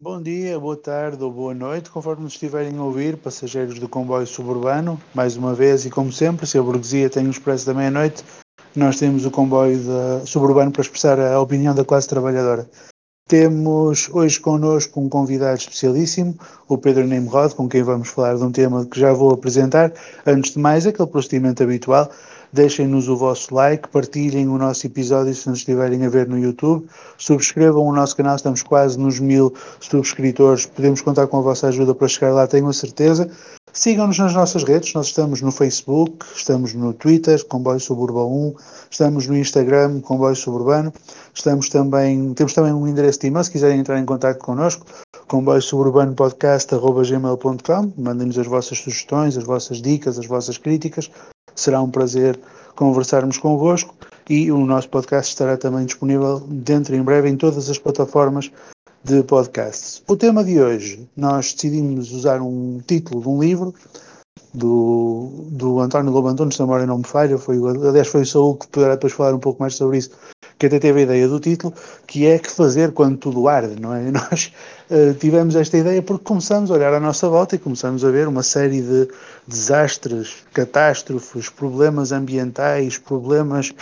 [0.00, 4.28] Bom dia, boa tarde ou boa noite, conforme nos estiverem a ouvir, passageiros do comboio
[4.28, 4.96] suburbano.
[5.12, 8.22] Mais uma vez e como sempre, se a burguesia tem o expresso da meia-noite,
[8.76, 9.76] nós temos o comboio
[10.24, 12.70] suburbano para expressar a opinião da classe trabalhadora.
[13.26, 16.38] Temos hoje connosco um convidado especialíssimo,
[16.68, 19.92] o Pedro Nimrod, com quem vamos falar de um tema que já vou apresentar.
[20.24, 22.08] Antes de mais, aquele procedimento habitual,
[22.52, 26.86] deixem-nos o vosso like, partilhem o nosso episódio se nos estiverem a ver no YouTube,
[27.16, 31.94] subscrevam o nosso canal, estamos quase nos mil subscritores, podemos contar com a vossa ajuda
[31.94, 33.30] para chegar lá, tenho a certeza.
[33.72, 38.54] Sigam-nos nas nossas redes, nós estamos no Facebook, estamos no Twitter, Comboio Suburbano 1,
[38.90, 40.92] estamos no Instagram, Comboio Suburbano,
[41.34, 44.86] estamos também, temos também um endereço de e-mail, se quiserem entrar em contato connosco,
[45.28, 51.10] comboiosuburbanopodcast.gmail.com, mandem-nos as vossas sugestões, as vossas dicas, as vossas críticas,
[51.54, 52.38] será um prazer
[52.74, 53.94] conversarmos convosco
[54.28, 58.50] e o nosso podcast estará também disponível dentro em breve em todas as plataformas
[59.04, 60.02] de podcasts.
[60.08, 63.74] O tema de hoje, nós decidimos usar um título de um livro
[64.52, 68.26] do, do António Lobo Antunes, se a memória não me falha, foi, aliás foi o
[68.26, 70.10] Saúl que poderá depois falar um pouco mais sobre isso,
[70.58, 71.72] que até teve a ideia do título,
[72.06, 74.10] que é que fazer quando tudo arde, não é?
[74.10, 74.52] Nós
[74.90, 78.26] uh, tivemos esta ideia porque começamos a olhar à nossa volta e começamos a ver
[78.26, 79.08] uma série de
[79.46, 83.72] desastres, catástrofes, problemas ambientais, problemas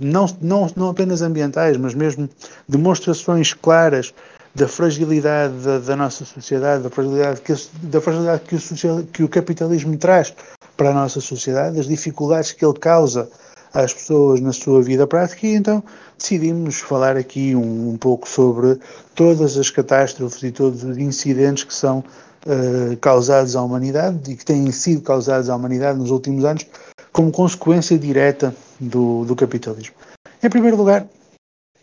[0.00, 2.28] não, não, não apenas ambientais, mas mesmo
[2.68, 4.12] demonstrações claras
[4.54, 7.54] da fragilidade da, da, nossa sociedade, da fragilidade, que,
[7.84, 10.34] da fragilidade que, o social, que o capitalismo traz
[10.76, 13.28] para a nossa sociedade, das dificuldades que ele causa
[13.72, 15.82] às pessoas na sua vida prática e então
[16.18, 18.78] decidimos falar aqui um, um pouco sobre
[19.14, 22.00] todas as catástrofes e todos os incidentes que são
[22.46, 26.66] uh, causados à humanidade e que têm sido causados à humanidade nos últimos anos
[27.12, 29.94] como consequência direta do, do capitalismo.
[30.42, 31.06] Em primeiro lugar,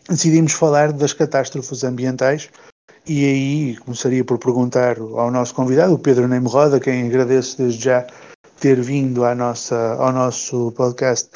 [0.08, 2.48] decidimos falar das catástrofes ambientais
[3.06, 8.06] e aí começaria por perguntar ao nosso convidado, o Pedro Neymroda, quem agradeço desde já
[8.60, 11.28] ter vindo à nossa, ao nosso podcast.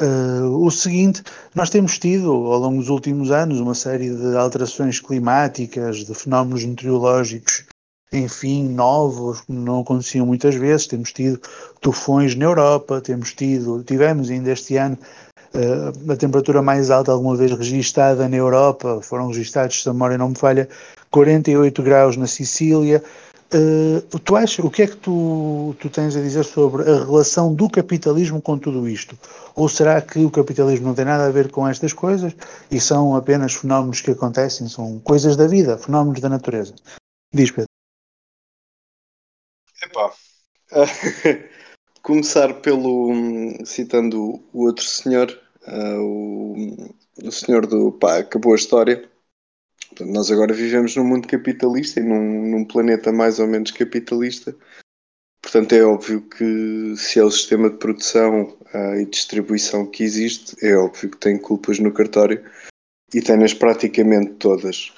[0.00, 1.22] Uh, o seguinte,
[1.54, 6.64] nós temos tido ao longo dos últimos anos uma série de alterações climáticas, de fenómenos
[6.64, 7.64] meteorológicos,
[8.12, 10.88] enfim, novos, que não aconteciam muitas vezes.
[10.88, 11.40] Temos tido
[11.80, 14.98] tufões na Europa, temos tido, tivemos ainda este ano
[15.54, 20.18] uh, a temperatura mais alta alguma vez registada na Europa, foram registados, se a memória
[20.18, 20.68] não me falha,
[21.10, 23.00] 48 graus na Sicília.
[23.54, 27.54] Uh, tu achas, o que é que tu, tu tens a dizer sobre a relação
[27.54, 29.16] do capitalismo com tudo isto?
[29.54, 32.34] Ou será que o capitalismo não tem nada a ver com estas coisas
[32.68, 36.74] e são apenas fenómenos que acontecem, são coisas da vida, fenómenos da natureza?
[37.32, 37.68] Diz, Pedro.
[39.84, 40.12] Epá,
[42.02, 43.12] começar pelo
[43.64, 45.30] citando o outro senhor,
[45.68, 46.92] uh, o,
[47.22, 49.08] o senhor do pá, acabou a história
[50.00, 54.56] Nós agora vivemos num mundo capitalista e num, num planeta mais ou menos capitalista.
[55.42, 60.56] Portanto, é óbvio que se é o sistema de produção uh, e distribuição que existe,
[60.64, 62.42] é óbvio que tem culpas no cartório
[63.12, 64.92] e tem-nas praticamente todas.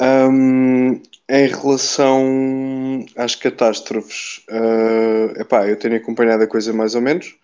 [0.00, 7.36] Um, em relação às catástrofes, uh, epá, eu tenho acompanhado a coisa mais ou menos.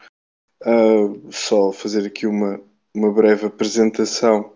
[0.62, 2.58] Uh, só fazer aqui uma,
[2.94, 4.54] uma breve apresentação.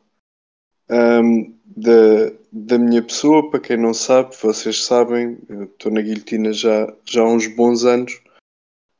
[0.90, 6.92] Um, da, da minha pessoa, para quem não sabe, vocês sabem, estou na guilhotina já,
[7.04, 8.20] já há uns bons anos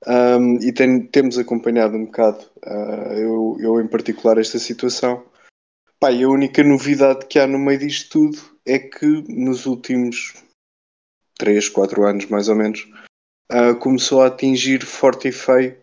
[0.06, 5.24] um, e tem, temos acompanhado um bocado, uh, eu, eu em particular, esta situação.
[5.98, 10.34] Pá, e a única novidade que há no meio disto tudo é que nos últimos
[11.38, 12.88] 3, 4 anos mais ou menos,
[13.50, 15.76] uh, começou a atingir forte e feio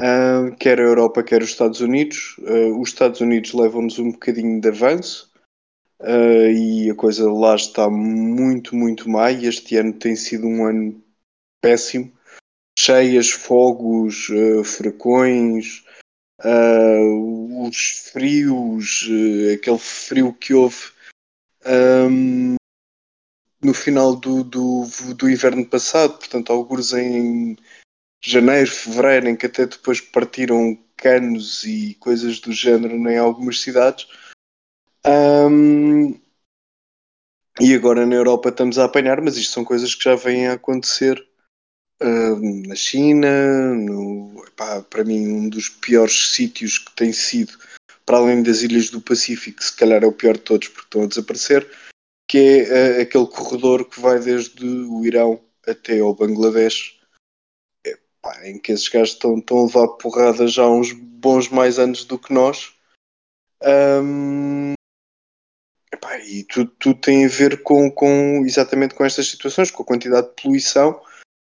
[0.00, 2.36] uh, quer a Europa, quer os Estados Unidos.
[2.78, 5.29] os Estados Unidos levam-nos um bocadinho de avanço,
[6.00, 9.30] Uh, e a coisa lá está muito, muito má.
[9.30, 11.02] E este ano tem sido um ano
[11.60, 12.12] péssimo.
[12.78, 15.84] Cheias, fogos, uh, furacões,
[16.42, 19.06] uh, os frios,
[19.54, 20.90] aquele frio que houve
[21.66, 22.54] um,
[23.62, 27.56] no final do, do, do inverno passado, portanto, alguns em
[28.22, 34.06] janeiro, fevereiro, em que até depois partiram canos e coisas do género em algumas cidades
[35.06, 36.20] um,
[37.60, 40.54] e agora na Europa estamos a apanhar, mas isto são coisas que já vêm a
[40.54, 41.26] acontecer
[42.02, 47.58] uh, na China, no, epá, para mim um dos piores sítios que tem sido,
[48.06, 51.02] para além das ilhas do Pacífico, se calhar é o pior de todos porque estão
[51.02, 51.70] a desaparecer,
[52.28, 56.98] que é uh, aquele corredor que vai desde o Irão até ao Bangladesh,
[57.84, 61.78] epá, em que esses gajos estão, estão a levar porrada já há uns bons mais
[61.78, 62.74] anos do que nós.
[63.62, 64.72] Um,
[66.26, 70.28] e tudo, tudo tem a ver com, com exatamente com estas situações, com a quantidade
[70.28, 71.00] de poluição,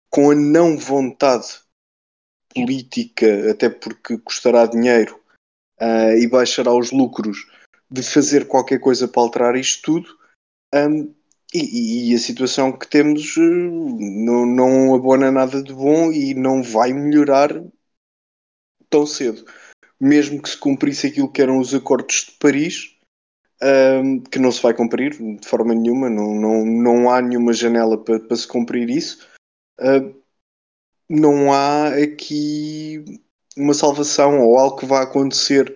[0.10, 1.48] com a não vontade
[2.54, 5.20] política, até porque custará dinheiro
[5.82, 7.46] uh, e baixará os lucros
[7.92, 10.18] de fazer qualquer coisa para alterar isto tudo.
[10.74, 11.14] Um,
[11.54, 16.64] e, e, a situação que temos uh, não, não abona nada de bom e não
[16.64, 17.50] vai melhorar
[18.90, 19.46] tão cedo.
[20.00, 22.95] Mesmo que se cumprisse aquilo que eram os acordos de Paris,
[23.66, 27.98] um, que não se vai cumprir de forma nenhuma, não, não, não há nenhuma janela
[27.98, 29.28] para, para se cumprir isso.
[29.80, 30.16] Uh,
[31.10, 33.04] não há aqui
[33.58, 35.76] uma salvação ou algo que vá acontecer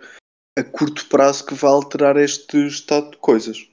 [0.58, 3.68] a curto prazo que vá alterar este estado de coisas.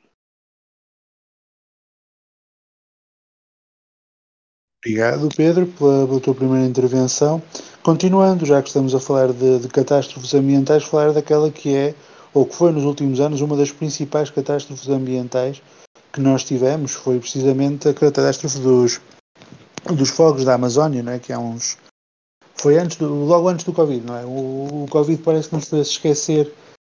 [4.84, 7.42] Obrigado, Pedro, pela, pela, tua primeira intervenção.
[7.82, 11.94] Continuando, já que estamos a falar de, de, catástrofes ambientais, falar daquela que é,
[12.36, 15.62] ou que foi nos últimos anos, uma das principais catástrofes ambientais
[16.12, 19.00] que nós tivemos, foi precisamente a catástrofe dos,
[19.90, 21.18] dos fogos da Amazónia, não é?
[21.18, 21.78] que há uns.
[22.54, 24.24] Foi antes do, logo antes do Covid, não é?
[24.26, 26.52] O, o Covid parece que nos fez esquecer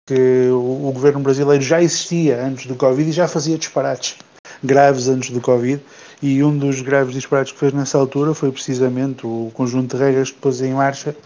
[0.06, 4.18] que o, o, governo brasileiro já existia antes do Covid e já fazia disparates
[4.62, 5.82] graves antes do Covid.
[6.20, 10.30] E um dos graves disparates que fez nessa altura foi precisamente o conjunto de regras
[10.30, 11.16] que pôs em marcha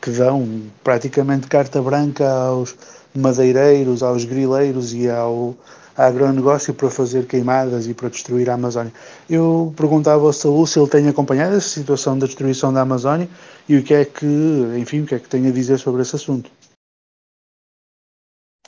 [0.00, 2.76] que dão praticamente carta branca aos
[3.14, 5.56] madeireiros, aos grileiros e ao
[5.96, 8.92] agronegócio para fazer queimadas e para destruir a Amazónia.
[9.28, 13.28] Eu perguntava ao Saúl se ele tem acompanhado essa situação da destruição da Amazónia
[13.68, 14.26] e o que é que,
[14.78, 16.50] enfim, o que é que tem a dizer sobre esse assunto.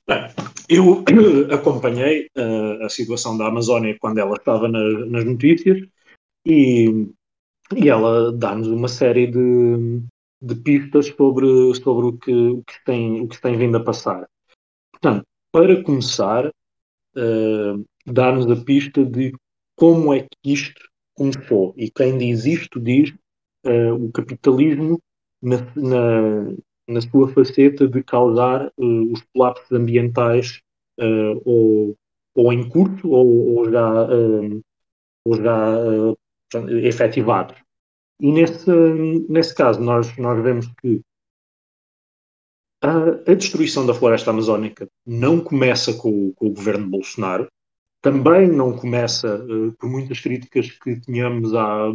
[0.07, 0.29] Bem,
[0.69, 1.03] eu
[1.53, 5.79] acompanhei uh, a situação da Amazónia quando ela estava na, nas notícias
[6.47, 7.09] e,
[7.75, 10.03] e ela dá-nos uma série de,
[10.43, 14.27] de pistas sobre, sobre o, que, o, que tem, o que tem vindo a passar.
[15.05, 19.35] Portanto, para começar, uh, dar-nos a pista de
[19.77, 20.81] como é que isto
[21.15, 21.75] começou.
[21.77, 23.11] E quem diz isto diz
[23.67, 24.99] uh, o capitalismo
[25.43, 26.55] na, na,
[26.89, 30.61] na sua faceta de causar uh, os colapsos ambientais
[31.45, 31.97] ou,
[32.37, 34.09] ou em curso ou, ou já,
[35.25, 35.77] ou já
[36.83, 37.57] efetivados.
[38.21, 38.71] E nesse,
[39.29, 41.03] nesse caso, nós, nós vemos que
[42.85, 47.49] a, a destruição da floresta amazónica não começa com, com, o governo Bolsonaro,
[48.03, 49.43] também não começa
[49.79, 51.91] por muitas críticas que tínhamos à,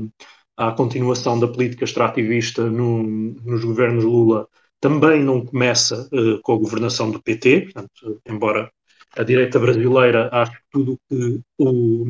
[0.58, 4.48] à continuação da política extrativista no, nos governos Lula
[4.80, 8.72] também não começa uh, com a governação do PT, portanto, embora
[9.18, 12.06] a direita brasileira ache que tudo que, o,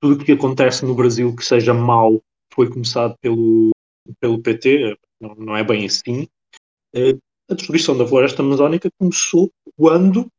[0.00, 2.20] tudo que acontece no Brasil que seja mau
[2.52, 3.70] foi começado pelo,
[4.20, 6.26] pelo PT, não, não é bem assim.
[6.94, 10.30] Uh, a destruição da floresta amazónica começou quando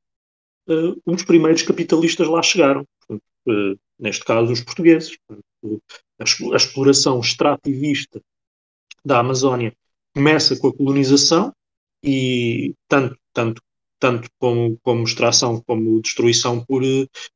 [0.68, 5.18] uh, os primeiros capitalistas lá chegaram, portanto, neste caso os portugueses.
[5.28, 5.84] Portanto,
[6.20, 8.22] a, a exploração extrativista
[9.04, 9.74] da Amazónia
[10.14, 11.54] começa com a colonização,
[12.04, 13.62] e tanto, tanto,
[14.00, 16.82] tanto como, como extração como destruição por,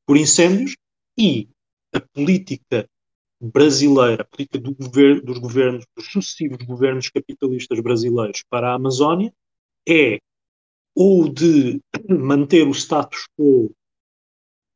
[0.06, 0.76] por incêndios,
[1.18, 1.50] e
[1.94, 2.88] a política
[3.42, 9.34] brasileira, a política do governo, dos governos, dos sucessivos governos capitalistas brasileiros para a Amazónia
[9.88, 10.20] é
[10.96, 13.72] ou de manter o status quo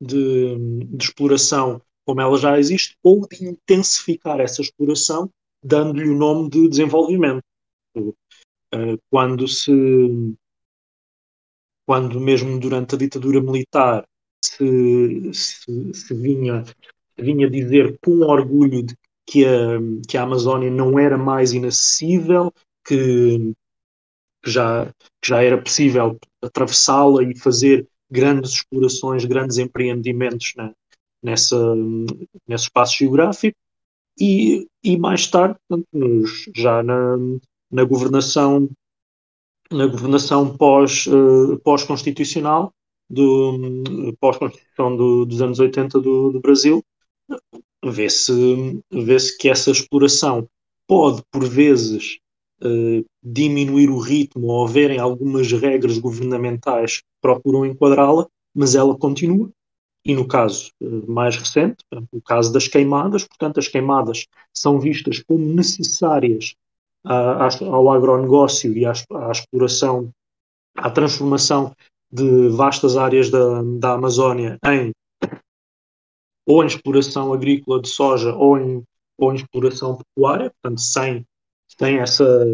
[0.02, 0.56] de,
[0.86, 5.30] de exploração como ela já existe, ou de intensificar essa exploração,
[5.62, 7.44] dando-lhe o nome de desenvolvimento.
[8.74, 9.72] Eh, quando se
[11.86, 14.06] quando mesmo durante a ditadura militar
[14.44, 16.64] se, se, se vinha,
[17.18, 18.96] vinha dizer com orgulho de
[19.26, 22.54] que a, que a Amazónia não era mais inacessível,
[22.86, 23.54] que,
[24.48, 24.86] que já,
[25.22, 30.72] que já era possível atravessá-la e fazer grandes explorações, grandes empreendimentos né,
[31.22, 31.76] nessa,
[32.48, 33.58] nesse espaço geográfico.
[34.18, 36.24] E, e mais tarde, portanto,
[36.56, 37.18] já na,
[37.70, 38.70] na governação
[39.70, 42.72] na governação pós, uh, pós-constitucional,
[43.10, 46.82] do, pós-constituição do, dos anos 80 do, do Brasil,
[47.84, 50.48] vê-se vê que essa exploração
[50.88, 52.18] pode, por vezes,
[52.64, 59.50] uh, diminuir o ritmo ou haverem algumas regras governamentais procuram enquadrá-la, mas ela continua.
[60.06, 61.78] E no caso uh, mais recente,
[62.12, 66.56] o caso das queimadas, portanto, as queimadas são vistas como necessárias
[67.06, 70.12] ao agronegócio e à, à, exploração,
[70.76, 71.74] à transformação
[72.12, 74.92] de vastas áreas da, da Amazónia em
[76.46, 78.84] ou em exploração agrícola de soja ou em,
[79.18, 81.26] ou em exploração pecuária, portanto, sem,
[81.80, 82.46] sem essa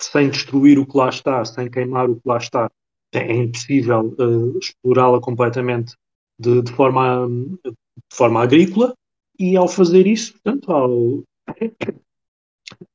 [0.00, 2.70] sem destruir o que lá está, sem queimar o que lá está,
[3.12, 5.96] é impossível uh, explorá-la completamente
[6.38, 7.26] de, de, forma,
[7.64, 8.94] de forma agrícola
[9.38, 11.24] e ao fazer isso, portanto, ao,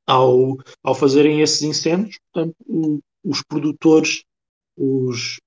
[0.06, 2.56] ao, ao fazerem esses incêndios, portanto,
[3.22, 4.24] os produtores,
[4.76, 5.40] os,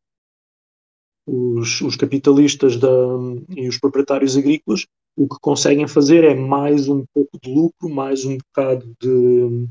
[1.26, 2.90] os, os capitalistas da,
[3.56, 4.86] e os proprietários agrícolas,
[5.18, 9.68] o que conseguem fazer é mais um pouco de lucro, mais um bocado de,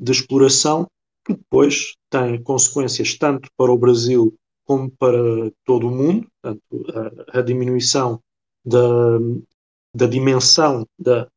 [0.00, 0.88] de exploração,
[1.24, 4.34] que depois tem consequências tanto para o Brasil
[4.66, 5.18] como para
[5.64, 6.62] todo o mundo, portanto,
[7.32, 8.20] a, a diminuição
[8.64, 9.18] da,
[9.94, 11.28] da dimensão da,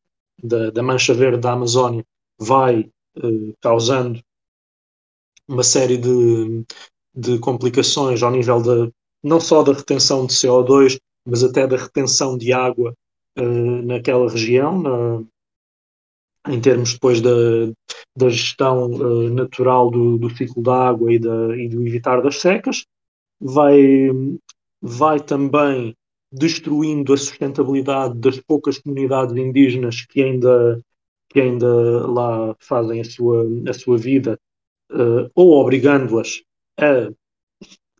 [0.42, 2.04] da, da, mancha verde da Amazónia
[2.38, 4.20] vai eh, causando
[5.48, 6.64] uma série de,
[7.14, 8.92] de complicações ao nível da,
[9.22, 12.92] não só da retenção de CO2, mas até da retenção de água
[13.38, 15.22] uh, naquela região, na,
[16.48, 17.30] em termos depois da,
[18.16, 22.36] da gestão uh, natural do, do, ciclo da água e, da, e do evitar das
[22.36, 22.84] secas,
[23.40, 24.10] vai,
[24.80, 25.94] vai também
[26.32, 30.80] destruindo a sustentabilidade das poucas comunidades indígenas que ainda,
[31.28, 34.38] que ainda lá fazem a sua, a sua vida,
[34.90, 36.42] uh, ou obrigando-as
[36.78, 37.12] a,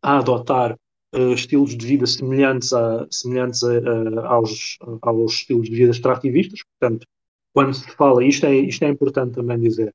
[0.02, 0.76] a adotar
[1.14, 6.60] uh, estilos de vida semelhantes, a, semelhantes a, aos, aos estilos de vida extrativistas.
[6.78, 7.06] Portanto,
[7.54, 9.94] quando se fala, isto é, isto é importante também dizer,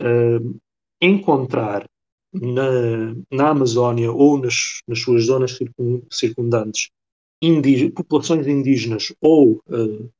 [0.00, 0.60] uh,
[1.00, 1.86] encontrar
[2.32, 5.58] na, na Amazónia ou nas, nas suas zonas
[6.10, 6.90] circundantes
[7.42, 10.10] indígenas, populações indígenas ou uh,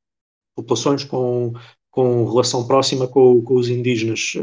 [0.55, 1.53] populações com,
[1.91, 4.33] com relação próxima com, com os indígenas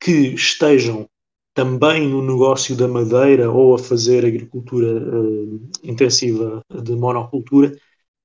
[0.00, 1.08] que estejam
[1.54, 7.76] também no negócio da madeira ou a fazer agricultura uh, intensiva de monocultura,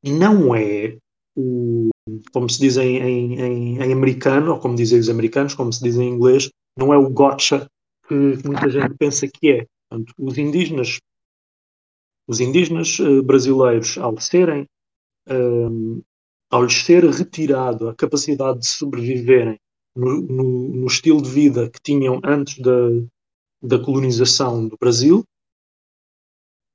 [0.04, 0.98] não é
[1.36, 1.90] o,
[2.32, 5.98] como se diz em, em, em, americano, ou como dizem os americanos, como se diz
[5.98, 7.70] em inglês, não é o gotcha
[8.08, 8.14] que
[8.46, 9.66] muita gente pensa que é.
[9.90, 11.00] Portanto, os indígenas,
[12.28, 14.66] os indígenas uh, brasileiros, ao serem,
[15.30, 16.04] uh,
[16.50, 19.60] ao lhes ser retirado a capacidade de sobreviverem
[19.96, 22.72] no, no, no, estilo de vida que tinham antes da,
[23.62, 25.24] da colonização do Brasil,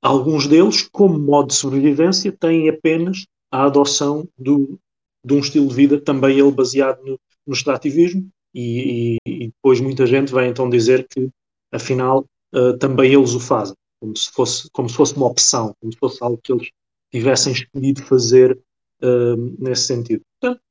[0.01, 4.79] alguns deles, como modo de sobrevivência, têm apenas a adoção do,
[5.25, 8.29] de um estilo de vida também ele baseado no, no extrativismo.
[8.53, 11.29] E, e, e, depois muita gente vai então dizer que
[11.71, 15.91] afinal uh, também eles o fazem como se fosse como se fosse uma opção como
[15.91, 16.69] se fosse algo que eles
[17.11, 18.59] tivessem escolhido fazer
[19.01, 20.21] uh, nesse sentido.
[20.39, 20.61] Portanto,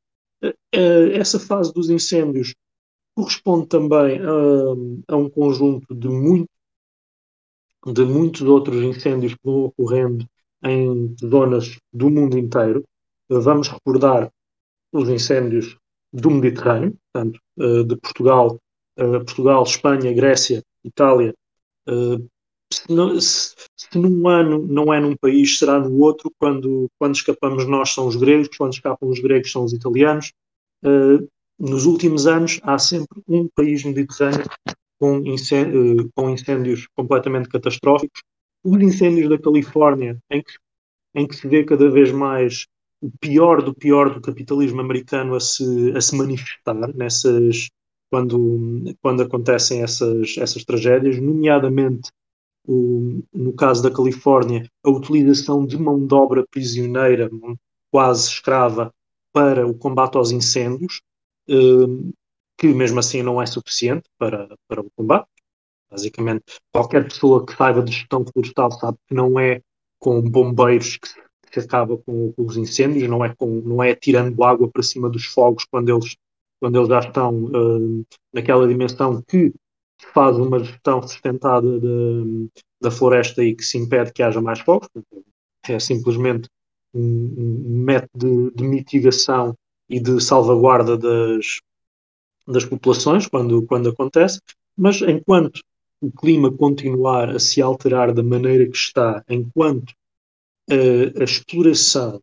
[0.44, 2.54] uh, essa fase dos incêndios
[3.14, 6.48] corresponde também a, a um conjunto de, muito,
[7.86, 10.26] de muitos outros incêndios que vão ocorrendo
[10.64, 12.84] em zonas do mundo inteiro.
[13.28, 14.30] Vamos recordar
[14.92, 15.76] os incêndios
[16.12, 18.58] do Mediterrâneo, portanto, eh, de Portugal,
[18.96, 21.34] eh, Portugal, Espanha, Grécia, Itália.
[21.88, 22.18] Eh,
[22.70, 26.30] se, num ano não é num país, será no outro.
[26.38, 30.32] Quando, quando escapamos nós são os gregos, quando escapam os gregos são os italianos
[31.62, 34.44] nos últimos anos há sempre um país mediterrâneo
[34.98, 38.20] com, incêndios, eh, com incêndios completamente catastróficos.
[38.64, 40.52] Os incêndios da Califórnia, em que,
[41.14, 42.66] em que se vê cada vez mais
[43.00, 47.68] o pior do pior do capitalismo americano a se, a se manifestar nessas
[48.10, 52.10] quando, quando acontecem essas, essas tragédias, nomeadamente
[52.66, 57.30] o, no caso da Califórnia, a utilização de mão de obra prisioneira,
[57.90, 58.92] quase escrava,
[59.32, 61.00] para o combate aos incêndios,
[61.46, 65.26] que mesmo assim não é suficiente para, para o combate.
[65.90, 69.60] Basicamente, qualquer pessoa que saiba de gestão florestal sabe que não é
[69.98, 71.08] com bombeiros que
[71.52, 75.10] se acaba com, com, os incêndios, não é, com, não é tirando água para cima
[75.10, 76.16] dos fogos quando eles,
[76.58, 79.52] quando eles já estão uh, naquela dimensão que
[80.14, 82.48] faz uma gestão sustentada de,
[82.80, 84.88] da floresta e que se impede que haja mais fogos.
[85.68, 86.48] É simplesmente
[86.94, 89.54] um, um método de, de mitigação
[89.92, 91.60] e de salvaguarda das,
[92.48, 94.40] das populações quando, quando acontece,
[94.74, 95.60] mas enquanto
[96.00, 99.90] o clima continuar a se alterar da maneira que está, enquanto
[100.70, 102.22] uh, a exploração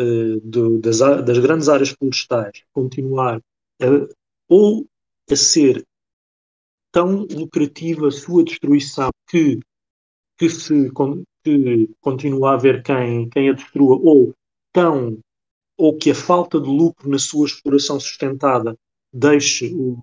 [0.00, 3.42] uh, do, das, das, grandes áreas florestais continuar
[3.82, 4.08] a,
[4.48, 4.86] ou
[5.30, 5.84] a ser
[6.90, 9.60] tão lucrativa a sua destruição que,
[10.38, 10.90] que se
[11.44, 14.34] que continua a haver quem, quem a destrua, ou
[14.72, 15.18] tão
[15.80, 18.76] ou que a falta de lucro na sua exploração sustentada
[19.10, 19.98] deixe, o,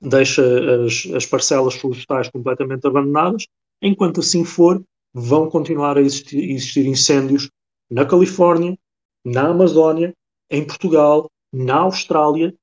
[0.00, 3.48] deixe as, as parcelas florestais completamente abandonadas,
[3.82, 4.80] enquanto assim for,
[5.12, 7.50] vão continuar a existir, existir incêndios
[7.90, 8.78] na Califórnia,
[9.24, 10.14] na Amazónia,
[10.48, 12.54] em Portugal, na Austrália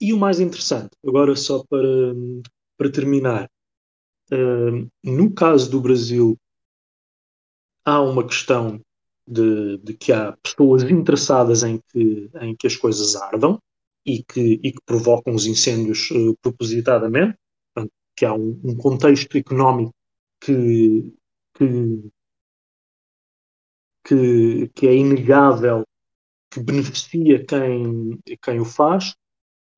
[0.00, 2.14] e o mais interessante, agora só para,
[2.78, 3.46] para terminar,
[4.32, 6.34] uh, no caso do Brasil,
[7.84, 8.80] há uma questão
[9.30, 13.58] de, de, que há pessoas interessadas em que, em que as coisas ardam
[14.04, 17.38] e que, e que provocam os incêndios uh, propositadamente,
[17.72, 19.94] portanto, que há um, um contexto económico
[20.40, 21.12] que,
[21.54, 22.10] que,
[24.04, 25.84] que, que, é inegável,
[26.50, 29.14] que beneficia quem, quem o faz,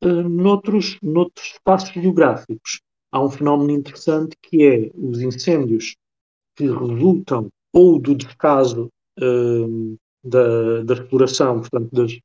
[0.03, 2.81] uh, noutros, noutros espaços geográficos.
[3.11, 5.95] Há um fenómeno interessante que é os incêndios
[6.57, 8.91] que resultam ou do descaso
[9.21, 12.23] uh, da, da, exploração, portanto, de,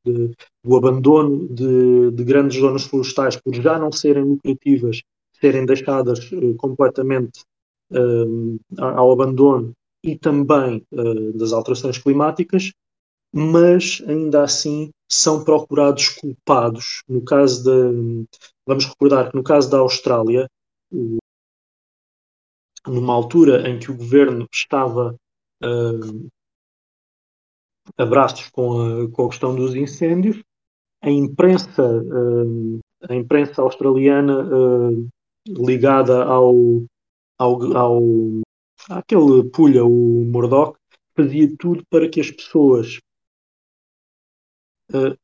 [0.63, 5.01] do abandono de, de, grandes zonas florestais por já não serem lucrativas,
[5.39, 7.41] serem deixadas uh, completamente
[7.91, 10.85] uh, ao abandono e também
[11.33, 12.71] das alterações climáticas,
[13.33, 17.03] mas ainda assim são procurados culpados.
[17.09, 18.25] No caso de,
[18.65, 20.47] vamos recordar que no caso da Austrália,
[22.87, 25.15] numa altura em que o governo estava
[25.63, 26.29] uh,
[27.97, 30.41] a braços com a, com a questão dos incêndios,
[31.01, 35.09] a imprensa, uh, a imprensa australiana uh,
[35.47, 36.83] ligada ao,
[37.37, 38.01] ao, ao
[38.89, 40.77] àquele pulha, o Murdoch,
[41.15, 42.99] fazia tudo para que as pessoas
[44.91, 45.17] uh,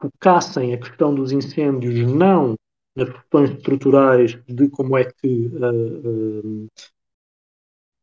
[0.00, 2.54] focassem a questão dos incêndios não
[2.96, 6.68] nas questões estruturais de como é que uh, uh,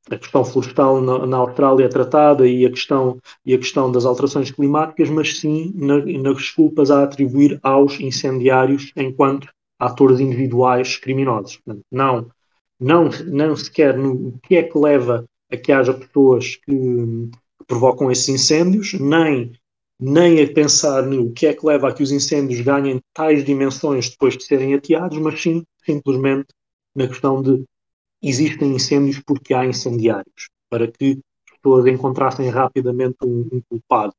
[0.10, 4.06] a questão florestal na, na, Austrália é tratada e a questão e a questão das
[4.06, 9.50] alterações climáticas, mas sim na, nas culpas a atribuir aos incendiários enquanto
[9.80, 11.58] atores individuais criminosos.
[11.58, 12.28] Portanto, não,
[12.80, 18.12] não, não sequer no que é que leva a que haja pessoas que, que provocam
[18.12, 19.52] esses incêndios, nem
[20.00, 24.10] nem a pensar no que é que leva a que os incêndios ganhem tais dimensões
[24.10, 26.50] depois de serem ateados, mas sim simplesmente
[26.96, 27.64] na questão de
[28.21, 31.19] existem incêndios porque há incendiários, para que
[31.51, 34.13] as pessoas encontrassem rapidamente um, um culpado.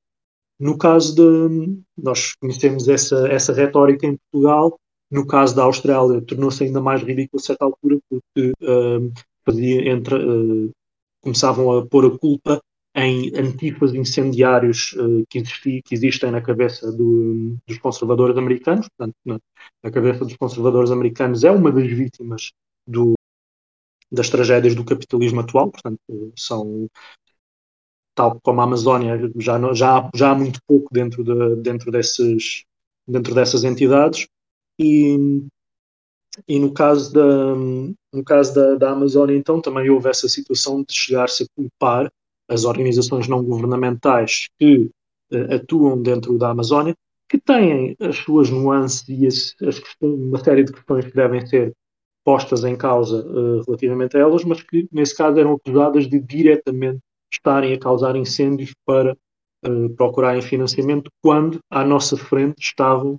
[0.58, 1.80] No caso de.
[1.96, 4.78] Nós conhecemos essa, essa retórica em Portugal,
[5.10, 9.12] no caso da Austrália, tornou-se ainda mais ridículo a certa altura, porque uh,
[9.86, 10.70] entre, uh,
[11.20, 12.60] começavam a pôr a culpa
[12.94, 18.88] em antifas incendiários uh, que, existi, que, existem na cabeça do, dos conservadores americanos.
[18.88, 19.38] Portanto, na,
[19.82, 22.50] na, cabeça dos conservadores americanos é uma das vítimas
[22.86, 23.14] do,
[24.10, 25.70] das tragédias do capitalismo atual.
[25.70, 26.00] Portanto,
[26.36, 26.88] são
[28.14, 32.64] tal como a Amazónia já, já, já há muito pouco dentro, de, dentro, desses,
[33.06, 34.26] dentro dessas entidades.
[34.78, 35.16] E,
[36.46, 37.54] e no caso da,
[38.12, 42.10] no caso da, da Amazónia, então, também houve essa situação de chegar-se a culpar
[42.48, 44.90] as organizações não governamentais que
[45.32, 46.96] uh, atuam dentro da Amazónia,
[47.28, 51.72] que têm as suas nuances e as, as uma série de questões que devem ser
[52.28, 57.00] postas em causa uh, relativamente a elas, mas que nesse caso eram acusadas de diretamente
[57.32, 59.16] estarem a causar incêndios para
[59.66, 63.16] uh, procurarem financiamento, quando à nossa frente estavam,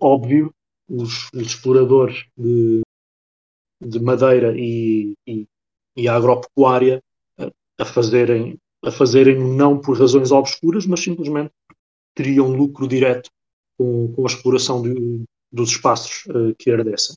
[0.00, 0.52] óbvio,
[0.88, 2.80] os, os exploradores de,
[3.80, 5.46] de madeira e, e,
[5.96, 7.00] e agropecuária
[7.78, 11.52] a fazerem, a fazerem não por razões obscuras, mas simplesmente
[12.16, 13.30] teriam lucro direto
[13.78, 17.14] com, com a exploração de, dos espaços uh, que herdessem.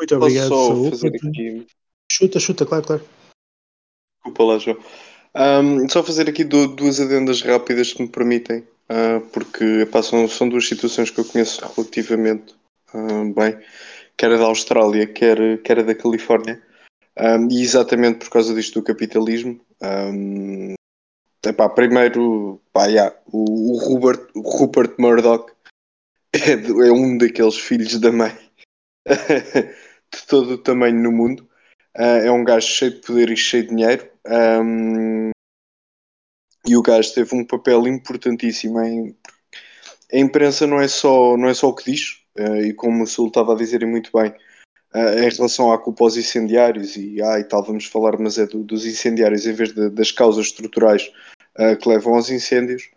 [0.00, 0.88] Muito obrigado, Saúl.
[0.88, 1.66] Aqui...
[2.10, 3.04] Chuta, chuta, claro, claro.
[4.16, 4.78] Desculpa lá, João.
[5.36, 10.48] Um, só fazer aqui duas adendas rápidas que me permitem, uh, porque epá, são, são
[10.48, 12.54] duas situações que eu conheço relativamente
[12.94, 13.60] uh, bem
[14.20, 16.60] quer da Austrália, quer, quer da Califórnia.
[17.18, 19.58] Um, e exatamente por causa disto do capitalismo.
[19.82, 20.74] Um,
[21.44, 25.50] epá, primeiro, pá, yeah, o, o, Rupert, o Rupert Murdoch
[26.34, 28.36] é, é, um daqueles filhos da mãe
[30.12, 31.48] de todo o tamanho no mundo.
[31.96, 34.08] Uh, é um gajo cheio de poder e cheio de dinheiro.
[34.26, 35.30] Um,
[36.66, 39.16] e o gajo teve um papel importantíssimo em.
[40.12, 43.06] A imprensa não é só, não é só o que diz, Uh, e como o
[43.06, 44.30] Sul estava a dizer muito bem,
[44.94, 48.46] uh, em relação à culpa aos incendiários, e, ah, e tal, vamos falar, mas é
[48.46, 51.10] do, dos incendiários em vez de, das causas estruturais
[51.82, 52.88] que levam aos incêndios,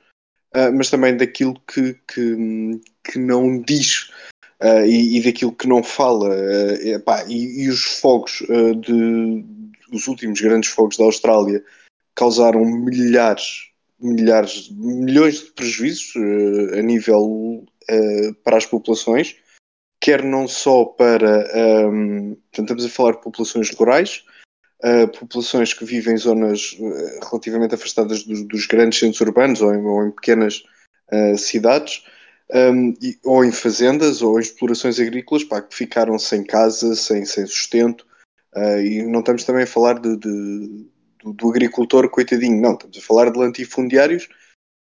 [0.76, 4.13] mas também daquilo que, que, que não diz
[4.62, 6.36] e, e, daquilo que não fala.
[6.84, 8.44] Epá, e, e, os fogos,
[8.80, 9.46] de,
[9.92, 11.64] os últimos grandes fogos da Austrália,
[12.16, 16.14] causaram milhares, milhares, milhões de prejuízos
[16.78, 19.36] a nível uh, para as populações,
[20.02, 21.50] quer não só para.
[21.90, 24.24] Um, ehm, estamos a falar de populações rurais,
[24.84, 29.84] uh, populações que vivem em zonas uh, relativamente afastadas dos, grandes centros urbanos ou em,
[29.86, 30.64] ou em pequenas
[31.38, 32.04] cidades.
[32.54, 37.26] Um, e, ou em fazendas ou em explorações agrícolas pá, que ficaram sem casa, sem,
[37.26, 38.06] sem sustento.
[38.56, 40.86] Uh, e não estamos também a falar de, de,
[41.24, 44.30] do, do, agricultor coitadinho, não, estamos a falar de latifundiários,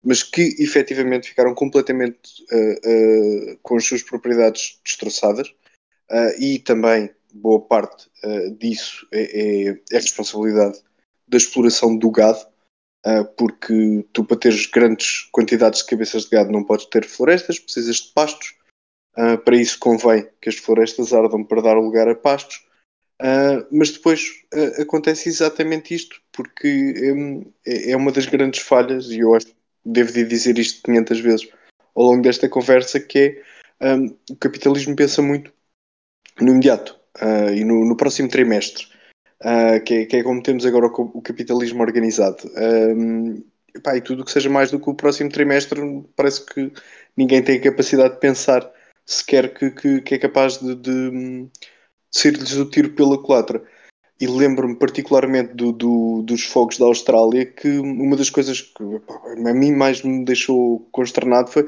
[0.04, 5.54] mas que efetivamente ficaram completamente uh, uh, com as suas propriedades destroçadas.
[6.38, 8.08] E também boa parte
[8.60, 10.80] disso é, é, é, responsabilidade
[11.28, 12.46] da exploração do gado,
[13.38, 17.98] porque tu para teres grandes quantidades de cabeças de gado não podes ter florestas, precisas
[17.98, 18.56] de pastos,
[19.44, 22.66] para isso convém que as florestas ardam para dar lugar a pastos,
[23.22, 24.44] Uh, mas depois
[24.82, 29.56] acontece exatamente isto, porque um, é, é, uma das grandes falhas, e eu acho que
[29.86, 31.50] devo dizer isto 500 vezes
[31.96, 33.44] ao longo desta conversa, que
[33.80, 35.54] é um, o capitalismo pensa muito
[36.42, 38.88] no imediato uh, e no, no, próximo trimestre,
[39.86, 42.50] que é, que, é, como temos agora o, o capitalismo organizado.
[42.56, 43.44] Um,
[43.96, 45.82] e tudo que seja mais do que o próximo trimestre,
[46.16, 46.72] parece que
[47.18, 48.72] ninguém tem a capacidade de pensar
[49.06, 51.48] sequer que, que, que é capaz de, de
[52.12, 53.64] sair-lhes o tiro pela culatra.
[54.22, 58.84] E lembro-me particularmente do, do, dos fogos da Austrália que uma das coisas que
[59.46, 61.68] a mim mais me deixou consternado foi,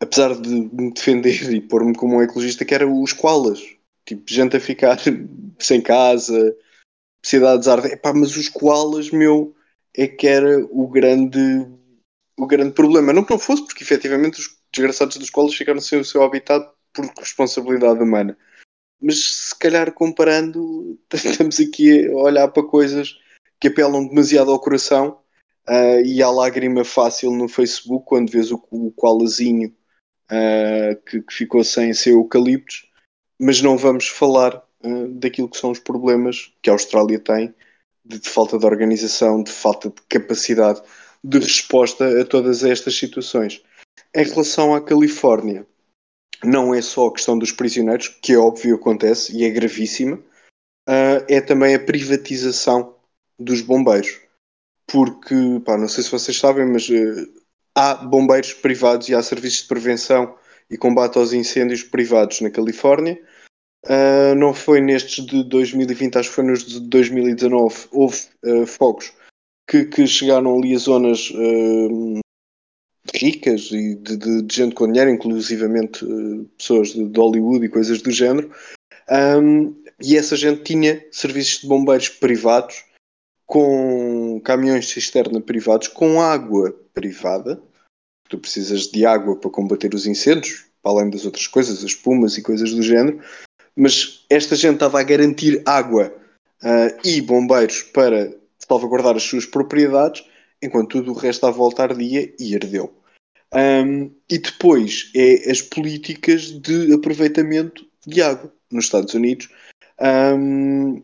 [0.00, 3.76] apesar de me defender e pôr-me como um ecologista, que era os koalas.
[4.06, 4.98] Tipo, gente a ficar
[5.58, 6.56] sem casa,
[7.24, 8.00] cidades a arder.
[8.14, 9.54] mas os koalas, meu,
[9.96, 11.66] é que era o grande,
[12.38, 13.12] o grande problema.
[13.12, 16.68] Não que não fosse, porque efetivamente os desgraçados dos koalas ficaram sem o seu habitat
[16.92, 18.36] por responsabilidade humana
[19.04, 23.18] mas se calhar comparando, estamos aqui a olhar para coisas
[23.60, 25.20] que apelam demasiado ao coração
[25.68, 29.74] uh, e à lágrima fácil no Facebook quando vês o, o koalazinho
[30.30, 32.90] uh, que, que, ficou sem seu eucaliptos,
[33.40, 37.54] mas não vamos falar uh, daquilo que são os problemas que a Austrália tem
[38.04, 40.82] de, de falta de organização, de falta de capacidade
[41.22, 43.62] de resposta a todas estas situações.
[44.14, 45.66] Em relação à Califórnia,
[46.42, 51.24] não é só a questão dos prisioneiros, que é óbvio acontece e é gravíssima, uh,
[51.28, 52.94] é também a privatização
[53.38, 54.20] dos bombeiros.
[54.86, 57.42] Porque, pá, não sei se vocês sabem, mas uh,
[57.74, 60.36] há bombeiros privados e há serviços de prevenção
[60.70, 63.20] e combate aos incêndios privados na Califórnia.
[63.84, 68.18] Uh, não foi nestes de 2020, acho que foi nos de 2019, houve
[68.66, 69.12] fogos
[69.68, 71.30] que, que, chegaram ali a zonas
[73.12, 77.68] ricas e de, de, de, gente com dinheiro, inclusivamente uh, pessoas de, de, Hollywood e
[77.68, 78.50] coisas do género.
[79.10, 82.84] Um, e essa gente tinha serviços de bombeiros privados,
[83.46, 87.60] com caminhões cisterna privados, com água privada.
[88.28, 92.36] Tu precisas de água para combater os incêndios, para além das outras coisas, as espumas
[92.38, 93.20] e coisas do género.
[93.76, 96.14] Mas esta gente estava a garantir água
[96.62, 100.24] uh, e bombeiros para salvaguardar as suas propriedades
[100.62, 102.92] enquanto tudo o resto à volta ardia e ardeu.
[103.54, 109.48] Um, e depois é as políticas de aproveitamento de água nos Estados Unidos,
[110.36, 111.02] um,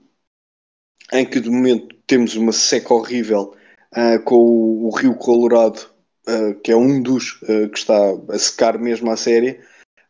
[1.12, 3.54] em que de momento temos uma seca horrível
[3.92, 5.89] uh, com o, o, Rio Colorado,
[6.30, 7.96] uh, que é um dos uh, que está
[8.28, 9.60] a secar mesmo à série.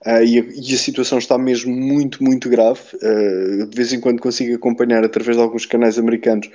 [0.06, 2.80] E a, e, a, situação está mesmo muito, muito grave.
[3.68, 6.48] de vez em quando consigo acompanhar através de alguns canais americanos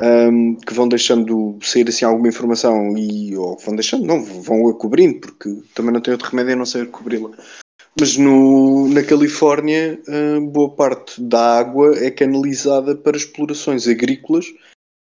[0.00, 4.74] um, que vão deixando sair assim alguma informação e ou vão deixando, não, vão a
[4.74, 7.30] cobrindo, porque também não tem outro remédio a não ser cobri-la.
[7.98, 14.46] Mas no, na Califórnia, uh, boa parte da água é canalizada para explorações agrícolas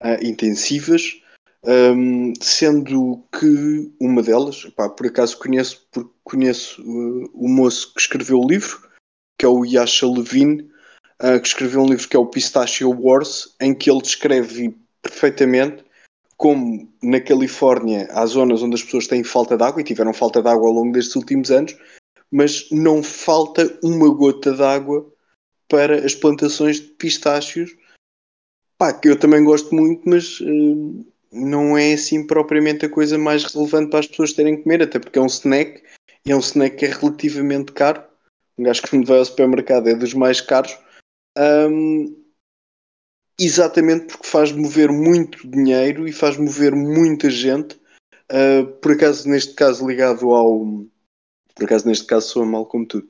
[0.04, 1.21] uh, intensivas,
[1.65, 5.88] um, sendo que uma delas, pá, por acaso conheço,
[6.24, 8.88] conheço uh, o moço que escreveu o livro,
[9.38, 10.69] que é o Yasha Levine,
[11.21, 15.84] uh, que escreveu um livro que é o Pistachio Wars, em que ele descreve perfeitamente
[16.38, 20.41] como na Califórnia há zonas onde as pessoas têm falta de água e tiveram falta
[20.41, 21.78] de água ao longo destes últimos anos,
[22.32, 25.08] mas não falta uma gota de água
[25.69, 27.76] para as plantações de pistácios.
[28.76, 33.44] Pá, que eu também gosto muito, mas uh, não é assim propriamente a coisa mais
[33.46, 35.82] relevante para as pessoas terem que comer, até porque é um snack
[36.26, 38.04] e é um snack que é relativamente caro.
[38.58, 40.78] Um gajo que me vai ao supermercado é dos mais caros
[41.38, 42.15] um,
[43.39, 47.80] exatamente porque faz mover muito dinheiro e faz mover muita gente.
[48.32, 50.86] Uh, por acaso, neste caso, ligado ao.
[51.56, 53.10] Por acaso, neste caso, soa mal como tudo.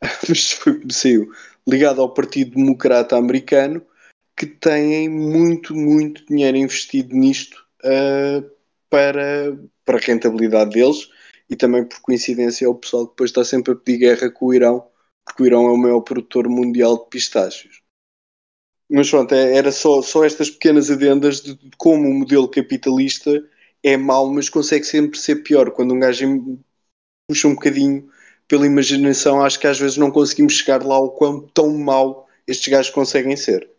[0.28, 1.32] Mas foi como saiu.
[1.66, 3.84] Ligado ao Partido Democrata Americano,
[4.36, 8.48] que têm muito, muito dinheiro investido nisto uh,
[8.90, 11.08] para, para a rentabilidade deles
[11.48, 14.46] e também por coincidência é o pessoal que depois está sempre a pedir guerra com
[14.46, 14.88] o Irão
[15.24, 17.82] porque o Irão é o maior produtor mundial de pistácios.
[18.90, 23.42] Mas pronto, é, era só, só estas pequenas adendas de como o modelo capitalista
[23.82, 25.70] é mau, mas consegue sempre ser pior.
[25.70, 26.58] Quando um gajo
[27.26, 28.08] puxa um bocadinho
[28.46, 32.68] pela imaginação, acho que às vezes não conseguimos chegar lá ao quão tão mau estes
[32.68, 33.73] gajos conseguem ser.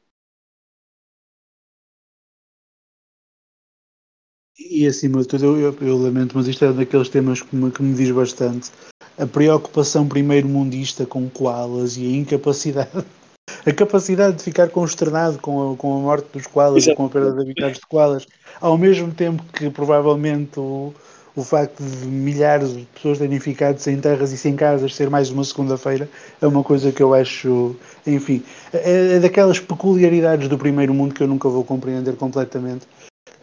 [4.67, 7.55] E acima de tudo, eu, eu, eu, lamento, mas isto é um daqueles temas que
[7.55, 8.71] me, que me diz bastante.
[9.15, 13.05] A preocupação primeiro mundista com koalas e a incapacidade,
[13.63, 17.09] a capacidade de ficar consternado com a, com a morte dos koalas e com a
[17.09, 18.25] perda de habitantes de koalas,
[18.59, 20.91] ao mesmo tempo que provavelmente o,
[21.35, 25.29] o facto de milhares de pessoas terem ficado sem terras e sem casas ser mais
[25.29, 26.09] uma segunda-feira
[26.41, 27.75] é uma coisa que eu acho,
[28.05, 32.87] enfim, é, é daquelas peculiaridades do primeiro mundo que eu nunca vou compreender completamente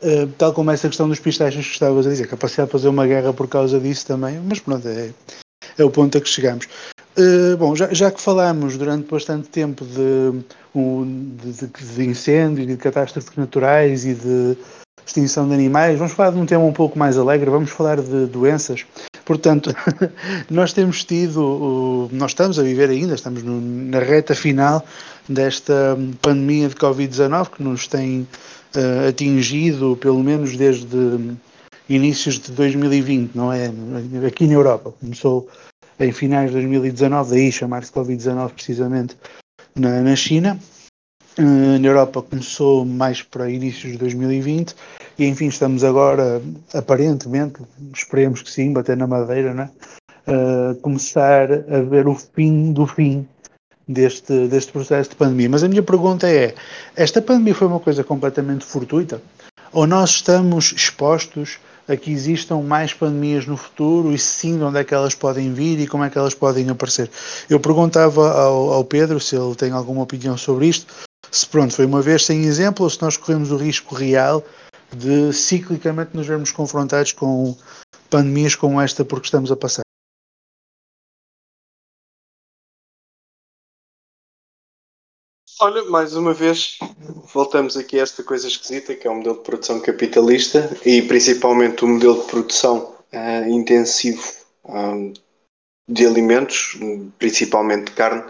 [0.02, 3.06] Uh, tal como essa questão dos pistachos que estavas a dizer, capacidade de fazer uma
[3.06, 5.10] guerra por causa disso também, mas pronto, é,
[5.78, 6.66] é o ponto a que chegamos.
[7.16, 10.42] Uh, bom, já, já, que falámos durante bastante tempo de,
[10.74, 14.56] um, de, de incêndios, de catástrofes naturais e de
[15.06, 18.26] extinção de animais, vamos falar de um tema um pouco mais alegre, vamos falar de
[18.26, 18.86] doenças.
[19.24, 19.74] Portanto,
[20.50, 24.84] nós temos tido, nós estamos a viver ainda, estamos na reta final
[25.28, 28.26] desta pandemia de Covid-19 que nos tem
[28.76, 31.37] uh, atingido, pelo menos desde
[31.88, 33.70] inícios de 2020, não é?
[34.26, 34.92] Aqui na Europa.
[35.00, 35.48] Começou
[35.98, 39.16] em finais de 2019, daí chamar-se Covid-19 precisamente
[39.74, 40.58] na, na China.
[41.38, 44.76] Uh, na Europa começou mais para inícios de 2020
[45.18, 46.42] e enfim estamos agora
[46.74, 47.62] aparentemente,
[47.94, 49.70] esperemos que sim, bater na madeira, né?
[50.26, 53.26] Uh, começar a ver o fim do fim
[53.92, 55.48] deste, deste processo de pandemia.
[55.48, 56.55] Mas a minha pergunta é:
[56.96, 59.20] esta pandemia foi uma coisa completamente fortuita?
[59.72, 64.78] Ou nós estamos expostos a que existam mais pandemias no futuro e sim, de onde
[64.78, 67.11] é que elas podem vir e como é que elas podem aparecer?
[67.48, 70.94] Eu perguntava ao, ao Pedro se ele tem alguma opinião sobre isto,
[71.31, 74.44] se pronto, foi uma vez sem exemplo ou se nós corremos o risco real
[74.94, 77.57] de ciclicamente nos vermos confrontados com
[78.11, 79.83] pandemias como esta porque estamos a passar.
[85.64, 86.77] Olha, mais uma vez,
[87.33, 91.85] voltamos aqui a esta coisa esquisita que é o modelo de produção capitalista e principalmente
[91.85, 94.25] o modelo de produção uh, intensivo
[94.64, 95.12] um,
[95.88, 96.77] de alimentos,
[97.16, 98.29] principalmente de carne.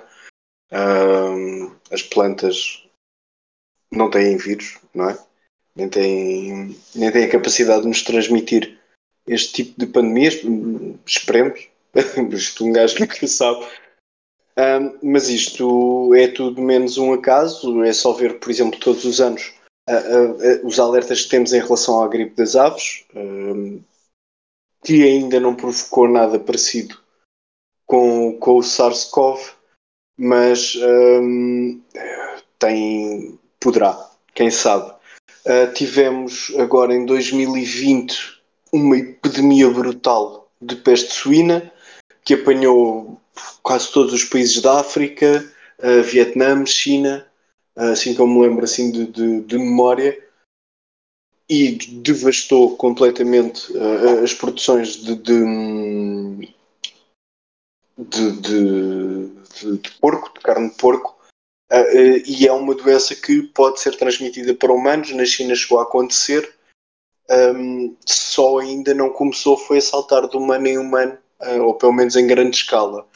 [0.71, 2.87] Uh, as plantas
[3.91, 5.19] não têm vírus, não é?
[5.75, 8.79] Nem têm, nem têm a capacidade de nos transmitir
[9.27, 10.35] este tipo de pandemias.
[11.07, 11.67] Esperemos.
[12.31, 13.67] Isto um gajo que sabe
[14.59, 19.21] um, mas isto é tudo menos um acaso, é só ver, por exemplo, todos os
[19.21, 19.53] anos
[20.63, 23.83] os alertas que temos em relação à gripe das aves, um,
[24.85, 26.99] que ainda não provocou nada parecido
[27.87, 29.53] com, com o SARS-CoV,
[30.17, 31.81] mas um,
[32.59, 34.93] tem, poderá, quem sabe.
[35.45, 38.41] Uh, tivemos agora em 2020
[38.73, 41.73] uma epidemia brutal de peste suína
[42.25, 43.21] que apanhou
[43.63, 45.45] quase todos os países da África,
[45.79, 47.27] uh, Vietnã, China,
[47.77, 50.19] uh, assim como me lembro assim de, de, de memória,
[51.49, 56.49] e devastou completamente uh, as produções de, de,
[57.99, 61.21] de, porco, de carne de porco,
[62.27, 65.11] e é uma doença que pode ser transmitida para humanos.
[65.13, 66.55] Na China chegou a acontecer,
[67.31, 71.17] um, só ainda não começou foi a saltar de humano em humano,
[71.65, 73.07] ou pelo menos em grande escala.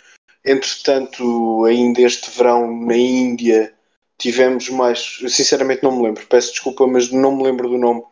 [0.46, 3.74] Entretanto, ainda este verão na Índia
[4.16, 5.18] tivemos mais.
[5.28, 8.04] Sinceramente, não me lembro, peço desculpa, mas não me lembro do nome.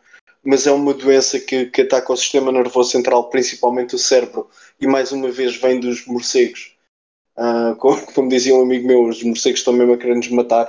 [0.43, 4.85] Mas é uma doença que, que ataca o sistema nervoso central, principalmente o cérebro, e
[4.85, 6.75] mais uma vez vem dos morcegos.
[7.37, 10.67] Uh, como, como, dizia um amigo meu, os morcegos estão mesmo a querer nos matar.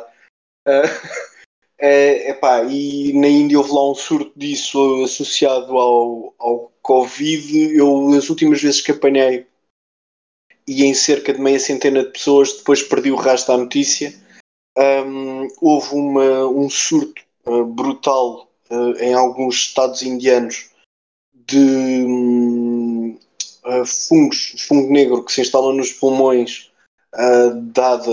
[0.67, 0.89] Uh,
[1.79, 7.77] é, epá, e na Índia houve lá um surto disso associado ao, ao Covid.
[7.77, 9.47] Eu, as últimas vezes que apanhei
[10.67, 14.13] e em cerca de meia centena de pessoas, depois perdi o rastro da notícia.
[14.77, 20.71] Um, houve uma, um surto uh, brutal uh, em alguns estados indianos
[21.33, 23.19] de um,
[23.65, 26.71] uh, fungos, fungo negro que se instala nos pulmões,
[27.73, 28.13] dada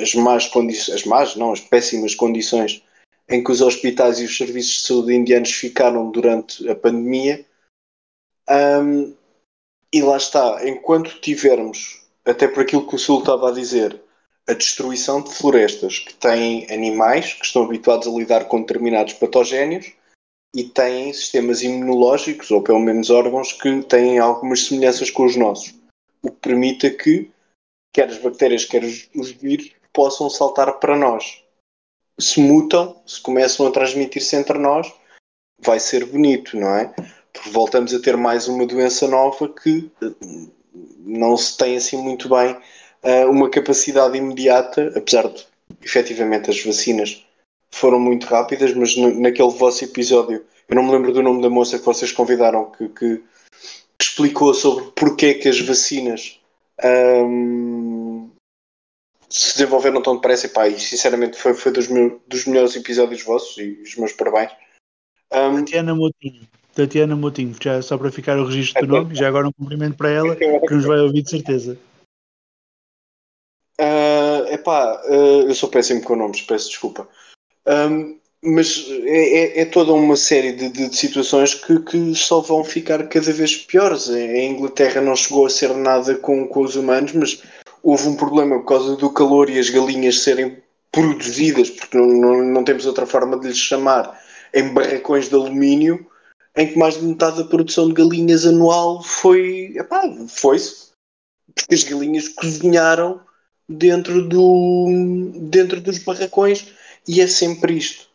[0.00, 2.80] as más condições, as más, não, as péssimas condições
[3.28, 7.44] em que os hospitais e os serviços de saúde indianos ficaram durante a pandemia.
[8.48, 9.14] Um,
[9.92, 14.00] e lá está, enquanto tivermos, até por aquilo que o Sul estava a dizer,
[14.48, 19.92] a destruição de florestas que têm animais que estão habituados a lidar com determinados patógénios
[20.54, 25.74] e têm sistemas imunológicos, ou pelo menos órgãos, que têm algumas semelhanças com os nossos.
[26.22, 27.30] O que permite que,
[27.92, 31.42] quer as bactérias, quer os vírus, possam saltar para nós.
[32.18, 34.92] Se mutam, se começam a transmitir-se entre nós,
[35.58, 36.94] vai ser bonito, não é?
[37.32, 40.48] Porque voltamos a ter mais uma doença nova que eh,
[40.98, 42.56] não se tem assim muito bem
[43.02, 45.46] uh, uma capacidade imediata, apesar de
[45.82, 47.24] efetivamente as vacinas
[47.70, 51.78] foram muito rápidas, mas naquele vosso episódio, eu não me lembro do nome da moça
[51.78, 53.22] que vocês convidaram que, que,
[54.00, 56.40] explicou sobre porque que as vacinas
[56.84, 58.30] um,
[59.28, 61.86] se desenvolveram tão depressa e pá, e sinceramente foi, foi dos,
[62.26, 64.52] dos melhores episódios vossos e os meus parabéns.
[65.32, 69.48] Um, Tatiana Motinho, Tatiana Motinho, já só para ficar o registro do nome, já agora
[69.48, 71.78] um cumprimento para ela, que nos vai ouvir de certeza.
[73.80, 77.08] Uh, epá, uh, eu sou péssimo com nomes, peço desculpa.
[77.66, 82.40] Um, mas é, é, é, toda uma série de, de, de situações que, que, só
[82.40, 84.10] vão ficar cada vez piores.
[84.10, 87.42] A Inglaterra não chegou a ser nada com, com os humanos, mas
[87.82, 90.58] houve um problema por causa do calor e as galinhas serem
[90.90, 94.20] produzidas, porque não, não, não temos outra forma de lhes chamar,
[94.52, 96.04] em barracões de alumínio,
[96.56, 99.72] em que mais de metade da produção de galinhas anual foi.
[99.76, 100.92] Epá, foi-se.
[101.54, 103.20] Porque as galinhas cozinharam
[103.68, 104.86] dentro, do,
[105.50, 106.66] dentro dos barracões
[107.06, 108.10] e é sempre isto.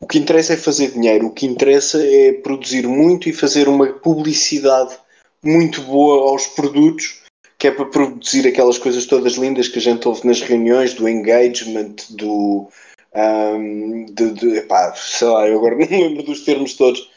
[0.00, 3.86] O que interessa é fazer dinheiro, o que interessa é produzir muito e fazer uma
[3.86, 4.96] publicidade
[5.42, 7.20] muito boa aos produtos,
[7.58, 11.08] que é para produzir aquelas coisas todas lindas que a gente ouve nas reuniões, do
[11.08, 12.68] engagement, do.
[13.12, 17.09] Um, de, de, epá, sei lá, eu agora não lembro dos termos todos,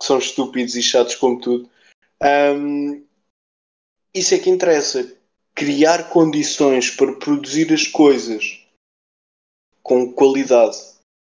[0.00, 1.70] que são estúpidos e chatos como tudo.
[2.22, 3.04] Um,
[4.14, 5.14] isso é que interessa.
[5.54, 8.66] Criar condições para produzir as coisas
[9.82, 10.76] com qualidade,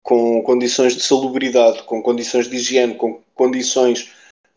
[0.03, 4.13] com condições de salubridade, com condições de higiene, com condições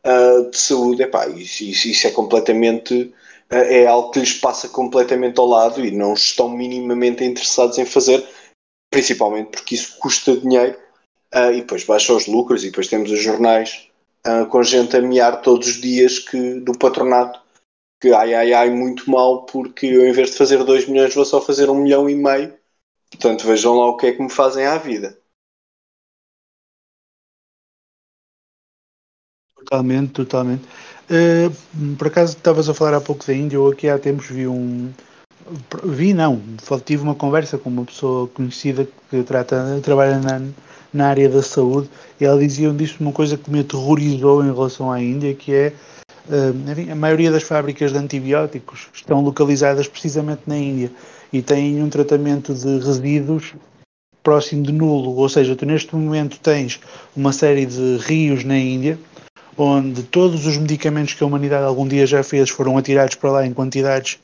[0.05, 3.13] uh, de saúde, epá, isso, isso, isso é completamente
[3.51, 7.85] uh, é algo que lhes passa completamente ao lado e não estão minimamente interessados em
[7.85, 8.27] fazer,
[8.91, 10.77] principalmente porque isso custa dinheiro
[11.33, 13.89] uh, e depois baixa os lucros e depois temos os jornais
[14.49, 17.39] com gente a mear todos os dias que, do patronato
[18.01, 21.25] que ai ai ai muito mal porque eu em vez de fazer 2 milhões vou
[21.25, 22.53] só fazer um milhão e meio
[23.11, 25.17] Portanto, vejam lá o que é que me fazem à vida.
[29.55, 30.65] Totalmente, totalmente.
[31.09, 34.47] Uh, por acaso estavas a falar há pouco da Índia, eu aqui há tempos vi
[34.47, 34.93] um.
[35.83, 36.41] Vi não,
[36.83, 40.39] tive uma conversa com uma pessoa conhecida que trata, trabalha na,
[40.95, 44.91] na área da saúde e ela dizia disso uma coisa que me aterrorizou em relação
[44.91, 45.73] à Índia, que é
[46.29, 50.91] uh, enfim, a maioria das fábricas de antibióticos estão localizadas precisamente na Índia
[51.33, 53.53] e têm um tratamento de resíduos
[54.23, 56.79] próximo de nulo, ou seja, tu neste momento tens
[57.15, 58.97] uma série de rios na Índia
[59.57, 63.45] onde todos os medicamentos que a humanidade algum dia já fez foram atirados para lá
[63.45, 64.19] em quantidades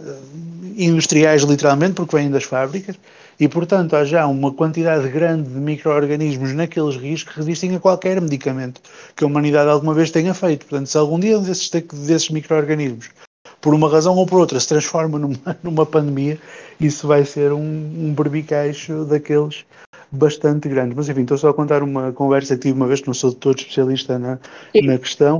[0.00, 2.96] uh, industriais, literalmente, porque vêm das fábricas,
[3.38, 8.20] e portanto há já uma quantidade grande de micro-organismos naqueles rios que resistem a qualquer
[8.20, 8.80] medicamento
[9.16, 10.66] que a humanidade alguma vez tenha feito.
[10.66, 13.10] Portanto, se algum dia um desses, desses micro-organismos
[13.60, 16.38] por uma razão ou por outra, se transforma numa, numa pandemia,
[16.80, 19.64] isso vai ser um, um berbicaixo daqueles
[20.10, 20.96] bastante grandes.
[20.96, 23.32] Mas enfim, estou só a contar uma conversa que tive uma vez, que não sou
[23.32, 24.38] todo especialista na,
[24.82, 25.38] na questão.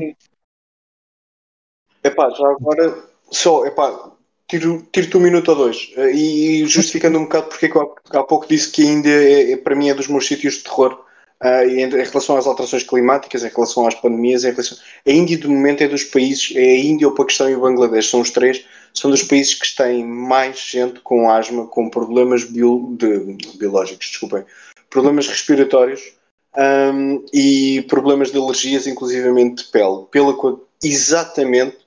[2.03, 2.95] Epá, já agora,
[3.31, 4.14] só, epá,
[4.59, 5.93] tiro-te tiro um minuto ou dois.
[6.13, 9.57] E justificando um bocado porque é eu há pouco disse que a Índia, é, é,
[9.57, 11.03] para mim, é dos meus sítios de terror
[11.43, 14.79] Uh, em, em, relação às alterações climáticas, em relação às pandemias, em relação...
[15.07, 18.09] a Índia de momento é dos países, é a Índia, o Paquistão e o Bangladesh,
[18.09, 18.65] são os três,
[18.95, 24.45] são dos países que têm mais gente com asma, com problemas bio, de, biológicos, desculpem,
[24.89, 26.15] problemas respiratórios
[26.57, 30.35] um, e problemas de alergias, inclusivamente de pele, pela,
[30.83, 31.84] exatamente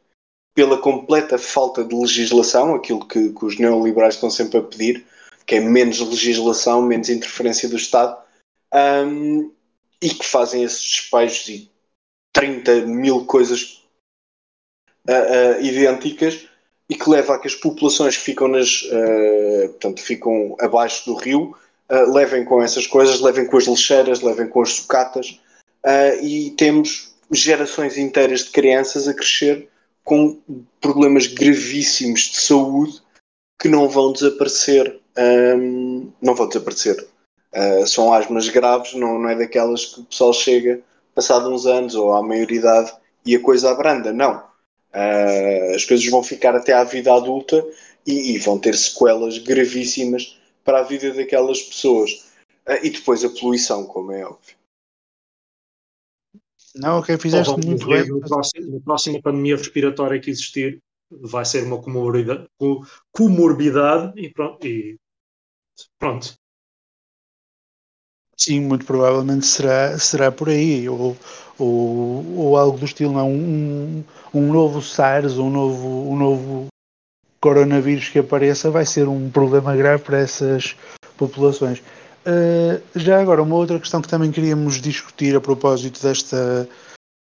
[0.58, 5.06] pela completa falta de legislação, aquilo que, que os neoliberais estão sempre a pedir,
[5.46, 8.18] que é menos legislação, menos interferência do Estado,
[8.74, 9.52] um,
[10.02, 11.72] e que fazem esses despejos e
[12.34, 13.84] 30 mil coisas
[15.08, 16.48] uh, uh, idênticas
[16.90, 21.16] e que leva a que as populações que ficam nas uh, portanto ficam abaixo do
[21.18, 21.56] rio
[22.12, 25.40] levem com essas coisas, levem com as lixeiras, levem com as sucatas
[26.22, 29.70] e temos gerações inteiras de crianças a crescer
[30.08, 30.40] com
[30.80, 33.02] problemas gravíssimos de saúde
[33.60, 37.08] que não vão desaparecer um, não vão desaparecer
[37.58, 40.82] Uh, são asmas graves, não, não é daquelas que o pessoal chega
[41.16, 42.94] passado uns anos ou à maioridade
[43.26, 44.12] e a coisa abranda.
[44.12, 44.44] Não.
[44.94, 47.66] Uh, as coisas vão ficar até à vida adulta
[48.06, 52.12] e, e, vão ter sequelas gravíssimas para a vida daquelas pessoas.
[52.68, 54.57] Uh, e depois a poluição, como é óbvio.
[56.78, 58.08] Não, ok, fizeste então, muito bem.
[58.08, 62.48] Na próxima, próxima pandemia respiratória que existir, vai ser uma comorbidade,
[63.12, 64.68] comorbidade e pronto.
[64.68, 64.98] E
[66.00, 66.34] pronto.
[68.40, 71.18] Sim, muito provavelmente será, será por aí, ou,
[71.58, 76.68] ou, ou algo do estilo, não, um, um novo SARS, um novo, um novo
[77.40, 80.76] coronavírus que apareça vai ser um problema grave para essas
[81.18, 81.82] populações.
[82.28, 86.68] Uh, já agora, uma outra questão que também queríamos discutir a propósito desta,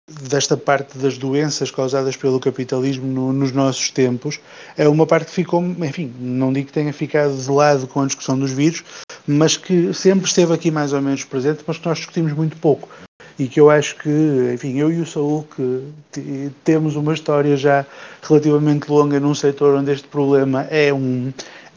[0.09, 4.39] desta parte das doenças causadas pelo capitalismo no, nos nossos tempos
[4.77, 8.05] é uma parte que ficou, enfim, não digo que tenha ficado de lado com a
[8.05, 8.81] discussão dos vírus,
[9.27, 12.87] mas que sempre esteve aqui mais ou menos presente, mas que nós discutimos muito pouco.
[13.37, 14.09] E que eu acho que,
[14.53, 17.83] enfim, eu e o Saúl, que temos uma história já
[18.21, 21.33] relativamente longa num setor onde este problema é um,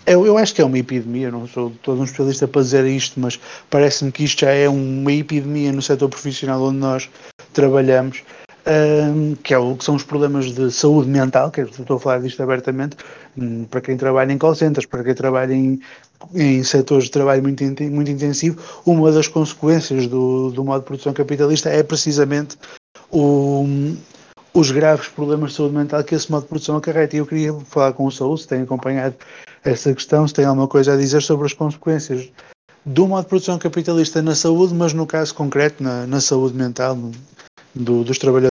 [0.06, 3.18] eu, eu, acho que é uma epidemia, não sou todo um especialista para dizer isto,
[3.18, 3.38] mas
[3.68, 7.10] parece-me que isto já é uma epidemia no setor profissional onde nós
[7.52, 8.22] trabalhamos,
[8.66, 12.20] um, que, é o, que são os problemas de saúde mental, que estou a falar
[12.20, 12.96] disto abertamente,
[13.36, 15.80] um, para quem trabalha em call centers, para quem trabalha em,
[16.34, 21.12] em setores de trabalho muito, muito intensivo, uma das consequências do, do modo de produção
[21.12, 22.56] capitalista é precisamente
[23.10, 23.66] o,
[24.56, 27.14] os graves problemas de saúde mental que esse modo de produção acarreta.
[27.14, 29.14] E eu queria falar com o Saúl, se tem acompanhado
[29.66, 32.32] essa questão, se tem alguma coisa a dizer sobre as consequências
[32.84, 36.96] do modo de produção capitalista na saúde, mas no caso concreto na, na saúde mental
[37.74, 38.50] do, dos trabalhadores.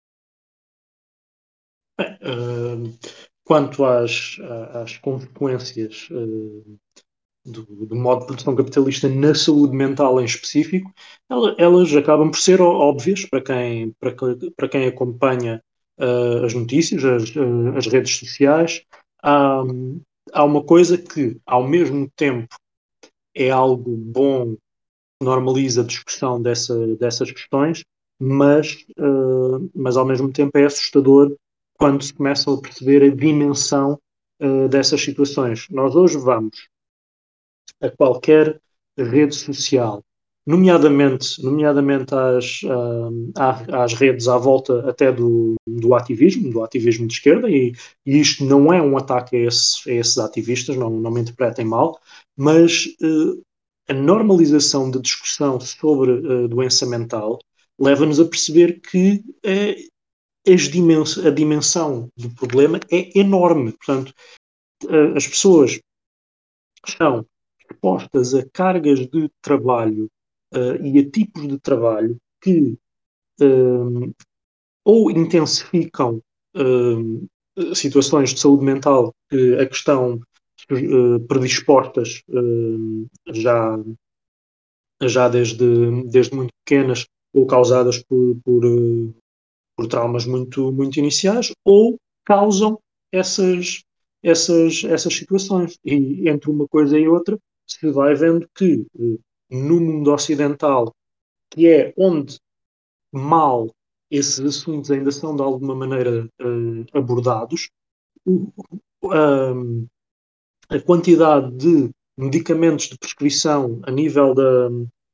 [1.99, 2.99] Bem, uh,
[3.45, 4.39] quanto às,
[4.73, 6.79] às consequências uh,
[7.45, 10.91] do, do, modo de produção capitalista na saúde mental em específico,
[11.59, 14.15] elas, acabam por ser óbvias para quem, para,
[14.57, 15.63] para quem acompanha
[16.01, 17.35] uh, as notícias, as,
[17.77, 18.83] as redes sociais.
[19.23, 20.01] Um,
[20.33, 22.55] há uma coisa que, ao mesmo tempo,
[23.35, 24.57] é algo bom,
[25.23, 27.85] normaliza a discussão dessa, dessas questões,
[28.19, 31.37] mas, uh, mas ao mesmo tempo é assustador
[31.79, 33.99] quando se começa a perceber a dimensão
[34.41, 35.69] uh, dessas situações.
[35.71, 36.69] Nós hoje vamos
[37.81, 38.61] a qualquer
[38.97, 40.03] rede social
[40.47, 43.33] nomeadamente, nomeadamente às, uh,
[43.73, 47.73] às redes à volta até do, do ativismo, do ativismo de esquerda, e,
[48.05, 51.65] e isto não é um ataque a, esses, a esses ativistas, não, não me interpretem
[51.65, 51.99] mal,
[52.37, 53.43] mas uh,
[53.89, 57.39] a normalização da discussão sobre uh, doença mental
[57.79, 59.25] leva-nos a perceber que
[60.71, 63.73] dimens a dimensão do problema é enorme.
[63.73, 64.13] Portanto,
[65.17, 65.81] as pessoas
[66.87, 67.27] estão
[67.71, 70.09] expostas a cargas de trabalho
[70.55, 72.77] uh, e a tipos de trabalho que
[73.41, 74.15] uh,
[74.85, 76.21] ou intensificam
[76.57, 80.21] uh, situações de saúde mental que a questão
[81.29, 82.23] predispostas
[83.29, 83.79] já,
[85.03, 88.63] já desde, desde muito pequenas ou causadas por, por,
[89.77, 92.79] por traumas muito, muito iniciais, ou causam
[93.13, 93.83] essas,
[94.23, 95.77] essas, essas situações.
[95.85, 98.87] E entre uma coisa e outra se vai vendo que
[99.53, 100.95] no mundo ocidental,
[101.51, 102.41] que é onde
[103.13, 103.71] mal
[104.11, 107.69] esses assuntos ainda são de alguma maneira uh, abordados,
[108.27, 109.89] uh,
[110.69, 114.69] a quantidade de medicamentos de prescrição a nível da,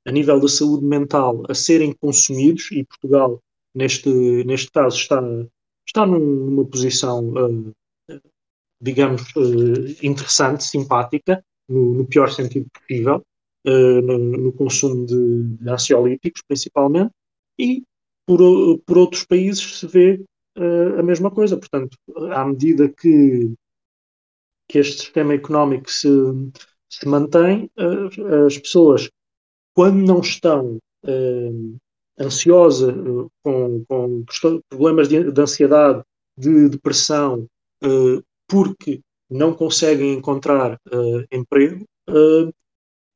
[0.07, 3.41] a nível da saúde mental a serem consumidos, e Portugal,
[3.75, 4.09] neste,
[4.45, 5.21] neste caso, está,
[5.87, 7.75] está numa posição, uh,
[8.81, 9.23] digamos,
[10.01, 13.25] interessante, simpática, no, no pior sentido possível,
[13.69, 17.13] uh, no, no, consumo de, de, ansiolíticos, principalmente,
[17.59, 17.83] e
[18.27, 18.41] por,
[18.87, 20.25] por outros países se vê
[20.57, 21.57] uh, a mesma coisa.
[21.57, 21.97] Portanto,
[22.33, 23.53] à medida que,
[24.69, 26.09] que este sistema económico se,
[26.89, 29.11] se mantém, uh, as pessoas,
[29.75, 30.79] quando não estão
[32.19, 32.93] ansiosas,
[33.45, 34.25] com, com
[34.69, 36.03] problemas de, de ansiedade,
[36.37, 37.47] de depressão,
[38.49, 39.01] porque
[39.31, 40.77] não conseguem encontrar
[41.31, 41.87] emprego,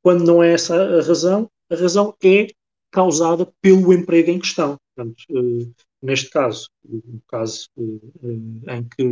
[0.03, 2.47] quando não é essa a razão, a razão é
[2.91, 4.77] causada pelo emprego em questão.
[4.95, 9.03] Portanto, uh, neste caso, no caso em, que,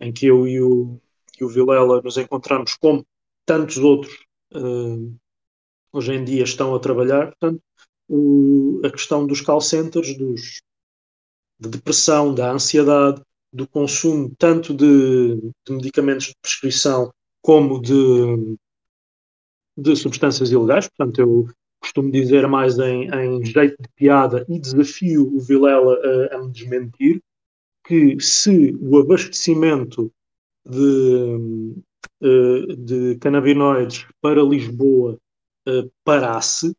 [0.00, 1.00] em que eu e o,
[1.40, 3.06] e o Vilela nos encontramos, como
[3.46, 4.14] tantos outros
[5.92, 7.62] hoje em dia estão a trabalhar, portanto,
[8.08, 10.60] o, a questão dos call centers, dos,
[11.58, 17.12] de depressão, da ansiedade, do consumo tanto de, de medicamentos de prescrição
[17.42, 18.56] como de,
[19.78, 20.88] de substâncias ilegais.
[20.88, 21.48] Portanto, eu
[21.80, 26.50] costumo dizer mais em, em jeito de piada e desafio o Vilela a, a me
[26.50, 27.22] desmentir
[27.86, 30.12] que se o abastecimento
[30.66, 31.74] de,
[32.20, 35.18] eh, de canabinoides para Lisboa
[35.66, 36.74] eh, parasse,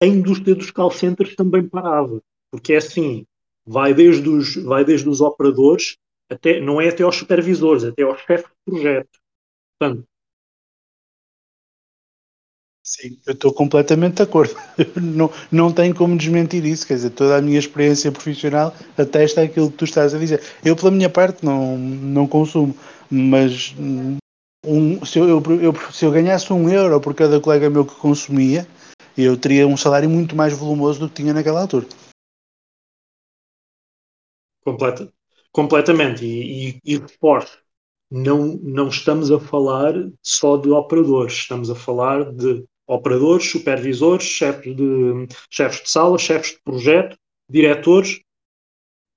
[0.00, 2.22] a indústria dos call centers também parava.
[2.50, 3.26] Porque é assim,
[3.66, 5.98] vai desde os, vai desde os operadores
[6.30, 9.18] até, não é até aos supervisores, é até aos chefes de projeto.
[9.78, 10.08] Portanto,
[12.86, 14.54] Sim, eu estou completamente de acordo.
[15.02, 16.86] não, não tenho como desmentir isso.
[16.86, 20.40] Quer dizer, toda a minha experiência profissional atesta aquilo que tu estás a dizer.
[20.64, 22.76] Eu, pela minha parte, não, não consumo,
[23.10, 23.74] mas
[24.64, 28.64] um, se, eu, eu, se eu ganhasse um euro por cada colega meu que consumia,
[29.18, 31.86] eu teria um salário muito mais volumoso do que tinha naquela altura.
[34.64, 35.12] Completa,
[35.50, 36.24] completamente.
[36.24, 37.58] E, e, e reforço,
[38.08, 44.76] não, não estamos a falar só de operadores, estamos a falar de operadores, supervisores, chefes
[44.76, 47.16] de, chefes de sala, chefes de projeto,
[47.48, 48.20] diretores,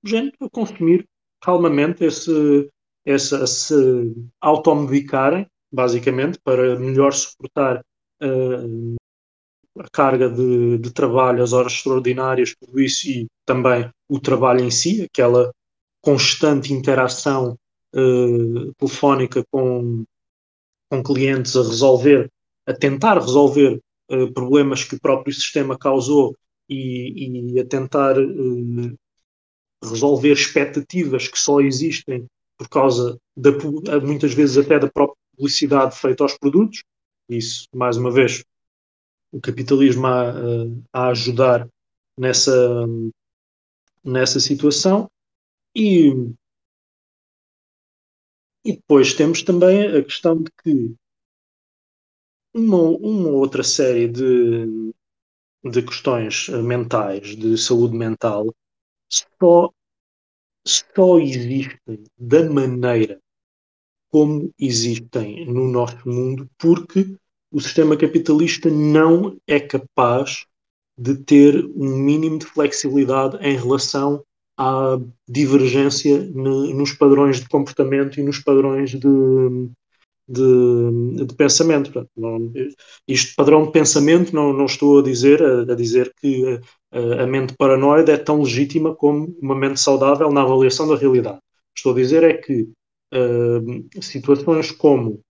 [0.04, 1.06] gente a consumir
[1.40, 2.68] calmamente esse,
[3.04, 7.82] esse, se automedicarem, basicamente, para melhor suportar
[8.22, 8.96] uh,
[9.78, 14.70] a carga de, de, trabalho, as horas extraordinárias, tudo isso e também o trabalho em
[14.70, 15.52] si, aquela
[16.02, 17.56] constante interação
[17.94, 20.04] uh, telefónica com,
[20.90, 22.30] com clientes a resolver,
[22.66, 23.80] a tentar resolver
[24.10, 26.36] uh, problemas que o próprio sistema causou
[26.68, 28.98] e, e a tentar uh,
[29.82, 32.26] resolver expectativas que só existem
[32.58, 33.50] por causa da,
[34.02, 36.82] muitas vezes até da própria publicidade feita aos produtos.
[37.28, 38.44] Isso, mais uma vez,
[39.32, 40.32] o capitalismo a,
[40.92, 41.66] a ajudar
[42.18, 42.86] nessa,
[44.04, 45.08] nessa situação.
[45.74, 46.10] E,
[48.64, 50.94] e depois temos também a questão de que
[52.54, 54.92] uma, uma outra série de,
[55.64, 58.54] de questões mentais, de saúde mental,
[59.08, 59.70] só,
[60.66, 63.20] só existem da maneira
[64.10, 67.16] como existem no nosso mundo porque
[67.52, 70.44] o sistema capitalista não é capaz
[70.98, 74.22] de ter um mínimo de flexibilidade em relação
[74.56, 74.98] à
[75.28, 79.08] divergência no, nos padrões de comportamento e nos padrões de,
[80.30, 81.92] de, de pensamento.
[81.92, 82.52] Portanto, não,
[83.06, 86.60] isto padrão de pensamento não, não estou a dizer a, a dizer que
[86.92, 91.40] a, a, mente paranoide é tão legítima como uma mente saudável na avaliação da realidade.
[91.76, 92.68] Estou a dizer é que
[93.12, 95.20] uh, situações como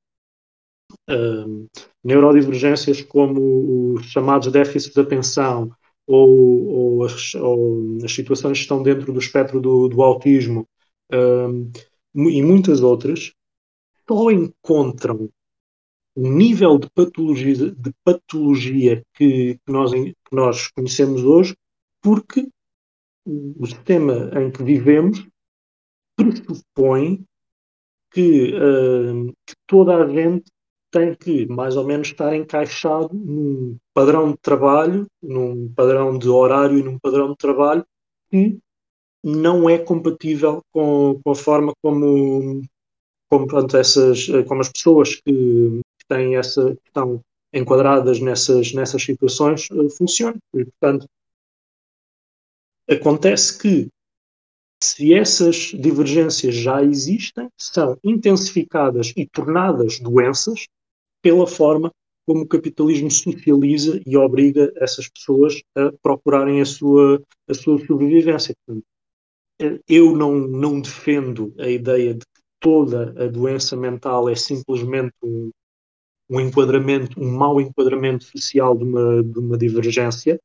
[1.09, 1.69] uh,
[2.05, 5.71] neurodivergências como os chamados déficits de atenção
[6.07, 10.67] ou, ou, as, ou, as, situações que estão dentro do espectro do, do autismo
[11.13, 11.71] um,
[12.15, 13.33] e muitas outras
[14.11, 15.31] só encontram
[16.17, 21.57] o nível de patologia, de patologia que, que, nós, que nós conhecemos hoje
[22.03, 22.49] porque
[23.25, 25.25] o sistema em que vivemos
[26.17, 27.25] pressupõe
[28.11, 30.51] que, uh, que toda a gente
[30.91, 36.79] tem que mais ou menos estar encaixado num padrão de trabalho, num padrão de horário
[36.79, 37.87] e num padrão de trabalho
[38.29, 38.59] que
[39.23, 42.61] não é compatível com, com a forma como,
[43.31, 47.23] como, pronto, essas, como as pessoas que, têm essa, que estão
[47.53, 50.39] enquadradas nessas, nessas situações uh, funcionam.
[50.55, 51.07] E, portanto,
[52.89, 53.89] acontece que
[54.83, 60.67] se essas divergências já existem, são intensificadas e tornadas doenças
[61.23, 61.93] pela forma
[62.27, 68.55] como o capitalismo socializa e obriga essas pessoas a procurarem a sua, a sua sobrevivência.
[69.87, 72.25] Eu não, não defendo a ideia de
[72.61, 75.51] toda a doença mental é simplesmente um,
[76.29, 80.39] um enquadramento, um mau enquadramento social de uma, de uma divergência,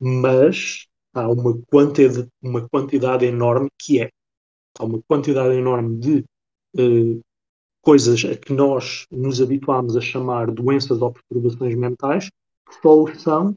[0.00, 4.10] mas há uma quantidade, uma quantidade enorme que é.
[4.78, 6.24] Há uma quantidade enorme de
[6.78, 7.20] uh,
[7.82, 12.28] coisas a que nós nos habituámos a chamar doenças ou perturbações mentais,
[12.68, 13.54] que só o são,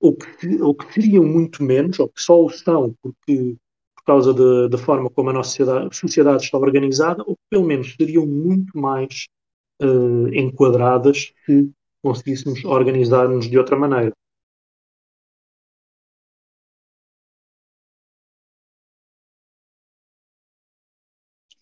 [0.00, 3.58] ou que, ou que seriam muito menos, ou que só o são porque, por
[4.06, 4.32] causa
[4.68, 8.78] da, forma como a nossa sociedade, sociedade, está organizada, ou que pelo menos seriam muito
[8.78, 9.26] mais
[9.82, 11.70] uh, enquadradas se
[12.02, 14.12] conseguíssemos organizar-nos de outra maneira.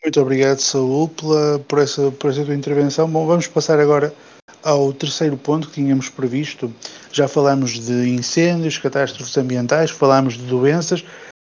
[0.05, 3.11] Muito obrigado, Saúl, pela, por, essa, por essa tua intervenção.
[3.11, 4.15] Bom, vamos passar agora
[4.63, 6.71] ao terceiro ponto que tínhamos previsto.
[7.11, 11.03] Já falámos de incêndios, catástrofes ambientais, falámos de doenças.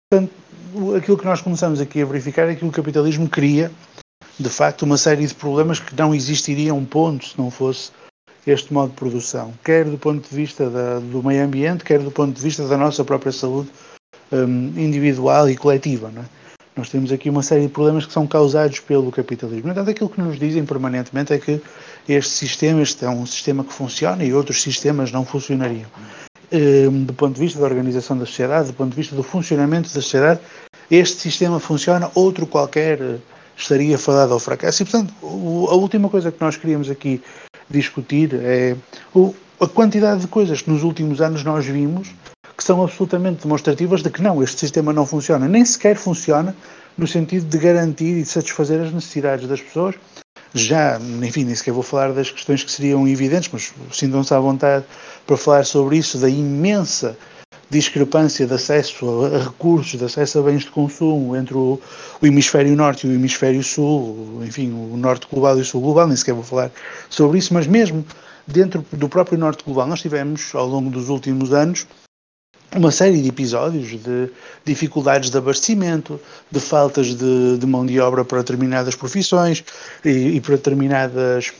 [0.10, 0.34] Portanto,
[0.98, 3.72] aquilo que nós começamos aqui a verificar é que o capitalismo cria,
[4.40, 7.92] de facto, uma série de problemas que não existiriam, ponto, se não fosse
[8.48, 12.12] este modo de produção, quer do ponto de vista da, do meio ambiente, quer do
[12.12, 13.70] ponto de vista da nossa própria saúde
[14.32, 16.12] um, individual e coletiva.
[16.16, 16.24] É?
[16.76, 19.70] Nós temos aqui uma série de problemas que são causados pelo capitalismo.
[19.70, 21.62] Entanto, aquilo que nos dizem permanentemente é que
[22.08, 25.90] este sistema este é um sistema que funciona e outros sistemas não funcionariam.
[26.52, 29.88] Ehm, do ponto de vista da organização da sociedade, do ponto de vista do funcionamento
[29.90, 30.40] da sociedade,
[30.90, 33.18] este sistema funciona, outro qualquer eh,
[33.56, 34.82] estaria fadado ao fracasso.
[34.82, 37.22] E, portanto, a última coisa que nós queríamos aqui
[37.70, 38.76] discutir é
[39.62, 42.10] a quantidade de coisas que nos últimos anos nós vimos
[42.58, 46.56] que são absolutamente demonstrativas de que não, este sistema não funciona, nem sequer funciona
[46.98, 49.96] no sentido de garantir e satisfazer as necessidades das pessoas
[50.54, 54.84] já, enfim, nem sequer vou falar das questões que seriam evidentes, mas sintam-se à vontade
[55.30, 57.16] para falar sobre isso, da imensa
[57.70, 61.80] discrepância de acesso a, recursos, de acesso a bens de consumo entre o,
[62.20, 66.08] o, hemisfério norte e o hemisfério sul, enfim, o norte global e o sul global,
[66.08, 66.72] nem sequer vou falar
[67.12, 68.04] sobre isso, mas mesmo
[68.48, 71.86] dentro do próprio norte global, nós tivemos, ao longo dos últimos anos,
[72.76, 74.32] uma série de episódios de
[74.66, 76.20] dificuldades de abastecimento,
[76.50, 79.64] de faltas de, de mão de obra para determinadas profissões
[80.04, 81.52] e, e para determinadas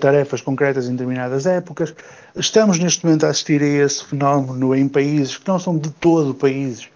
[0.00, 1.94] tarefas concretas em determinadas épocas.
[2.34, 6.34] Estamos neste momento a assistir a esse fenómeno em países que não são de todo
[6.34, 6.88] países,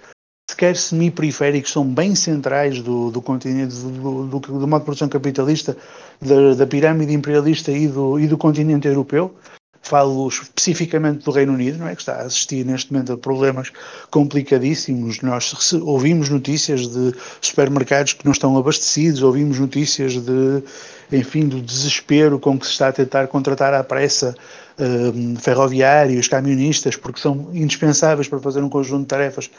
[0.50, 5.76] sequer semi-periféricos, são bem centrais do, do continente, do, do, do modo de produção capitalista,
[6.20, 9.34] da, da pirâmide imperialista e do, e do continente europeu.
[9.82, 11.94] Falo especificamente do Reino Unido, não é?
[11.94, 13.72] que está a assistir neste momento a problemas
[14.10, 15.20] complicadíssimos.
[15.22, 20.62] Nós ouvimos notícias de supermercados que não estão abastecidos, ouvimos notícias de,
[21.10, 24.34] enfim, do desespero com que se está a tentar contratar à pressa
[24.78, 29.50] uh, ferroviários, camionistas, porque são indispensáveis para fazer um conjunto de tarefas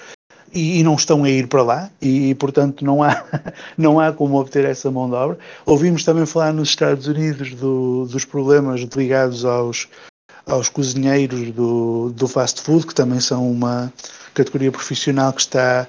[0.54, 3.24] e, não estão a ir para lá e, portanto não há,
[3.78, 5.38] não há como obter essa mão de obra.
[5.66, 9.88] Ouvimos também falar nos Estados Unidos do, dos problemas ligados aos,
[10.46, 13.92] aos cozinheiros do, do fast food, que também são uma
[14.34, 15.88] categoria profissional que está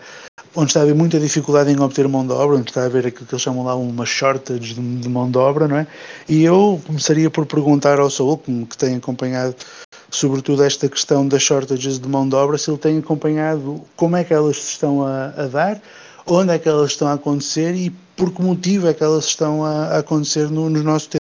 [0.54, 3.06] onde está a haver muita dificuldade em obter mão de obra, onde está a haver
[3.06, 5.86] aquilo que eles chamam lá uma shortage de, de mão de obra, não é?
[6.28, 9.54] E eu começaria por perguntar ao que, que tem acompanhado
[10.10, 14.22] sobretudo esta questão das shortages de mão de obra, se ele tem acompanhado como é
[14.22, 15.80] que elas se estão a, a dar,
[16.26, 19.64] onde é que elas estão a acontecer e por que motivo é que elas estão
[19.64, 21.21] a, a acontecer no, no nosso tempo.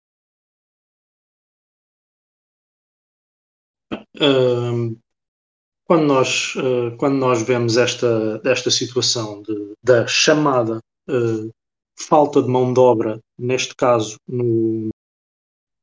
[5.86, 11.51] Quando, nós, uh, quando nós vemos esta, esta situação de, da chamada uh,
[11.99, 14.89] falta de mão de obra, neste caso no,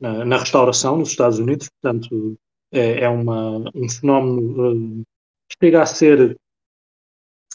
[0.01, 2.39] na, na, restauração nos Estados Unidos, portanto,
[2.72, 5.03] é, é uma, um fenómeno
[5.49, 6.39] que chega a ser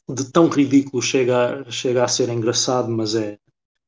[0.09, 3.37] de tão ridículo, chega, chega a ser engraçado, mas é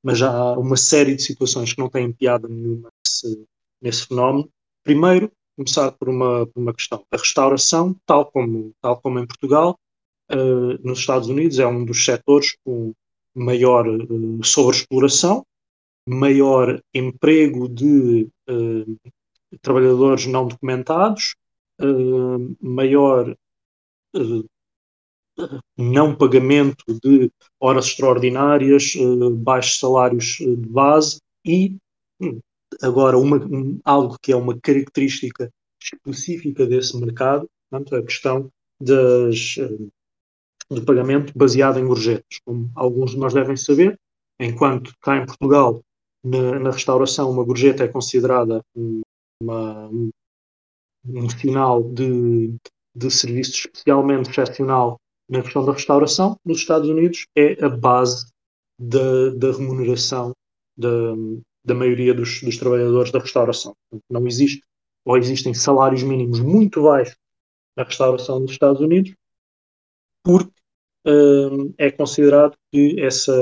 [0.06, 3.48] mas há uma série de situações que não têm piada nenhuma nesse,
[3.82, 4.48] nesse fenómeno.
[4.84, 7.04] Primeiro, começar por uma, por uma questão.
[7.12, 9.78] A restauração, tal como, tal como em Portugal,
[10.32, 12.94] uh, nos Estados Unidos, é um dos setores com
[13.34, 15.46] maior uh, sobreexploração,
[16.08, 18.98] maior emprego de uh,
[19.62, 21.36] trabalhadores não documentados,
[22.62, 23.36] maior
[25.78, 27.30] não pagamento de
[27.60, 28.94] horas extraordinárias,
[29.40, 31.76] baixos salários de base e
[32.22, 32.40] hum,
[32.82, 35.50] agora uma, um, algo que é uma característica
[35.82, 38.50] específica desse mercado, portanto, a questão
[38.80, 39.56] das,
[40.70, 42.40] do pagamento baseado em gorjetas.
[42.46, 44.00] Como alguns de nós devem saber,
[44.40, 45.82] enquanto cá em Portugal,
[46.24, 49.02] na, na restauração, uma gorjeta é considerada um,
[49.42, 49.90] uma,
[51.08, 52.56] um sinal de,
[52.96, 54.98] de serviço especialmente excepcional
[55.30, 58.28] na questão da restauração, nos Estados Unidos é a base
[58.80, 60.34] da, da remuneração
[60.78, 61.14] da,
[61.66, 63.76] da maioria dos, dos trabalhadores da restauração.
[64.10, 64.64] Não existe,
[65.04, 67.18] ou existem salários mínimos muito baixos
[67.76, 69.14] na restauração dos Estados Unidos,
[70.24, 70.52] porque
[71.06, 73.34] um, é considerado que essa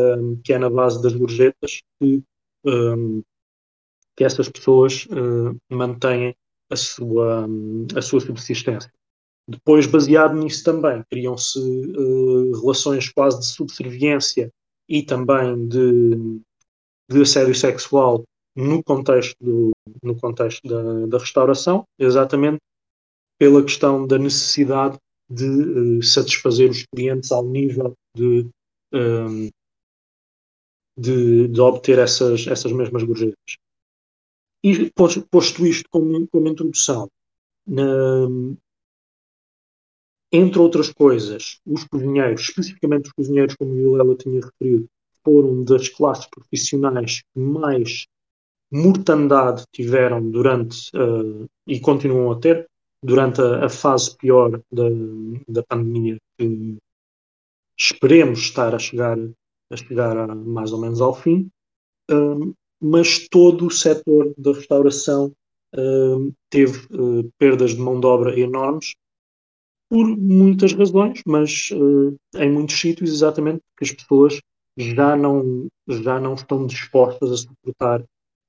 [0.44, 2.24] que é na base das gorjetas que
[2.66, 3.22] um,
[4.16, 6.36] que essas pessoas uh, mantêm
[6.70, 7.48] a sua,
[7.96, 8.92] a sua subsistência.
[9.48, 14.52] Depois, baseado nisso também, criam-se uh, relações quase de subserviência
[14.88, 16.40] e também de,
[17.14, 18.24] de assédio sexual
[18.56, 19.72] no contexto, do,
[20.04, 22.60] no contexto da, da restauração, exatamente
[23.40, 24.98] pela questão da necessidade
[25.30, 28.48] de uh, satisfazer os clientes ao nível de,
[28.94, 29.50] um,
[30.98, 33.58] de, de, obter essas, essas mesmas gorjetas.
[34.64, 37.10] E posto isto como, como introdução,
[37.68, 38.28] na,
[40.32, 44.88] entre outras coisas, os cozinheiros, especificamente os cozinheiros, como o Vilela tinha referido,
[45.24, 48.06] foram das classes profissionais que mais
[48.72, 52.68] mortandade tiveram durante, uh, e continuam a ter,
[53.04, 54.90] durante a, a fase pior da,
[55.48, 56.78] da pandemia, que
[57.78, 59.18] esperemos estar a chegar,
[59.70, 61.50] a chegar a, mais ou menos ao fim.
[62.10, 65.34] Um, mas todo o setor da restauração
[65.76, 68.94] uh, teve uh, perdas de mão de obra enormes
[69.90, 74.40] por muitas razões, mas uh, em muitos sítios exatamente porque as pessoas
[74.78, 78.04] já não, já não estão dispostas a suportar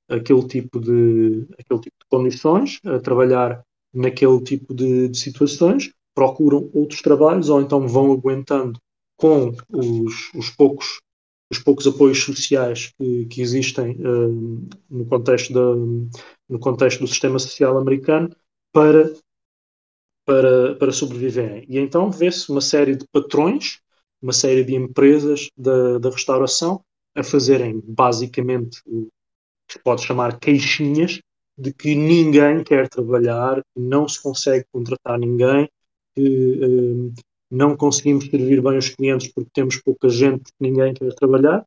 [0.09, 3.63] aquele tipo de, aquele tipo de condições, a trabalhar
[3.93, 8.79] naquele tipo de, de situações, procuram outros trabalhos ou então vão aguentando
[9.17, 10.99] com os, os poucos
[11.51, 15.75] os poucos apoios sociais que, que existem uh, no, contexto da,
[16.49, 18.35] no contexto do sistema social americano
[18.73, 19.13] para,
[20.25, 21.65] para, para sobreviverem.
[21.69, 23.79] E então vê-se uma série de patrões,
[24.25, 29.07] uma série de empresas da, da restauração a fazerem basicamente o
[29.67, 31.19] que se pode chamar queixinhas
[31.55, 35.69] de que ninguém quer trabalhar, não se consegue contratar ninguém,
[36.15, 37.13] que uh,
[37.51, 41.63] não conseguimos servir bem os clientes porque temos pouca gente, que ninguém quer trabalhar.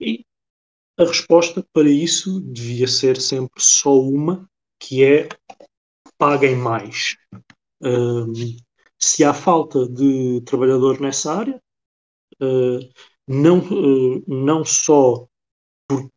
[0.00, 0.24] E
[0.98, 4.44] a resposta para isso devia ser sempre só uma,
[4.78, 5.28] que é
[6.18, 7.16] paguem mais.
[7.80, 8.32] Uh,
[8.98, 11.61] se há falta de trabalhador nessa área,
[13.26, 15.26] não, uh, não, só
[15.88, 16.08] por,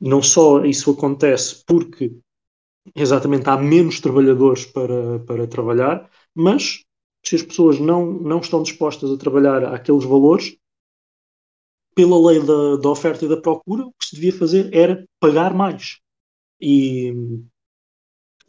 [0.00, 2.12] não só isso acontece porque
[2.94, 6.84] exatamente há menos trabalhadores para, para trabalhar, mas
[7.24, 10.56] se as pessoas não, não estão dispostas a trabalhar àqueles valores,
[11.94, 15.54] pela lei da, da oferta e da procura, o que se devia fazer era pagar
[15.54, 16.00] mais.
[16.60, 17.12] E,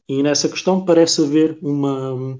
[0.09, 2.38] e nessa questão parece haver uma,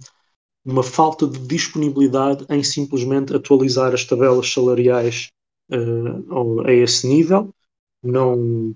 [0.66, 5.30] uma falta de disponibilidade em simplesmente atualizar as tabelas salariais
[5.72, 7.54] uh, a esse nível.
[8.02, 8.76] Não...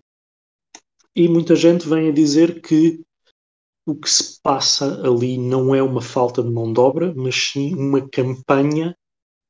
[1.16, 3.02] E muita gente vem a dizer que
[3.86, 7.74] o que se passa ali não é uma falta de mão de obra, mas sim
[7.74, 8.96] uma campanha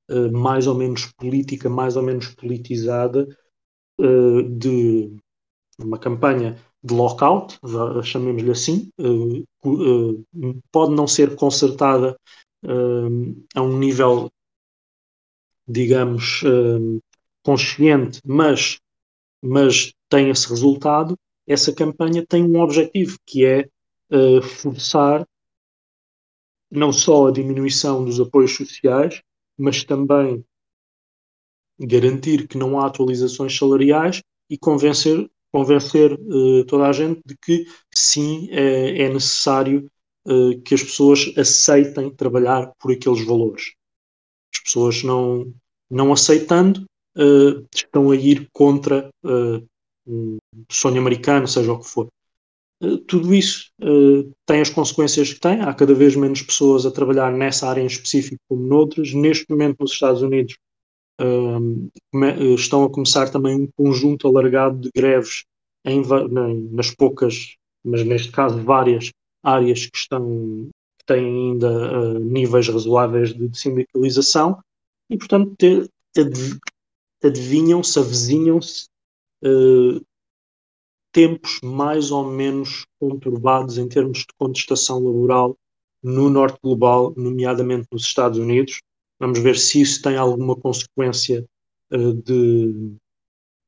[0.09, 3.27] uh, mais ou menos política, mais ou menos politizada,
[3.99, 5.13] uh, de
[5.77, 7.59] uma campanha de lockout,
[8.03, 8.89] chamemos-lhe assim,
[10.71, 12.17] pode não ser consertada
[13.55, 14.31] a um nível,
[15.67, 16.41] digamos,
[17.43, 18.79] consciente, mas,
[19.41, 21.17] mas tem esse resultado.
[21.47, 23.67] Essa campanha tem um objetivo, que é
[24.11, 25.25] uh, forçar
[26.71, 29.21] não só a diminuição dos apoios sociais,
[29.57, 30.45] mas também
[31.79, 37.65] garantir que não há atualizações salariais e convencer, convencer uh, toda a gente de que
[37.95, 39.89] sim é, é necessário
[40.27, 43.73] uh, que as pessoas aceitem trabalhar por aqueles valores.
[44.53, 45.53] As pessoas não,
[45.89, 46.85] não aceitando
[47.17, 49.09] uh, estão a ir contra
[50.07, 50.37] um
[50.71, 52.09] sonho americano, seja o que for.
[52.81, 55.61] Eh, tudo isso uh, tem as consequências que tem.
[55.61, 59.13] Há cada vez menos pessoas a trabalhar nessa área em específico como noutras.
[59.13, 60.55] Neste momento, nos Estados Unidos,
[61.21, 65.43] uh, estão a começar também um conjunto alargado de greves
[65.85, 66.01] em,
[66.71, 69.11] nas poucas, mas neste caso várias
[69.43, 74.59] áreas que estão que têm ainda uh, níveis razoáveis de, de sindicalização
[75.09, 75.55] e, portanto,
[77.23, 78.87] adivinham-se, avizinham-se
[81.11, 85.57] tempos mais ou menos conturbados em termos de contestação laboral
[86.03, 88.81] no norte global, nomeadamente nos Estados Unidos.
[89.19, 91.45] Vamos ver se isso tem alguma consequência
[91.91, 92.95] uh, de,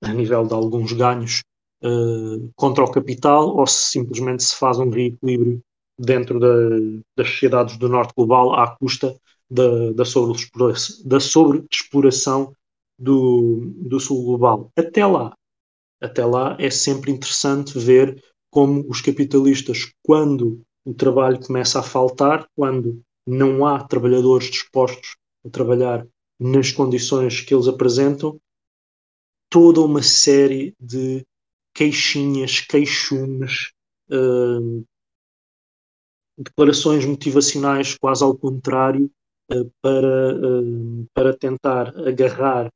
[0.02, 1.44] a nível de alguns ganhos
[1.84, 5.62] uh, contra o capital ou se simplesmente se faz um reequilíbrio
[5.98, 6.48] dentro da,
[7.16, 9.16] das sociedades do norte global à custa
[9.50, 12.56] da, da sobreexploração, da sobreexploração
[12.98, 14.72] do, do sul global.
[14.76, 15.36] Até lá,
[16.02, 22.48] até lá é sempre interessante ver como os capitalistas, quando o trabalho começa a faltar,
[22.56, 25.16] quando não há trabalhadores dispostos
[25.46, 26.06] a trabalhar
[26.40, 28.40] nas condições que eles apresentam,
[29.50, 31.26] toda uma série de
[31.74, 33.72] queixinhas, queixumes,
[34.10, 34.86] uh,
[36.38, 39.10] declarações motivacionais quase ao contrário,
[39.52, 42.72] uh, para, uh, para tentar agarrar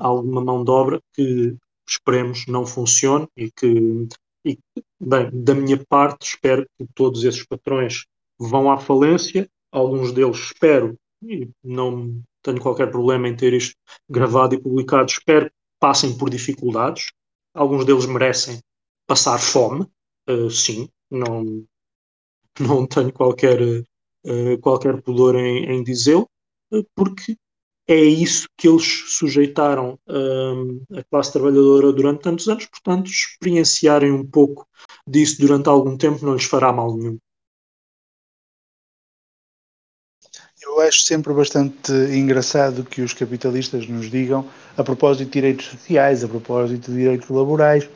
[0.00, 1.56] alguma mão de obra que
[1.88, 4.08] esperemos não funcione e que,
[4.44, 4.58] e,
[5.00, 8.04] bem, da minha parte, espero que todos esses patrões
[8.38, 9.48] vão à falência.
[9.70, 13.76] Alguns deles espero, e não tenho qualquer problema em ter isto
[14.10, 17.12] gravado e publicado, espero que passem por dificuldades.
[17.54, 18.60] Alguns deles merecem
[19.06, 19.86] passar fome,
[20.28, 21.64] uh, sim, não,
[22.58, 26.28] não tenho qualquer, uh, qualquer pudor em, em dizê-lo,
[26.72, 27.36] uh, porque
[27.86, 29.98] é isso que eles sujeitaram
[30.96, 34.64] a classe trabalhadora durante tantos anos, portanto, experienciarem um pouco
[35.06, 37.18] disso durante algum tempo não lhes fará mal nenhum.
[40.74, 46.24] Eu acho sempre bastante engraçado que os capitalistas nos digam, a propósito de direitos sociais,
[46.24, 47.86] a propósito de direitos laborais,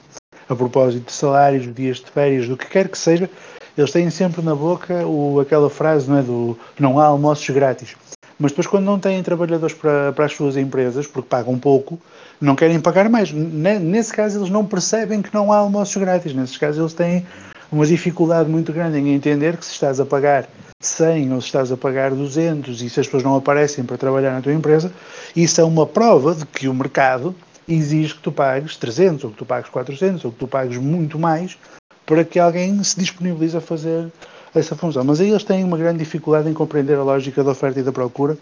[0.47, 3.31] a propósito de salários, dias de férias, do que quer que seja,
[3.79, 7.97] eles têm sempre na boca o, aquela frase não é, do não há almoços grátis.
[8.39, 11.99] Mas depois, quando não têm trabalhadores para, para as suas empresas, porque pagam pouco,
[12.39, 13.33] não querem pagar mais.
[13.33, 16.35] Nesse caso, eles não percebem que não há almoços grátis.
[16.35, 17.27] Nesses casos, eles têm
[17.71, 20.49] uma dificuldade muito grande em entender que se estás a pagar
[20.81, 24.33] 100 ou se estás a pagar 200 e se as pessoas não aparecem para trabalhar
[24.33, 24.93] na tua empresa,
[25.35, 27.35] isso é uma prova de que o mercado
[27.69, 31.19] exige que tu pagues 300, ou que tu pagues 400, ou que tu pagues muito
[31.19, 31.59] mais
[32.05, 34.11] para que alguém se disponibilize a fazer
[34.55, 35.03] essa função.
[35.03, 37.93] Mas aí eles têm uma grande dificuldade em compreender a lógica da oferta e da
[37.93, 38.39] procura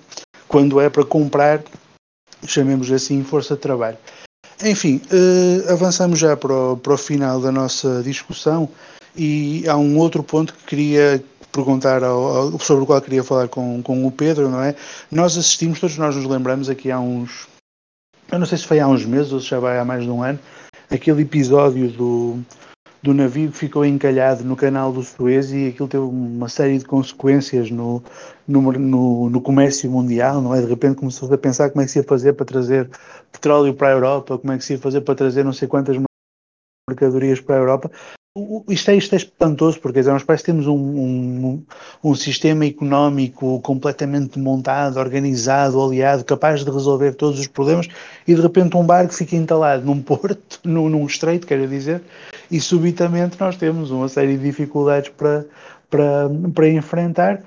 [0.46, 1.62] quando é para comprar,
[2.46, 3.96] chamemos assim, força de trabalho.
[4.62, 8.68] Enfim, uh, avançamos já para o, para o final da nossa discussão
[9.16, 13.80] e há um outro ponto que queria perguntar ao, sobre o qual queria falar com,
[13.82, 14.74] com o Pedro, não é?
[15.10, 17.46] Nós assistimos, todos nós nos lembramos aqui há uns,
[18.30, 20.10] eu não sei se foi há uns meses ou se já vai há mais de
[20.10, 20.38] um ano,
[20.90, 22.40] aquele episódio do,
[23.00, 26.84] do navio que ficou encalhado no canal do Suez e aquilo teve uma série de
[26.84, 28.02] consequências no,
[28.48, 30.60] no, no, no comércio mundial, não é?
[30.60, 32.90] De repente começou a pensar como é que se ia fazer para trazer
[33.30, 35.96] petróleo para a Europa, como é que se ia fazer para trazer não sei quantas
[36.90, 37.90] mercadorias para a Europa
[38.68, 41.62] isto é, isto é espantoso, porque dizer, nós parece que temos um, um,
[42.02, 47.86] um, sistema económico completamente montado, organizado, aliado, capaz de resolver todos os problemas,
[48.26, 52.02] e de repente um barco fica entalado num porto, num, num estreito, quero dizer,
[52.50, 55.46] e subitamente nós temos uma série de dificuldades para,
[55.88, 57.40] para, para enfrentar.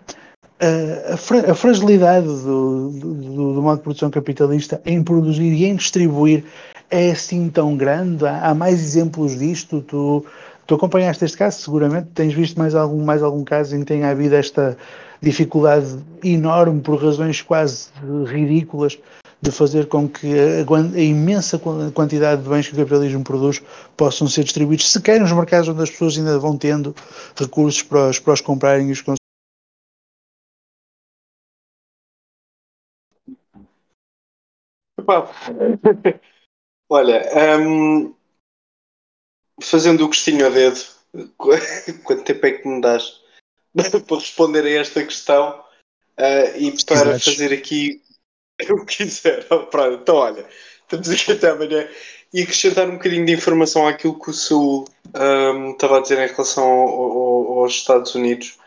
[0.60, 6.46] A, fragilidade do, do, do modo de produção capitalista em produzir e em distribuir
[6.90, 8.26] é assim tão grande?
[8.26, 9.82] Há, há mais exemplos disto?
[9.82, 10.26] Tu,
[10.68, 14.10] Tu acompanhaste este caso, seguramente tens visto mais algum, mais algum caso em que tenha
[14.10, 14.78] havido esta
[15.22, 17.88] dificuldade enorme, por razões quase
[18.26, 19.00] ridículas,
[19.42, 20.66] de fazer com que a,
[20.98, 21.58] a, imensa
[21.94, 23.62] quantidade de bens que o capitalismo produz
[23.96, 26.94] possam ser distribuídos, sequer nos mercados onde as pessoas ainda vão tendo
[27.38, 29.18] recursos para os, para os comprarem e os consumirem.
[36.90, 37.24] Olha,
[37.60, 38.14] hum,
[39.62, 40.80] fazendo o gostinho a dedo,
[42.04, 43.22] quanto tempo é que me dás
[44.08, 45.60] para responder a esta questão
[46.18, 48.02] uh, e para fazer aqui
[48.70, 49.48] o que quiser.
[49.48, 50.46] Pronto, então, olha,
[50.82, 51.88] estamos aqui até amanhã
[52.34, 54.86] e acrescentar um bocadinho de informação àquilo que o Sul
[55.16, 58.58] um, estava a dizer em relação ao, ao, aos Estados Unidos.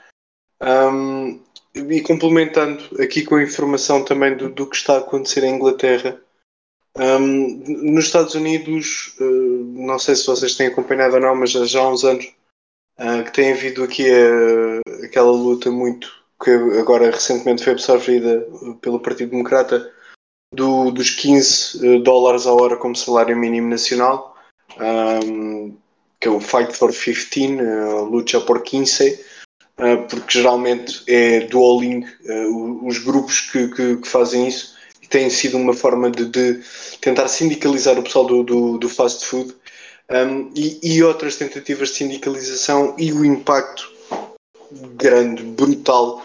[0.62, 1.40] Um,
[1.74, 6.20] e complementando aqui com a informação também do, do que está a acontecer em Inglaterra,
[6.98, 11.80] um, nos Estados Unidos, uh, não sei se vocês têm acompanhado ou não, mas já
[11.80, 12.26] há uns anos
[12.98, 18.46] uh, que tem havido aqui a, aquela luta muito que agora recentemente foi absorvida
[18.80, 19.92] pelo Partido Democrata
[20.54, 24.34] do, dos 15 eh, dólares a hora como salário mínimo nacional,
[24.80, 25.76] um,
[26.18, 29.20] que é o Fight for 15, a luta por 15,
[29.78, 32.06] uh, porque geralmente é duoling
[32.82, 34.79] os grupos que, que, que fazem isso
[35.10, 36.62] tem sido uma forma de, de
[37.00, 39.54] tentar sindicalizar o pessoal do, do, do fast food.
[40.08, 43.92] Um, e, e, outras tentativas de sindicalização e o impacto
[44.96, 46.24] grande, brutal,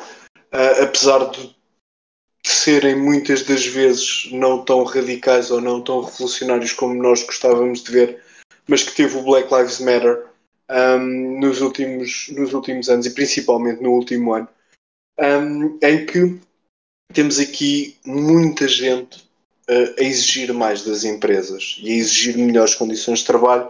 [0.54, 1.56] uh, apesar de
[2.44, 7.92] serem muitas das vezes não tão radicais ou não tão revolucionários como nós gostávamos de
[7.92, 8.24] ver,
[8.68, 10.26] mas que teve o Black Lives Matter
[10.70, 14.48] um, nos, últimos, nos últimos anos e principalmente no último ano,
[15.20, 16.40] um, em que
[17.14, 19.20] temos aqui muita gente
[19.70, 23.70] uh, a exigir mais das empresas e a exigir melhores condições de trabalho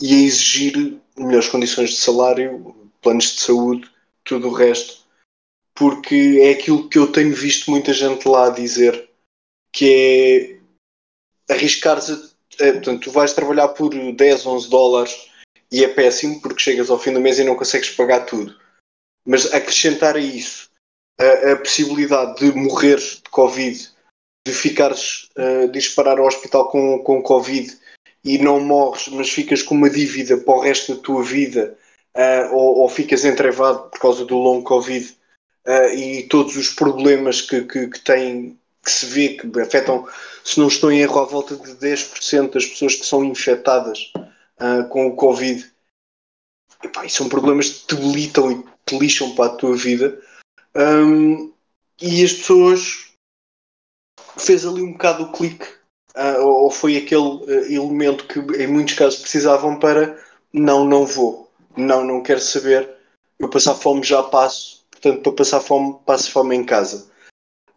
[0.00, 3.90] e a exigir melhores condições de salário, planos de saúde,
[4.24, 4.98] tudo o resto,
[5.74, 9.08] porque é aquilo que eu tenho visto muita gente lá dizer
[9.72, 10.60] que
[11.48, 12.34] é arriscar-se.
[12.58, 15.30] É, portanto, tu vais trabalhar por 10, 11 dólares
[15.70, 18.54] e é péssimo porque chegas ao fim do mês e não consegues pagar tudo.
[19.26, 20.70] Mas acrescentar a isso
[21.18, 23.90] a, a possibilidade de morrer de Covid,
[24.46, 27.76] de ficares uh, disparar ao hospital com, com Covid
[28.24, 31.78] e não morres, mas ficas com uma dívida para o resto da tua vida,
[32.50, 35.14] ou, ou, ficas entrevado por causa do longo Covid
[35.94, 40.08] e todos os problemas que, que, que têm, que se vê, que afetam,
[40.42, 44.12] se não estou em erro, à volta de 10% das pessoas que são infectadas
[44.88, 45.70] com o Covid.
[47.04, 50.20] E, são problemas que te debilitam e te lixam para a tua vida.
[50.76, 51.52] Um,
[52.00, 53.06] e as pessoas
[54.36, 55.66] fez ali um bocado o clique,
[56.14, 60.22] uh, ou foi aquele uh, elemento que em muitos casos precisavam para
[60.52, 62.88] não, não vou, não, não quero saber,
[63.38, 67.10] eu passar fome já passo, portanto para passar fome, passo fome em casa.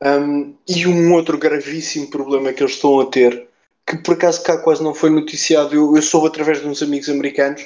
[0.02, 3.48] Um, e um outro gravíssimo problema que eles estão a ter,
[3.88, 7.10] que por acaso cá quase não foi noticiado, eu, eu soube através de uns amigos
[7.10, 7.66] americanos,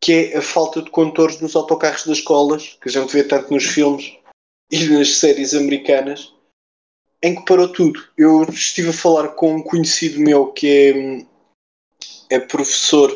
[0.00, 3.52] que é a falta de condutores nos autocarros das escolas, que a gente vê tanto
[3.52, 4.18] nos filmes,
[4.70, 6.34] e nas séries americanas
[7.22, 8.06] em que parou tudo.
[8.18, 11.26] Eu estive a falar com um conhecido meu que
[12.30, 13.10] é, é professor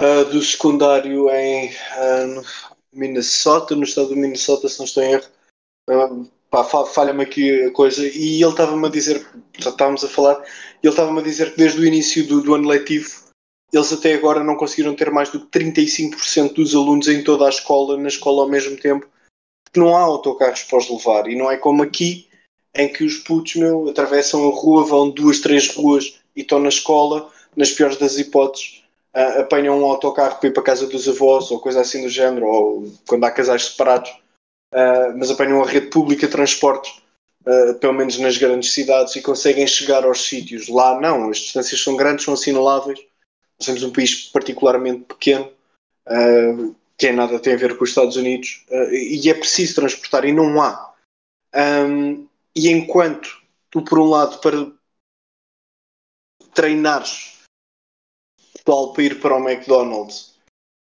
[0.00, 2.42] uh, do secundário em uh,
[2.90, 5.28] Minnesota, no estado do Minnesota, se não estou em erro.
[5.90, 9.26] Uh, falha-me aqui a coisa, e ele estava-me a dizer,
[9.58, 10.42] estávamos a falar,
[10.82, 13.28] ele estava-me a dizer que desde o início do, do, ano letivo,
[13.70, 17.50] eles até agora não conseguiram ter mais do que 35% dos alunos em toda a
[17.50, 19.06] escola, na escola ao mesmo tempo,
[19.68, 22.26] porque não há autocarros para os levar, e não é como aqui,
[22.74, 26.68] em que os putos, meu, atravessam a rua, vão duas, três ruas e estão na
[26.68, 28.82] escola, nas piores das hipóteses,
[29.14, 32.08] uh, apanham um autocarro para ir para a casa dos avós, ou coisa assim do
[32.08, 34.10] género, ou quando há casais separados,
[34.72, 36.92] uh, mas apanham a rede pública de transportes,
[37.44, 40.68] uh, pelo menos nas grandes cidades, e conseguem chegar aos sítios.
[40.68, 43.00] Lá não, as distâncias são grandes, são assinaláveis.
[43.58, 45.50] Nós temos um país particularmente pequeno,
[46.98, 50.32] que é nada tem a ver com os Estados Unidos, e é preciso transportar, e
[50.32, 50.92] não há.
[51.54, 53.40] Um, e enquanto
[53.70, 54.70] tu, por um lado, para
[56.54, 57.38] treinares
[58.68, 60.34] pessoal para ir para o McDonald's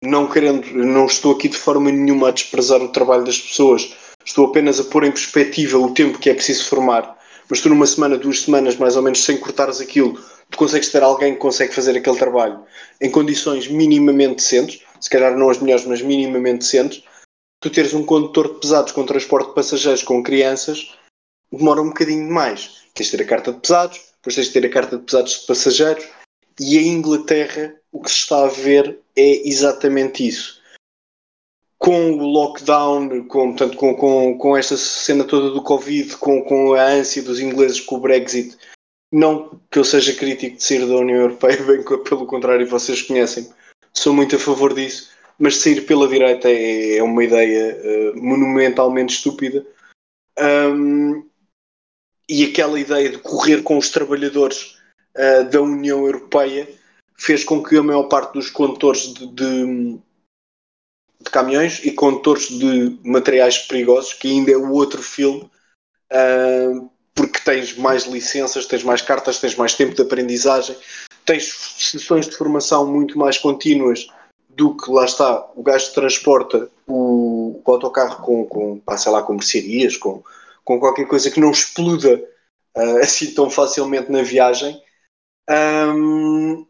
[0.03, 3.95] não querendo, não estou aqui de forma nenhuma a desprezar o trabalho das pessoas,
[4.25, 7.19] estou apenas a pôr em perspectiva o tempo que é preciso formar.
[7.49, 11.03] Mas tu, numa semana, duas semanas, mais ou menos, sem cortares aquilo, tu consegues ter
[11.03, 12.63] alguém que consegue fazer aquele trabalho
[13.01, 17.05] em condições minimamente decentes, se calhar não as melhores, mas minimamente decentes.
[17.61, 20.95] Tu teres um condutor de pesados com transporte de passageiros com crianças
[21.53, 22.83] demora um bocadinho mais.
[22.95, 25.41] Tens de ter a carta de pesados, depois tens de ter a carta de pesados
[25.41, 26.07] de passageiros,
[26.59, 30.63] e a Inglaterra o que se está a ver é exatamente isso.
[31.79, 36.73] Com o lockdown, com, portanto, com, com, com esta cena toda do Covid, com, com
[36.73, 38.57] a ânsia dos ingleses com o Brexit,
[39.13, 43.53] não que eu seja crítico de sair da União Europeia, bem pelo contrário, vocês conhecem,
[43.97, 49.15] sou muito a favor disso, mas sair pela direita é, é uma ideia uh, monumentalmente
[49.15, 49.65] estúpida.
[50.39, 51.29] Um,
[52.29, 54.79] e aquela ideia de correr com os trabalhadores
[55.17, 56.69] uh, da União Europeia
[57.17, 59.99] fez com que a maior parte dos condutores de, de,
[61.21, 65.49] de caminhões e condutores de materiais perigosos, que ainda é o outro filme,
[66.13, 70.77] uh, porque tens mais licenças, tens mais cartas, tens mais tempo de aprendizagem,
[71.25, 71.45] tens
[71.79, 74.07] sessões de formação muito mais contínuas
[74.49, 79.35] do que lá está o gajo transporta o, o autocarro com, com, sei lá, com
[79.35, 80.23] mercearias, com,
[80.65, 82.23] com qualquer coisa que não exploda
[82.77, 84.81] uh, assim tão facilmente na viagem.
[85.51, 86.67] Um,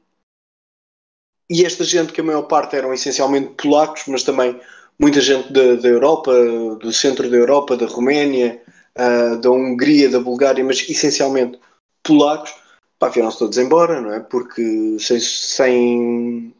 [1.50, 4.58] e esta gente, que a maior parte eram essencialmente polacos, mas também
[4.98, 6.32] muita gente da, da Europa,
[6.80, 8.62] do centro da Europa, da Roménia,
[8.98, 11.58] uh, da Hungria, da Bulgária, mas essencialmente
[12.02, 12.54] polacos,
[12.98, 14.20] pá, vieram-se todos embora, não é?
[14.20, 16.54] Porque sem, sem,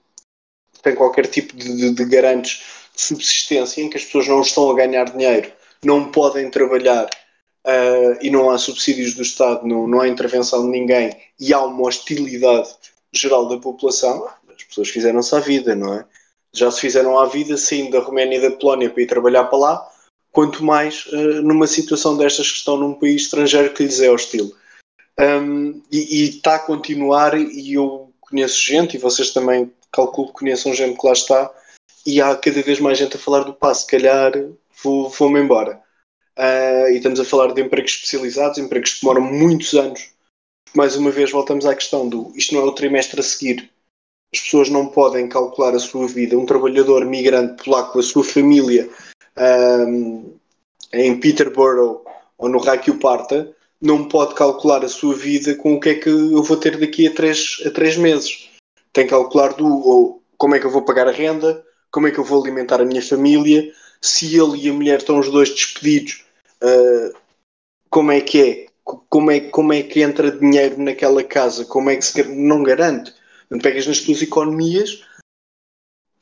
[0.82, 2.62] sem qualquer tipo de, de, de garantes
[2.94, 5.50] de subsistência, em que as pessoas não estão a ganhar dinheiro,
[5.84, 7.06] não podem trabalhar
[7.66, 11.60] uh, e não há subsídios do Estado, não, não há intervenção de ninguém e há
[11.62, 12.70] uma hostilidade
[13.12, 16.04] geral da população, as pessoas fizeram-se à vida, não é?
[16.52, 19.58] Já se fizeram à vida saindo da Roménia e da Polónia para ir trabalhar para
[19.58, 19.90] lá,
[20.30, 24.54] quanto mais uh, numa situação destas que estão num país estrangeiro que lhes é hostil.
[25.18, 30.74] Um, e está a continuar, e eu conheço gente, e vocês também calculo que conheçam
[30.74, 31.54] gente que lá está,
[32.04, 34.32] e há cada vez mais gente a falar do passo, se calhar
[34.82, 35.80] vou-me vou embora.
[36.36, 40.10] Uh, e estamos a falar de empregos especializados, empregos que demoram muitos anos.
[40.74, 43.70] Mais uma vez voltamos à questão do isto não é o trimestre a seguir,
[44.34, 46.36] as pessoas não podem calcular a sua vida.
[46.36, 48.90] Um trabalhador migrante polaco a sua família
[49.38, 50.34] um,
[50.92, 52.04] em Peterborough
[52.36, 56.08] ou no Raquio Parta não pode calcular a sua vida com o que é que
[56.08, 58.48] eu vou ter daqui a três, a três meses.
[58.92, 62.10] Tem que calcular do ou, como é que eu vou pagar a renda, como é
[62.10, 65.50] que eu vou alimentar a minha família, se ele e a mulher estão os dois
[65.50, 66.24] despedidos,
[66.62, 67.16] uh,
[67.90, 68.66] como é que é?
[68.84, 71.64] Como é, como é que entra dinheiro naquela casa?
[71.64, 73.14] Como é que se não garante?
[73.62, 75.04] pegas nas tuas economias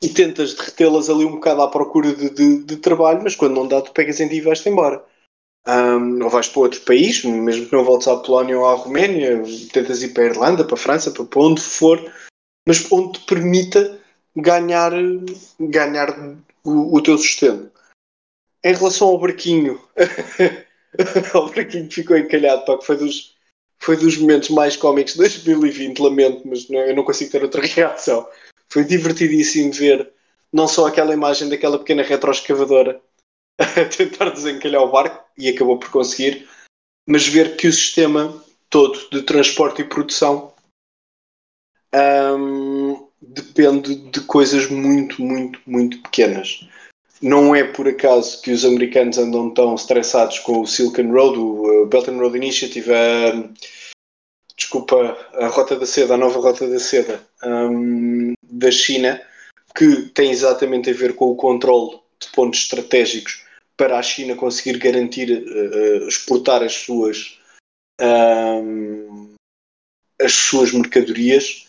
[0.01, 3.67] e tentas derretê-las ali um bocado à procura de, de, de, trabalho, mas quando não
[3.67, 5.03] dá, tu pegas em ti e vais-te embora.
[5.65, 9.41] Um, ou vais para outro país, mesmo que não voltes à Polónia ou à Roménia,
[9.71, 11.99] tentas ir para a Irlanda, para a França, para, para onde for,
[12.67, 13.99] mas onde te permita
[14.35, 14.91] ganhar,
[15.59, 16.09] ganhar
[16.65, 17.71] o, o teu sustento.
[18.63, 19.81] Em relação ao barquinho,
[21.33, 23.35] ao barquinho ficou encalhado, pá, que foi dos,
[23.79, 27.61] foi dos momentos mais cómicos de 2020, lamento, mas não, eu não consigo ter outra
[27.65, 28.27] reação.
[28.69, 30.11] Foi divertidíssimo ver
[30.51, 33.01] não só aquela imagem daquela pequena retroescavadora
[33.59, 36.47] a tentar desencalhar o barco, e acabou por conseguir,
[37.07, 40.53] mas ver que o sistema todo de transporte e produção
[41.93, 46.67] um, depende de coisas muito, muito, muito pequenas.
[47.21, 51.85] Não é por acaso que os americanos andam tão estressados com o Silk Road, o
[51.85, 53.49] Belt and Road Initiative, a,
[54.57, 59.21] desculpa, a Rota da Seda, a nova Rota da Seda um, da China,
[59.75, 63.42] que tem exatamente a ver com o controle de pontos estratégicos
[63.83, 67.37] para a China conseguir garantir uh, exportar as suas
[67.99, 69.35] uh,
[70.21, 71.67] as suas mercadorias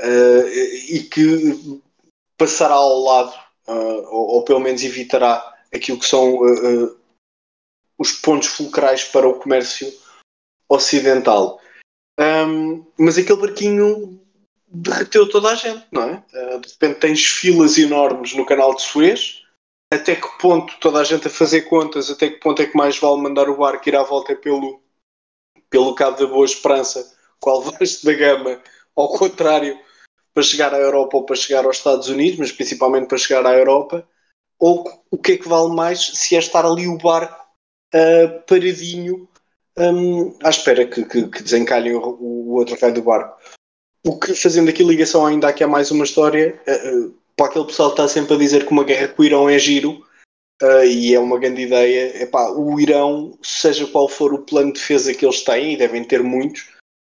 [0.00, 0.46] uh,
[0.88, 1.82] e que
[2.38, 6.38] passará ao lado ou, ou, pelo menos evitará aquilo que são
[7.98, 9.92] os pontos fulcrais para o comércio
[10.68, 11.60] ocidental.
[12.20, 14.20] Um, mas aquele barquinho
[14.68, 16.24] derreteu toda a gente, não é?
[16.32, 19.45] Uh, de repente tens filas enormes no canal de Suez.
[19.92, 22.98] Até que ponto toda a gente a fazer contas, até que ponto é que mais
[22.98, 24.82] vale mandar o barco ir à volta pelo,
[25.70, 28.60] pelo Cabo da Boa Esperança, qual Vasco da Gama,
[28.96, 29.78] ao contrário,
[30.34, 33.54] para chegar à Europa ou para chegar aos Estados Unidos, mas principalmente para chegar à
[33.54, 34.06] Europa,
[34.58, 37.46] ou o que é que vale mais se é estar ali o barco
[37.94, 39.28] uh, paradinho
[39.78, 43.38] um, à espera que, que, que desencalhem o, o outro raio do barco.
[44.04, 47.90] O que, fazendo aqui ligação ainda aqui a mais uma história, uh, para aquele pessoal
[47.90, 50.04] que está sempre a dizer que uma guerra com o Irão é giro,
[50.62, 54.80] uh, e é uma grande ideia, epá, o Irão, seja qual for o plano de
[54.80, 56.68] defesa que eles têm, e devem ter muitos,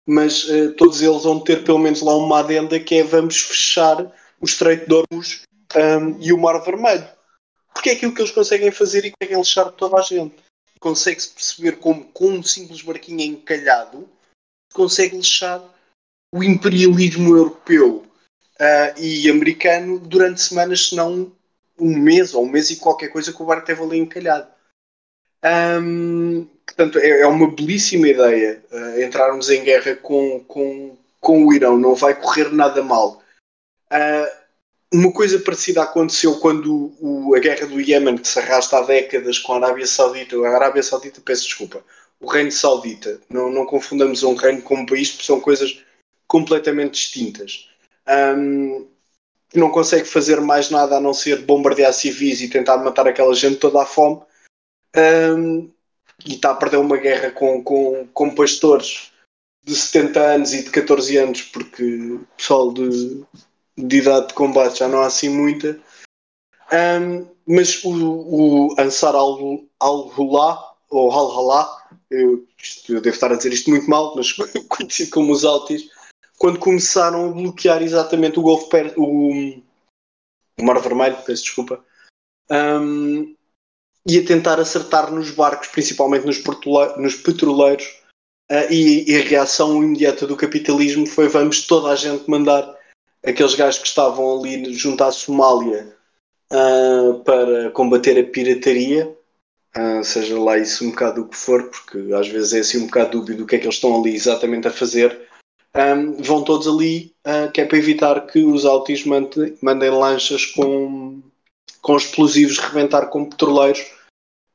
[0.07, 4.01] mas uh, todos eles vão ter pelo menos lá uma adenda que é vamos fechar
[4.41, 5.43] o Estreito de Hormuz
[5.77, 7.09] um, e o Mar Vermelho.
[7.73, 10.37] Porque é aquilo que eles conseguem fazer e conseguem lixar toda a gente.
[10.79, 14.09] Consegue-se perceber como com um simples barquinho encalhado
[14.73, 15.63] consegue lixar
[16.35, 18.07] o imperialismo europeu
[18.61, 21.33] uh, e americano durante semanas, se não
[21.79, 24.49] um mês ou um mês e qualquer coisa que o barco teve ali encalhado.
[25.45, 31.53] Um, portanto, é, é, uma belíssima ideia uh, entrarmos em guerra com, com, com o
[31.53, 33.23] Irão, não vai correr nada mal.
[33.91, 34.43] Uh,
[34.95, 39.39] uma coisa parecida aconteceu quando o, a guerra do Iémen, que se arrasta há décadas
[39.39, 41.83] com a Arábia Saudita, a Arábia Saudita, peço desculpa,
[42.21, 45.83] o Reino Saudita, não, não confundamos um reino com um país, porque são coisas
[46.29, 47.69] completamente distintas.
[48.09, 48.89] Um,
[49.55, 53.57] não consegue fazer mais nada a não ser bombardear civis e tentar matar aquela gente
[53.57, 54.21] toda à fome.
[54.97, 55.71] Um,
[56.25, 59.13] e está a perder uma guerra com, com, com pastores
[59.65, 63.25] de 70 anos e de 14 anos, porque pessoal de,
[63.77, 65.79] de idade de combate já não há assim muita.
[66.73, 72.47] Um, mas o, o Ansar al-Hullah, ou al-Hallah, eu,
[72.89, 74.33] eu, devo estar a dizer isto muito mal, mas
[74.69, 75.89] conhecido como os Altis,
[76.43, 79.63] quando começaram a bloquear exatamente o Golfo o,
[80.59, 81.81] o Mar Vermelho, peço desculpa,
[82.51, 83.33] um,
[84.05, 86.43] e a tentar acertar nos barcos, principalmente nos,
[86.97, 87.87] nos petroleiros,
[88.51, 92.77] uh, e, e, a reação imediata do capitalismo foi vamos toda a gente mandar
[93.25, 95.97] aqueles gajos que estavam ali junto à Somália
[96.53, 99.17] uh, para combater a pirataria,
[99.77, 102.87] uh, seja lá isso um bocado o que for, porque às vezes é assim um
[102.87, 105.31] bocado dúbio do que é que eles estão ali exatamente a fazer,
[105.77, 110.47] um, vão todos ali, uh, que é para evitar que os autis mandem, mandem lanchas
[110.47, 111.23] com,
[111.81, 113.85] com explosivos reventar com petroleiros.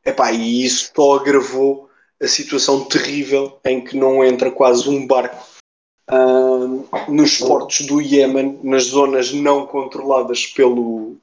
[0.06, 1.90] Epá, e isso só agravou
[2.22, 5.46] a situação terrível em que não entra quase um barco
[6.10, 11.18] uh, nos portos do Iémen, nas zonas não controladas pelo,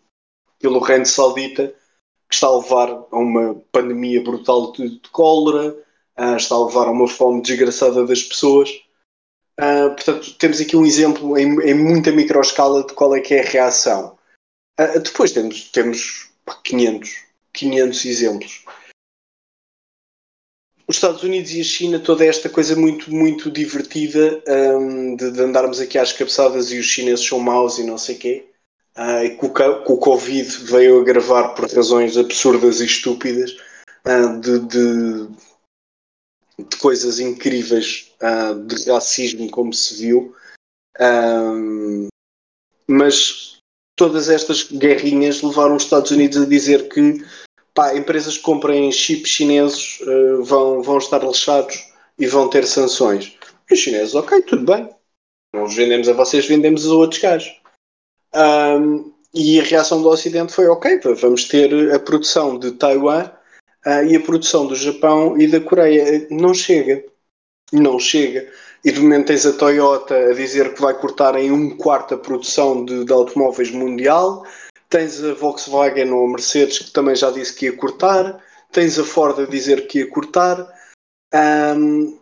[0.59, 1.75] pelo reino saudita,
[2.29, 5.77] que está a levar a uma pandemia brutal de, de cólera,
[6.19, 8.84] uh, está a levar a uma fome desgraçada das pessoas.
[9.61, 13.41] Uh, portanto, temos aqui um exemplo em, em, muita microescala de qual é que é
[13.41, 14.19] a reação.
[14.81, 16.31] Uh, depois temos, temos
[16.65, 17.11] 500,
[17.53, 18.65] 500 exemplos.
[20.87, 25.41] Os Estados Unidos e a China, toda esta coisa muito, muito divertida um, de, de,
[25.41, 28.47] andarmos aqui às cabeçadas e os chineses são maus e não sei quê.
[28.99, 33.57] Uh, e que o, o Covid veio agravar por razões absurdas e estúpidas
[34.41, 35.29] de, de
[36.59, 40.35] de coisas incríveis uh, de racismo, como se viu.
[41.01, 42.09] Um,
[42.87, 43.59] mas
[43.97, 47.25] todas estas guerrinhas levaram os Estados Unidos a dizer que
[47.75, 53.37] pá, empresas que comprem chips chineses uh, vão, vão estar lixados e vão ter sanções.
[53.71, 54.89] E os chineses, ok, tudo bem.
[55.53, 57.61] Não os vendemos a vocês, vendemos a outros gajos.
[58.35, 63.31] Um, e a reação do Ocidente foi ok, vamos ter a produção de Taiwan
[63.87, 66.27] uh, e a produção do Japão e da Coreia.
[66.31, 67.05] Não chega.
[67.73, 68.51] Não chega.
[68.85, 72.19] E de momento tens a Toyota a dizer que vai cortar em um quarto a
[72.19, 74.45] produção de, de automóveis mundial.
[74.91, 78.43] Tens a Volkswagen ou a Mercedes que também já disse que ia cortar.
[78.71, 80.69] Tens a Ford a dizer que ia cortar.
[81.35, 82.19] Um,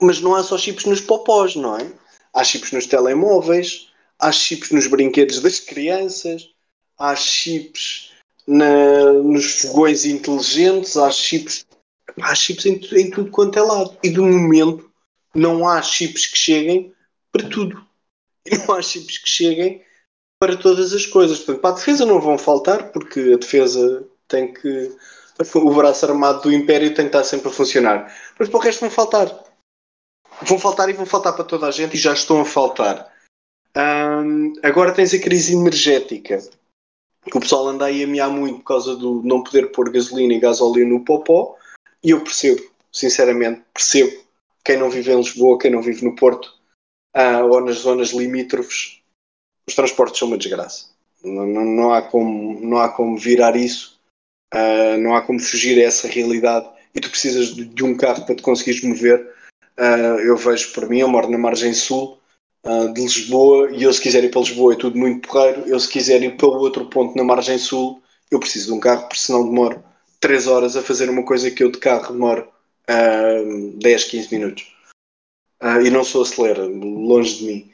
[0.00, 1.90] mas não há só chips nos popós, não é?
[2.32, 6.54] Há chips nos telemóveis, há chips nos brinquedos das crianças,
[6.96, 8.07] há chips
[8.48, 11.66] na, nos fogões inteligentes, há chips,
[12.18, 13.98] há chips em, em, tudo quanto é lado.
[14.02, 14.90] E de momento
[15.34, 16.94] não há chips que cheguem
[17.30, 17.86] para tudo.
[18.46, 19.84] E não há chips que cheguem
[20.40, 21.36] para todas as coisas.
[21.36, 24.96] Portanto, para a defesa não vão faltar, porque a defesa tem que.
[25.54, 28.12] O braço armado do Império tem que estar sempre a funcionar.
[28.38, 29.44] Mas para o resto vão faltar.
[30.42, 33.12] Vão faltar e vão faltar para toda a gente e já estão a faltar.
[34.62, 36.38] Agora tens a crise energética.
[37.26, 40.40] O pessoal anda aí a mear muito por causa do não poder pôr gasolina e
[40.40, 41.56] gasóleo no popó.
[42.02, 42.62] E eu percebo,
[42.92, 44.24] sinceramente, percebo.
[44.64, 46.52] Quem não vive em Lisboa, quem não vive no Porto,
[47.16, 49.00] uh, ou nas zonas limítrofes,
[49.66, 50.90] os transportes são uma desgraça.
[51.24, 53.98] Não, não, não, há, como, não há como virar isso,
[54.54, 58.24] uh, não há como fugir a essa realidade e tu precisas de, de um carro
[58.24, 59.34] para te conseguires mover.
[59.78, 62.17] Uh, eu vejo por mim, eu moro na margem sul
[62.66, 65.78] uh, de Lisboa e eu se quiser ir para Lisboa é tudo muito porreiro, eu
[65.78, 69.20] se quiser ir para outro ponto na margem sul, eu preciso de um carro porque
[69.20, 69.82] senão demoro
[70.20, 72.48] 3 horas a fazer uma coisa que eu de carro demoro
[72.88, 74.74] uh, 10, 15 minutos.
[75.62, 77.72] Uh, e não sou acelera, longe de mim.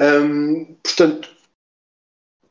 [0.00, 1.34] Um, portanto,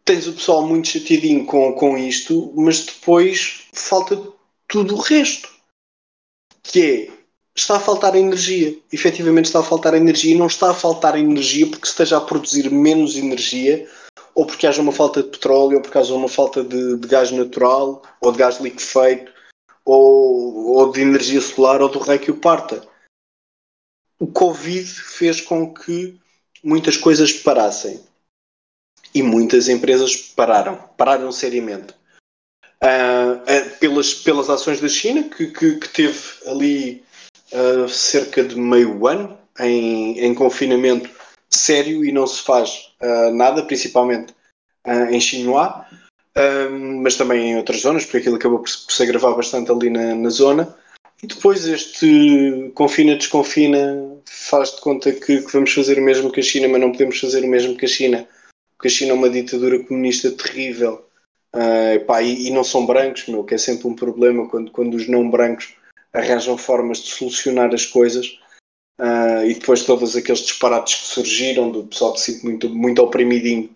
[0.05, 4.15] tens o pessoal muito chateadinho com, com isto, mas depois falta
[4.67, 5.49] tudo o resto.
[6.63, 7.16] Que é,
[7.61, 8.77] está a faltar energia.
[8.91, 12.69] Efetivamente está a faltar energia e não está a faltar energia porque esteja a produzir
[12.69, 13.87] menos energia
[14.37, 17.31] ou porque haja uma falta de petróleo, ou porque haja uma falta de, de gás
[17.31, 19.33] natural, ou de gás liquefeito,
[19.83, 22.87] ou, ou de energia solar, ou do rei que o parta.
[24.19, 26.19] O Covid fez com que
[26.63, 27.99] muitas coisas parassem.
[29.11, 31.95] E muitas empresas pararam, pararam seriamente.
[32.83, 37.03] Uh, uh, pelas, pelas ações da China, que, que, que teve ali
[37.53, 41.09] uh, cerca de meio ano em, em, confinamento
[41.49, 42.91] sério e não se faz
[43.33, 44.33] nada, principalmente
[45.09, 45.85] em Xinhua,
[47.01, 50.13] mas também em outras zonas, porque aquilo acabou por, por se agravar bastante ali na,
[50.13, 50.75] na zona.
[51.21, 56.43] E depois este confina-desconfina faz de conta que, que, vamos fazer o mesmo que a
[56.43, 58.27] China, mas não podemos fazer o mesmo que a China,
[58.77, 61.03] porque a China é uma ditadura comunista terrível.
[61.55, 65.07] Uh, e, e, não são brancos, meu, que é sempre um problema quando, quando os
[65.07, 65.73] não brancos
[66.13, 68.39] arranjam formas de solucionar as coisas.
[68.99, 73.01] Uh, e depois todos aqueles disparates que surgiram do pessoal que se sente muito, muito
[73.01, 73.69] oprimidinho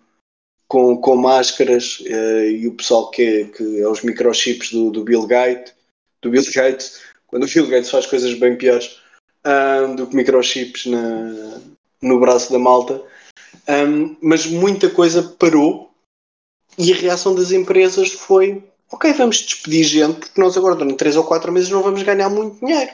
[0.66, 5.24] com, com máscaras uh, e o pessoal que, que é os microchips do, do Bill
[5.26, 5.74] Gates,
[6.20, 7.00] do Bill Gates
[7.32, 9.00] quando o Bill Gates faz coisas bem piores
[9.46, 11.60] um, do que microchips na,
[12.00, 13.02] no braço da malta.
[13.68, 15.92] Um, mas muita coisa parou
[16.76, 18.62] e a reação das empresas foi
[18.92, 22.28] ok, vamos despedir gente porque nós agora durante 3 ou 4 meses não vamos ganhar
[22.28, 22.92] muito dinheiro.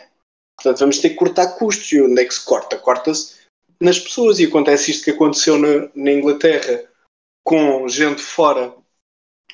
[0.56, 1.92] Portanto, vamos ter que cortar custos.
[1.92, 2.76] E onde é que se corta?
[2.76, 3.36] Corta-se
[3.80, 4.40] nas pessoas.
[4.40, 6.84] E acontece isto que aconteceu na, na Inglaterra
[7.44, 8.74] com gente fora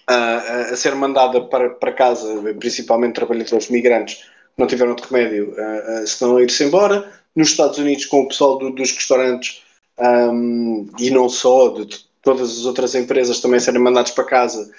[0.06, 0.36] a,
[0.72, 4.24] a, ser mandada para, para casa, principalmente trabalhadores migrantes,
[4.56, 7.12] não tiveram outro remédio uh, uh, senão ir-se embora.
[7.34, 9.62] Nos Estados Unidos, com o pessoal do, dos restaurantes
[9.98, 14.72] um, e não só, de, de, todas as outras empresas também serem mandados para casa.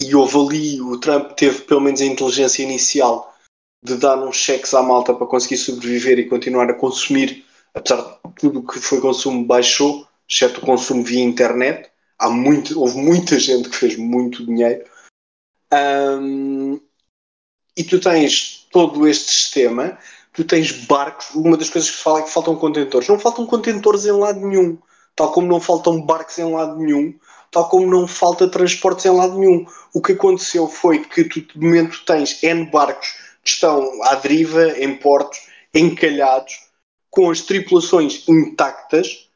[0.00, 3.34] E houve ali, o Trump teve pelo menos a inteligência inicial
[3.82, 7.44] de dar uns cheques à malta para conseguir sobreviver e continuar a consumir,
[7.74, 11.90] apesar de tudo que foi consumo baixou, exceto o consumo via internet.
[12.18, 14.84] Há muito, houve muita gente que fez muito dinheiro.
[15.72, 16.80] Um,
[17.76, 19.98] e tu tens todo este sistema,
[20.32, 23.08] tu tens barcos, uma das coisas que se fala é que faltam contentores.
[23.08, 24.78] Não faltam contentores em lado nenhum,
[25.14, 27.14] tal como não faltam barcos em lado nenhum,
[27.50, 29.66] tal como não falta transportes em lado nenhum.
[29.94, 34.78] O que aconteceu foi que tu de momento tens N barcos que estão à deriva,
[34.78, 35.38] em portos,
[35.74, 36.66] encalhados,
[37.10, 39.28] com as tripulações intactas,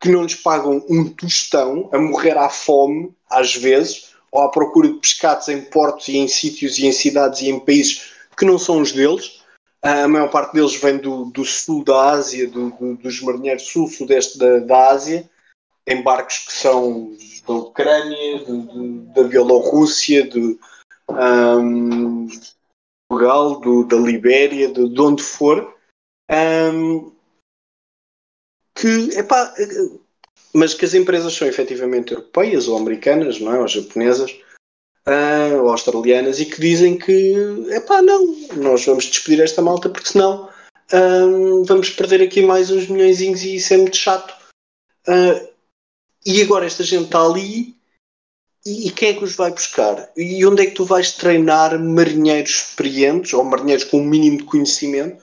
[0.00, 4.88] que não lhes pagam um tostão, a morrer à fome, às vezes, ou à procura
[4.88, 8.58] de pescados em portos e em sítios e em cidades e em países que não
[8.58, 9.42] são os deles.
[9.82, 14.38] A maior parte deles vem do, do sul da Ásia, do, do, dos marinheiros sul-sudeste
[14.38, 15.28] da, da Ásia,
[15.86, 17.16] em barcos que são
[17.48, 18.44] da Ucrânia,
[19.14, 20.60] da Bielorrússia, do,
[21.08, 22.28] um,
[23.08, 25.74] Portugal, do, da Libéria, de, de onde for.
[26.30, 27.10] Um,
[28.74, 29.52] que, epá,
[30.54, 33.58] mas que as empresas são efetivamente europeias ou americanas, não é?
[33.58, 34.30] ou japonesas,
[35.08, 37.34] uh, ou australianas, e que dizem que,
[37.70, 40.48] é pá, não, nós vamos despedir esta malta porque senão
[40.92, 44.36] uh, vamos perder aqui mais uns milhões e isso é muito chato.
[45.08, 45.57] Uh,
[46.24, 47.76] e agora esta gente está ali
[48.66, 50.10] e, e, quem é que os vai buscar?
[50.16, 54.44] E onde é que tu vais treinar marinheiros experientes ou marinheiros com um mínimo de
[54.44, 55.22] conhecimento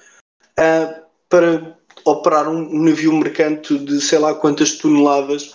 [1.30, 5.54] para operar um, um navio mercante de sei lá quantas toneladas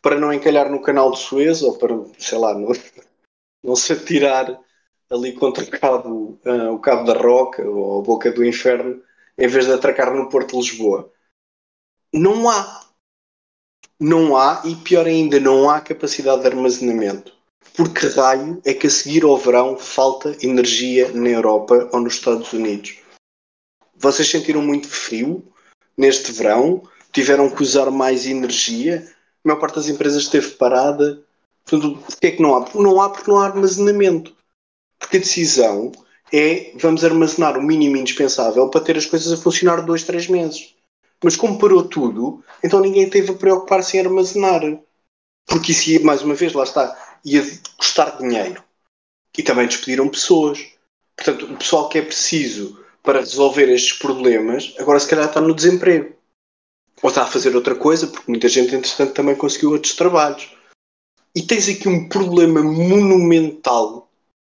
[0.00, 2.68] para não encalhar no canal de Suez ou para, sei lá, não,
[3.62, 4.58] não se atirar
[5.10, 9.02] ali contra o cabo, uh, o cabo da Roca ou a boca do inferno
[9.36, 11.12] em vez de atracar no Porto de Lisboa.
[12.12, 12.87] Não há.
[14.00, 17.32] Não há, e pior ainda, não há capacidade de armazenamento.
[17.74, 22.52] Porque raio é que a seguir ao verão falta energia na Europa ou nos Estados
[22.52, 22.96] Unidos?
[23.96, 25.44] Vocês sentiram muito frio
[25.96, 26.82] neste verão?
[27.12, 29.06] Tiveram que usar mais energia?
[29.44, 31.22] A maior parte das empresas esteve parada.
[31.64, 32.68] Portanto, porquê é que não há?
[32.74, 34.34] Não há porque não há armazenamento.
[34.98, 35.92] Porque a decisão
[36.32, 40.74] é vamos armazenar o mínimo indispensável para ter as coisas a funcionar dois, três meses.
[41.22, 44.62] Mas como parou tudo, então ninguém teve a preocupar-se em armazenar.
[45.46, 47.42] Porque isso ia, mais uma vez, lá está, ia
[47.76, 48.62] custar dinheiro.
[49.36, 50.64] E também despediram pessoas.
[51.16, 55.54] Portanto, o pessoal que é preciso para resolver estes problemas, agora se calhar está no
[55.54, 56.14] desemprego.
[57.02, 60.50] Ou está a fazer outra coisa, porque muita gente, entretanto, também conseguiu outros trabalhos.
[61.34, 64.08] E tens aqui um problema monumental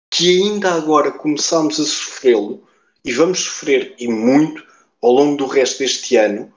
[0.09, 2.67] que ainda agora começamos a sofrê-lo,
[3.05, 4.65] e vamos sofrer e muito,
[5.01, 6.51] ao longo do resto deste ano.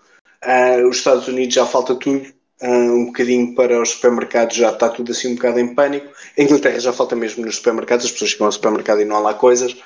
[0.44, 2.27] Uh, os Estados Unidos já falta tudo,
[2.62, 6.12] uh, um bocadinho para os supermercados já está tudo assim um bocado em pânico.
[6.36, 9.20] A Inglaterra já falta mesmo nos supermercados, as pessoas chegam ao supermercado e não há
[9.20, 9.77] lá coisas.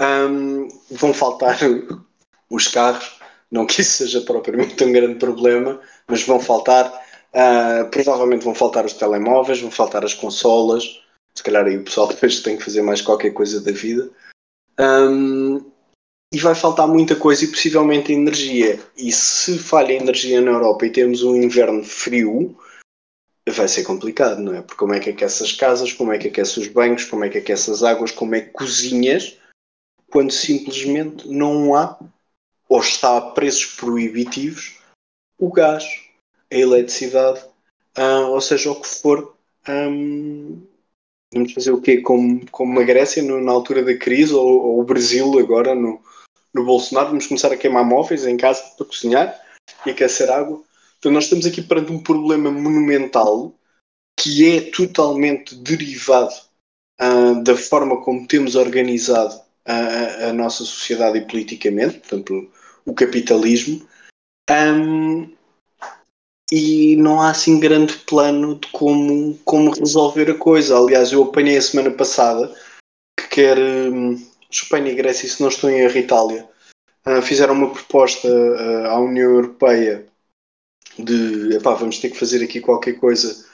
[0.00, 1.58] Um, vão faltar
[2.48, 3.18] os carros,
[3.50, 7.06] não que isso seja propriamente um grande problema, mas vão faltar.
[7.28, 11.02] Uh, provavelmente vão faltar os telemóveis, vão faltar as consolas.
[11.34, 14.08] Se calhar aí o pessoal depois tem que fazer mais qualquer coisa da vida.
[14.78, 15.64] Um,
[16.32, 18.78] e vai faltar muita coisa e possivelmente energia.
[18.96, 22.56] E se falha energia na Europa e temos um inverno frio,
[23.48, 24.60] vai ser complicado, não é?
[24.60, 27.28] Porque como é que aquece as casas, como é que aquece os banhos, como é
[27.28, 29.38] que aquece as águas, como é que cozinhas,
[30.10, 31.98] quando simplesmente não há
[32.68, 34.78] ou está a preços proibitivos
[35.38, 35.84] o gás,
[36.50, 37.40] a eletricidade,
[38.30, 39.34] ou seja, o que for.
[39.68, 40.62] Um,
[41.32, 42.00] vamos fazer o quê?
[42.00, 46.00] Como, como a Grécia no, na altura da crise, ou, ou o Brasil agora no,
[46.52, 49.40] no Bolsonaro, vamos começar a queimar móveis em casa para cozinhar
[49.86, 50.62] e aquecer água.
[50.98, 53.54] Então nós estamos aqui perante um problema monumental
[54.18, 56.34] que é totalmente derivado
[57.00, 62.50] uh, da forma como temos organizado a, a, nossa sociedade e politicamente, portanto
[62.84, 63.86] o, capitalismo,
[64.50, 65.30] um,
[66.50, 70.76] e não há assim grande plano de como, como resolver a coisa.
[70.76, 72.52] Aliás, eu apanhei a semana passada
[73.20, 74.16] que quer um,
[74.50, 76.48] Espanha e Grécia, se não estou em erro, Itália,
[77.06, 80.06] uh, fizeram uma proposta uh, à União Europeia
[80.98, 83.46] de epá, vamos ter que fazer aqui qualquer coisa,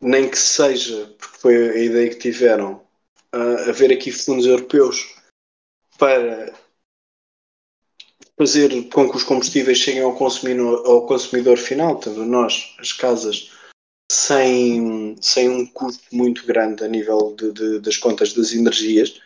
[0.00, 2.86] nem que seja, porque foi a ideia que tiveram,
[3.34, 5.14] uh, haver aqui fundos europeus
[5.98, 6.54] para
[8.38, 13.50] fazer com que os combustíveis cheguem ao consumidor, ao consumidor final, portanto, nós, as casas,
[14.10, 19.20] sem, sem um custo muito grande a nível de, de, das contas das energias,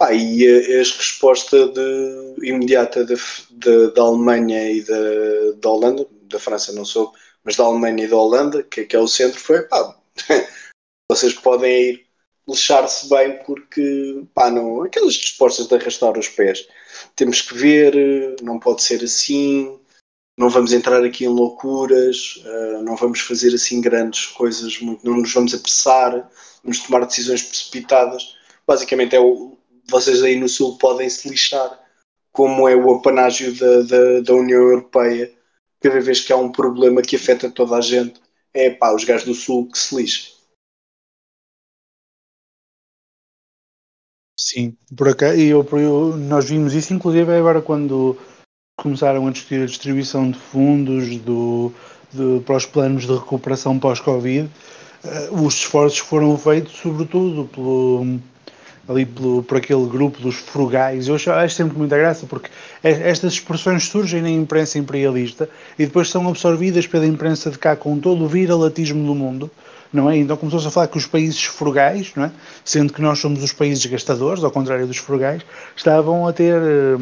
[0.00, 6.72] ah, e a, a resposta de, imediata da Alemanha e da, da Holanda, da França
[6.72, 9.96] não soube, mas da Alemanha e da Holanda, que, que é o centro, foi pá,
[11.10, 12.06] vocês podem ir
[12.48, 16.66] lixar-se bem porque pá, não, aquelas respostas de arrastar os pés.
[17.16, 17.94] Temos que ver,
[18.42, 19.78] não pode ser assim,
[20.36, 25.32] não vamos entrar aqui em loucuras, uh, não vamos fazer assim grandes coisas, não nos
[25.32, 26.28] vamos apressar,
[26.62, 28.36] vamos tomar decisões precipitadas.
[28.66, 29.56] Basicamente é o,
[29.88, 31.80] vocês aí no Sul podem se lixar,
[32.32, 35.32] como é o apanágio da, da, da União Europeia,
[35.80, 38.20] cada vez que há um problema que afeta toda a gente,
[38.52, 40.34] é pá, os gajos do Sul que se lixam.
[44.38, 48.18] Sim, por acá, e eu, eu, nós vimos isso inclusive agora quando
[48.76, 51.72] começaram a discutir a distribuição de fundos do,
[52.12, 54.50] de, para os planos de recuperação pós-Covid,
[55.04, 58.20] uh, os esforços foram feitos sobretudo pelo,
[58.88, 61.08] ali por aquele grupo dos frugais.
[61.08, 62.50] Eu acho, acho sempre muita graça porque
[62.82, 65.48] estas expressões surgem na imprensa imperialista
[65.78, 69.50] e depois são absorvidas pela imprensa de cá com todo o viralatismo do mundo.
[69.92, 70.16] Não é?
[70.16, 72.30] Então começou-se a falar que os países frugais, não é?
[72.64, 75.42] sendo que nós somos os países gastadores, ao contrário dos frugais,
[75.76, 76.98] estavam a ter eh,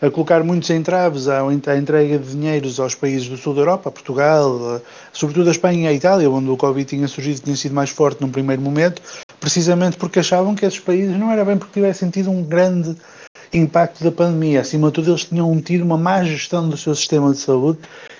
[0.00, 4.76] a colocar muitos entraves à, entrega de dinheiros aos países do sul da Europa, Portugal,
[4.76, 4.80] eh,
[5.12, 8.22] sobretudo a Espanha e a Itália, onde o Covid tinha surgido, tinha sido mais forte
[8.22, 9.02] num primeiro momento,
[9.40, 12.94] precisamente porque achavam que esses países não era bem porque tivessem tido um grande
[13.52, 14.60] impacto da pandemia.
[14.60, 17.78] Acima de tudo, eles tinham tido uma má gestão do seu sistema de saúde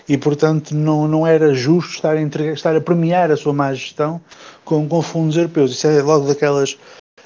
[0.08, 3.72] e, portanto, não, não era justo estar a, entregar, estar a premiar a sua má
[3.72, 4.20] gestão
[4.64, 5.72] com, com fundos europeus.
[5.72, 6.76] Isso é logo daquelas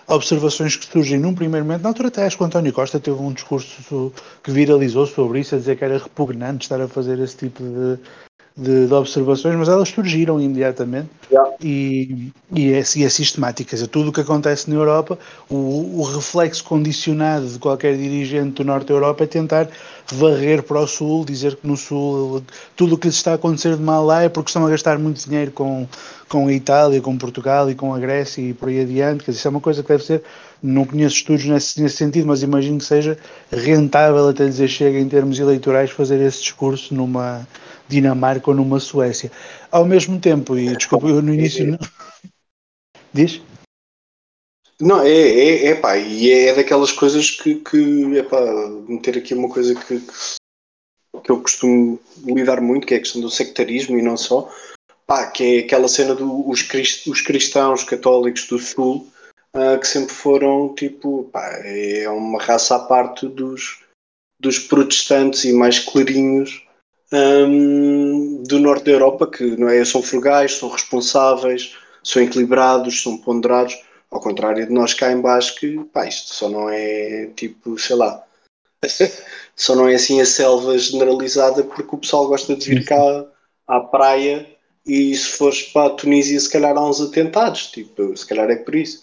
[0.07, 1.83] observações que surgem num primeiro momento.
[1.83, 4.12] Na altura, até acho que o António Costa teve um discurso
[4.43, 7.99] que viralizou sobre isso, a dizer que era repugnante estar a fazer esse tipo de,
[8.56, 11.51] de, de, observações, mas elas surgiram imediatamente yeah.
[11.60, 13.76] e, e, é, e é sistemática.
[13.89, 15.18] Tudo o que acontece na Europa,
[15.51, 19.68] o, o, reflexo condicionado de qualquer dirigente do Norte da Europa é tentar
[20.06, 22.44] varrer para o Sul, dizer que no Sul
[22.76, 25.01] tudo o que lhes está a acontecer de mal lá é porque estão a gastar
[25.01, 25.89] muito dinheiro com,
[26.28, 29.28] com a Itália, com Portugal e com a Grécia e por aí adiante.
[29.28, 30.22] Isso é uma coisa que deve ser,
[30.62, 33.18] não conheço estudos nesse, nesse sentido, mas imagino que seja
[33.51, 37.44] rentável até dizer chega em termos eleitorais fazer esse discurso numa
[37.89, 39.31] Dinamarca ou numa Suécia.
[39.70, 41.78] Ao mesmo tempo, e desculpa, eu no início.
[43.12, 43.40] Diz?
[44.81, 48.40] Não, é, é, é pá, e é daquelas coisas que, que é pá,
[48.89, 53.31] meter aqui uma coisa que, que, eu costumo lidar muito, que é a questão do
[53.31, 54.51] sectarismo e não só,
[55.06, 59.09] pá, que é aquela cena dos do, os cristãos católicos do Sul,
[59.55, 63.81] uh, que sempre foram tipo, pá, é uma raça à parte dos,
[64.40, 66.64] dos protestantes e mais clarinhos
[67.12, 73.16] um, do norte da Europa que não é, são frugais, são responsáveis, são equilibrados, são
[73.18, 73.76] ponderados,
[74.10, 77.97] ao contrário de nós cá em baixo que pá, isto só não é tipo, sei
[77.97, 78.24] lá,
[79.56, 83.26] só não é assim a selva generalizada porque o pessoal gosta de vir cá
[83.66, 84.47] à praia
[84.86, 88.56] e se fores para a Tunísia se calhar há uns atentados, tipo, se calhar é
[88.56, 89.01] por isso.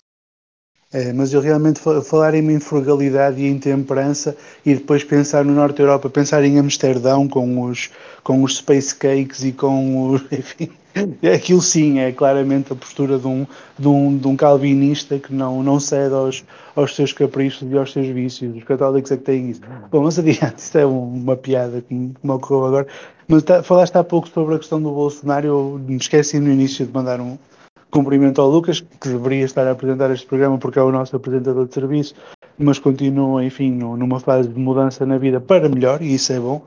[0.93, 4.35] É, mas eu realmente falar em frugalidade e em temperança
[4.65, 7.89] e depois pensar no Norte da Europa, pensar em Amsterdão com os,
[8.23, 10.21] com os space cakes e com os.
[10.31, 10.69] Enfim,
[11.33, 13.47] aquilo sim é claramente a postura de um,
[13.79, 16.43] de um, de um calvinista que não, não cede aos,
[16.75, 18.57] aos seus caprichos e aos seus vícios.
[18.57, 19.61] Os católicos é que têm isso.
[19.89, 22.87] Bom, mas adiante, isto é uma piada que me, ocorreu agora.
[23.29, 26.85] Mas tá, falaste há pouco sobre a questão do Bolsonaro, eu me esqueci no início
[26.85, 27.37] de mandar um,
[27.91, 31.67] cumprimento ao Lucas, que deveria estar a apresentar este programa porque é o nosso apresentador
[31.67, 32.15] de serviço,
[32.57, 36.65] mas continua, enfim, numa fase de mudança na vida para melhor, e isso é bom.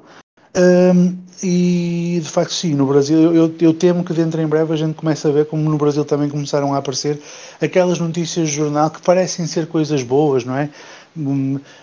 [0.56, 4.76] Um, e de facto, sim, no Brasil, eu, eu, temo que dentro em breve a
[4.76, 7.20] gente comece a ver como no Brasil também começaram a aparecer
[7.60, 10.70] aquelas notícias de jornal que parecem ser coisas boas, não é?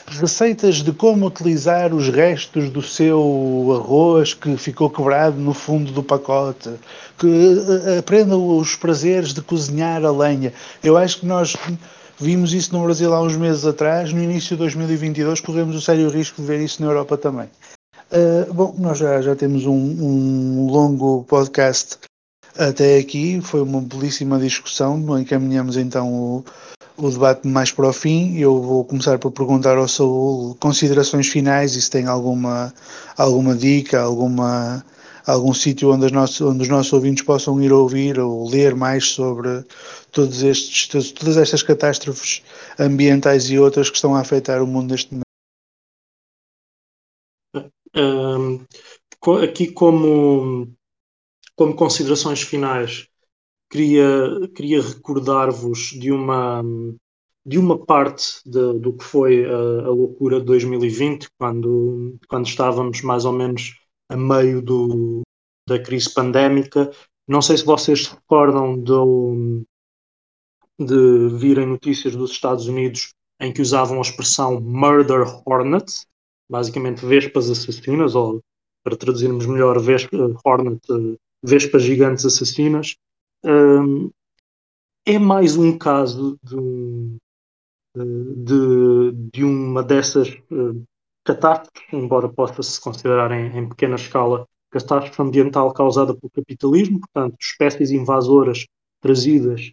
[0.07, 6.03] Receitas de como utilizar os restos do seu arroz que ficou quebrado no fundo do
[6.03, 6.69] pacote,
[7.17, 10.53] que eh, aprenda os prazeres de cozinhar a lenha.
[10.83, 11.55] Eu acho que nós
[12.19, 16.09] vimos isso no Brasil há uns meses atrás, no início de 2022 corremos o sério
[16.09, 17.49] risco de ver isso na Europa também.
[18.11, 21.97] Uh, bom, nós já, já temos um, um longo podcast
[22.57, 26.45] até aqui, foi uma belíssima discussão, encaminhamos então o,
[27.07, 28.37] o debate mais para o fim.
[28.37, 32.73] Eu vou começar por perguntar ao Saúl considerações finais e se tem alguma,
[33.17, 34.83] alguma dica, alguma,
[35.25, 39.63] algum sítio onde, onde os nossos ouvintes possam ir ouvir ou ler mais sobre
[40.11, 42.43] todos estes, todas estas catástrofes
[42.79, 45.25] ambientais e outras que estão a afetar o mundo neste momento.
[47.93, 48.65] Um,
[49.43, 50.71] aqui como,
[51.55, 53.10] como considerações finais,
[53.71, 56.61] queria, queria recordar-vos de uma,
[57.45, 63.01] de uma parte de, do que foi a, a, loucura de 2020, quando, quando estávamos
[63.01, 63.79] mais ou menos
[64.09, 65.21] a meio do,
[65.67, 66.91] da crise pandémica.
[67.27, 69.63] Não sei se vocês se recordam do,
[70.77, 76.05] de virem notícias dos Estados Unidos em que usavam a expressão murder hornet,
[76.49, 78.41] basicamente vespas assassinas, ou
[78.83, 80.81] para traduzirmos melhor, vespa, hornet,
[81.41, 82.95] vespas gigantes assassinas,
[83.43, 84.11] um,
[85.05, 87.17] é mais um caso de,
[87.95, 90.83] de, de uma dessas uh,
[91.23, 97.91] catástrofes, embora possa-se considerar em, em, pequena escala catástrofe ambiental causada pelo capitalismo, portanto, espécies
[97.91, 98.65] invasoras
[99.01, 99.71] trazidas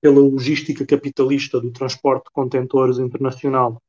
[0.00, 3.82] pela logística capitalista do transporte de contentores internacional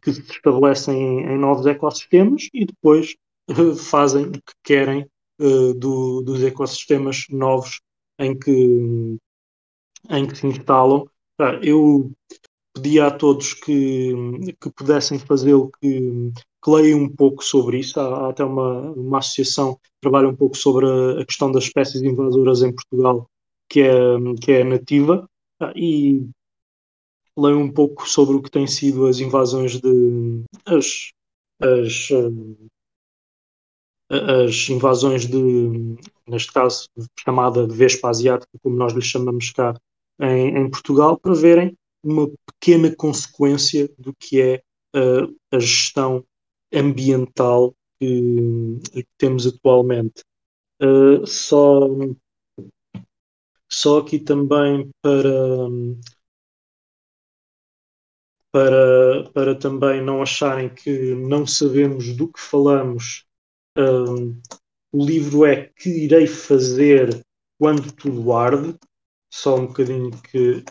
[0.00, 3.16] que se estabelecem em, em novos ecossistemas e depois
[3.50, 5.06] uh, fazem o que querem
[5.40, 7.80] uh, do, dos ecossistemas novos
[8.18, 9.16] em que,
[10.10, 11.06] em que se instalam.
[11.62, 12.12] Eu
[12.74, 14.12] pedi a todos que,
[14.60, 16.32] que pudessem fazê-lo, que,
[16.62, 17.98] que leiam um pouco sobre isso.
[18.00, 21.64] Há, há, até uma, uma associação que trabalha um pouco sobre a, a, questão das
[21.64, 23.28] espécies invasoras em Portugal,
[23.68, 23.94] que é,
[24.40, 25.28] que é nativa,
[25.74, 26.28] e
[27.36, 30.44] leiam um pouco sobre o que têm sido as invasões de.
[30.66, 31.10] as,
[31.60, 32.08] as
[34.12, 35.96] as invasões de,
[36.28, 39.74] neste caso, chamada Vespa Asiática, como nós lhe chamamos cá
[40.20, 44.62] em, em Portugal, para verem uma pequena consequência do que é
[44.94, 46.24] uh, a gestão
[46.72, 50.22] ambiental que, que temos atualmente.
[50.82, 51.88] Uh, só,
[53.70, 55.30] só aqui também para,
[58.50, 63.24] para, para também não acharem que não sabemos do que falamos
[63.76, 64.40] um,
[64.92, 67.24] o livro é Que Irei Fazer
[67.58, 68.76] Quando Tudo Arde,
[69.32, 70.62] só um bocadinho que.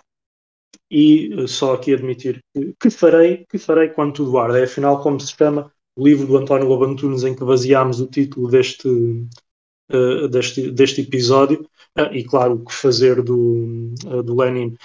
[0.90, 4.60] E só aqui admitir que, que farei, que farei quando tudo arde.
[4.60, 8.50] É afinal como se chama o livro do António Lobantunes em que baseámos o título
[8.50, 11.66] deste, uh, deste, deste episódio.
[11.98, 14.76] Uh, e claro, o que fazer do, uh, do Lenin.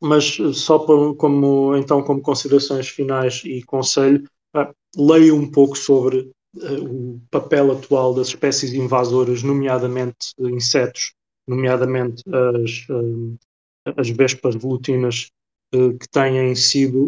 [0.00, 4.22] Mas só por, como então como considerações finais e conselho,
[4.96, 6.30] leio um pouco sobre
[6.80, 11.14] o papel atual das espécies invasoras, nomeadamente insetos,
[11.46, 12.22] nomeadamente
[12.62, 15.30] as, eh, as vespas volutinas,
[15.72, 17.04] eh, que têm sido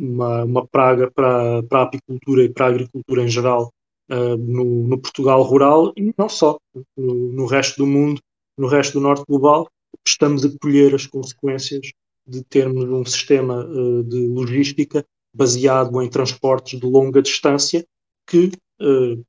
[0.00, 3.70] uma, uma praga para, para a apicultura e para a agricultura em geral
[4.08, 6.58] eh, no, no Portugal rural e não só,
[6.96, 8.20] no, no resto do mundo,
[8.56, 9.68] no resto do norte global,
[10.06, 11.90] estamos a colher as consequências
[12.26, 13.64] de termos um sistema
[14.04, 17.86] de logística baseado em transportes de longa distância
[18.26, 18.50] que
[18.80, 19.24] uh,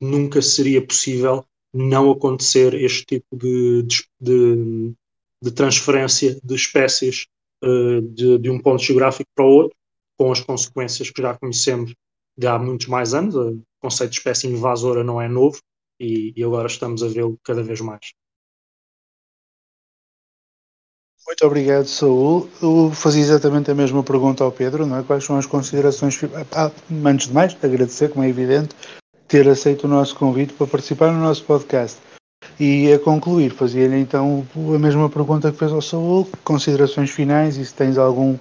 [0.00, 3.86] nunca seria possível não acontecer este tipo de,
[4.20, 4.94] de,
[5.42, 7.26] de transferência de espécies
[7.64, 9.76] uh, de, de, um ponto geográfico para o outro,
[10.18, 11.94] com as consequências que já conhecemos
[12.36, 13.34] de há muitos mais anos.
[13.34, 15.60] O conceito de espécie invasora não é novo
[15.98, 18.12] e, e agora estamos a vê-lo cada vez mais.
[21.26, 22.48] Muito obrigado, Saúl.
[22.60, 25.02] Eu fazia exatamente a mesma pergunta ao Pedro, não é?
[25.02, 26.18] Quais são as considerações.
[26.52, 26.70] Ah,
[27.04, 28.74] antes de mais, agradecer, como é evidente,
[29.28, 31.98] ter aceito o nosso convite para participar no nosso podcast.
[32.58, 37.64] E a concluir, fazia-lhe então a mesma pergunta que fez ao Saúl, considerações finais e
[37.64, 38.36] se tens algum,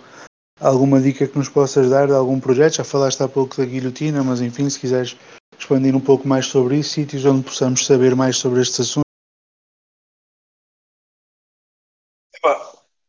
[0.60, 2.76] alguma dica que nos possas dar de algum projeto.
[2.76, 5.16] Já falaste há pouco da guilhotina, mas enfim, se quiseres
[5.58, 9.02] expandir um pouco mais sobre isso, sítios onde possamos saber mais sobre estes assuntos.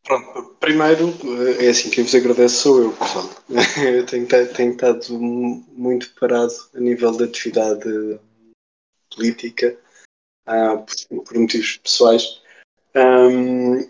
[0.04, 1.14] Pronto, primeiro,
[1.60, 3.28] é assim, quem vos agradece sou eu, pessoal.
[3.84, 8.18] Eu tenho, tenho estado muito parado a nível da atividade
[9.14, 9.78] política,
[10.48, 12.40] uh, por, por, motivos pessoais,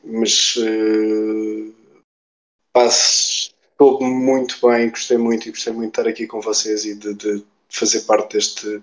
[0.04, 1.74] mas uh,
[2.90, 7.14] soube muito bem, gostei muito e gostei muito de estar aqui com vocês e de,
[7.14, 8.82] de fazer parte deste,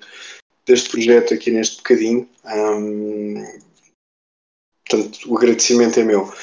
[0.66, 2.30] deste projeto aqui neste bocadinho.
[4.88, 6.34] Portanto, o agradecimento é meu.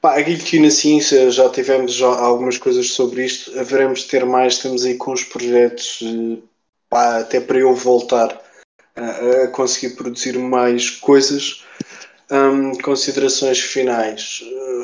[0.00, 4.54] Pá, a guilhotina sim, já tivemos já algumas coisas sobre isto, haveremos de ter mais,
[4.54, 6.38] estamos aí com os projetos, eh,
[6.88, 8.40] pá, até para eu voltar
[8.94, 11.64] a, a conseguir produzir mais coisas.
[12.30, 14.42] Um, considerações finais.
[14.42, 14.82] Uh,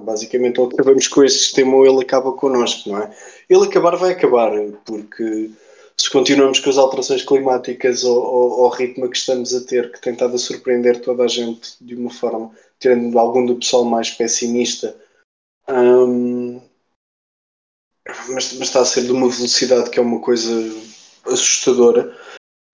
[0.00, 3.16] basicamente, ou acabamos com este sistema ou ele acaba connosco, não é?
[3.48, 4.50] Ele acabar vai acabar,
[4.84, 5.50] porque
[5.96, 10.12] se continuamos com as alterações climáticas ao, ao ritmo que estamos a ter, que tem
[10.12, 14.96] estado a surpreender toda a gente de uma forma tendo algum do pessoal mais pessimista,
[15.68, 16.60] um,
[18.28, 20.50] mas, mas, está a ser de uma velocidade que é uma coisa
[21.24, 22.16] assustadora.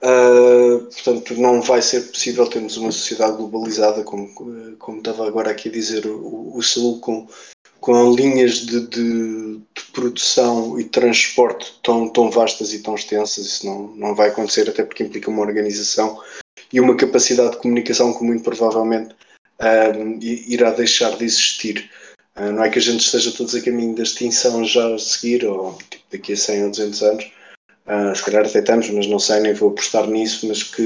[0.03, 4.29] Uh, portanto, não vai ser possível termos uma sociedade globalizada, como,
[4.79, 7.29] como estava agora aqui a dizer o, o Saúl, com,
[7.81, 13.47] com linhas de, de, de, produção e transporte tão, tão vastas e tão extensas.
[13.47, 16.21] Isso não, não vai acontecer, até porque implica uma organização
[16.73, 19.15] e uma capacidade de comunicação que muito provavelmente
[19.61, 21.91] um, irá deixar de existir.
[22.37, 25.45] Uh, não é que a gente esteja todos a caminho da extinção já a seguir,
[25.45, 27.33] ou tipo, daqui a 100 ou 200 anos,
[27.87, 30.83] uh, se calhar até estamos, mas não sei, nem vou apostar nisso, mas que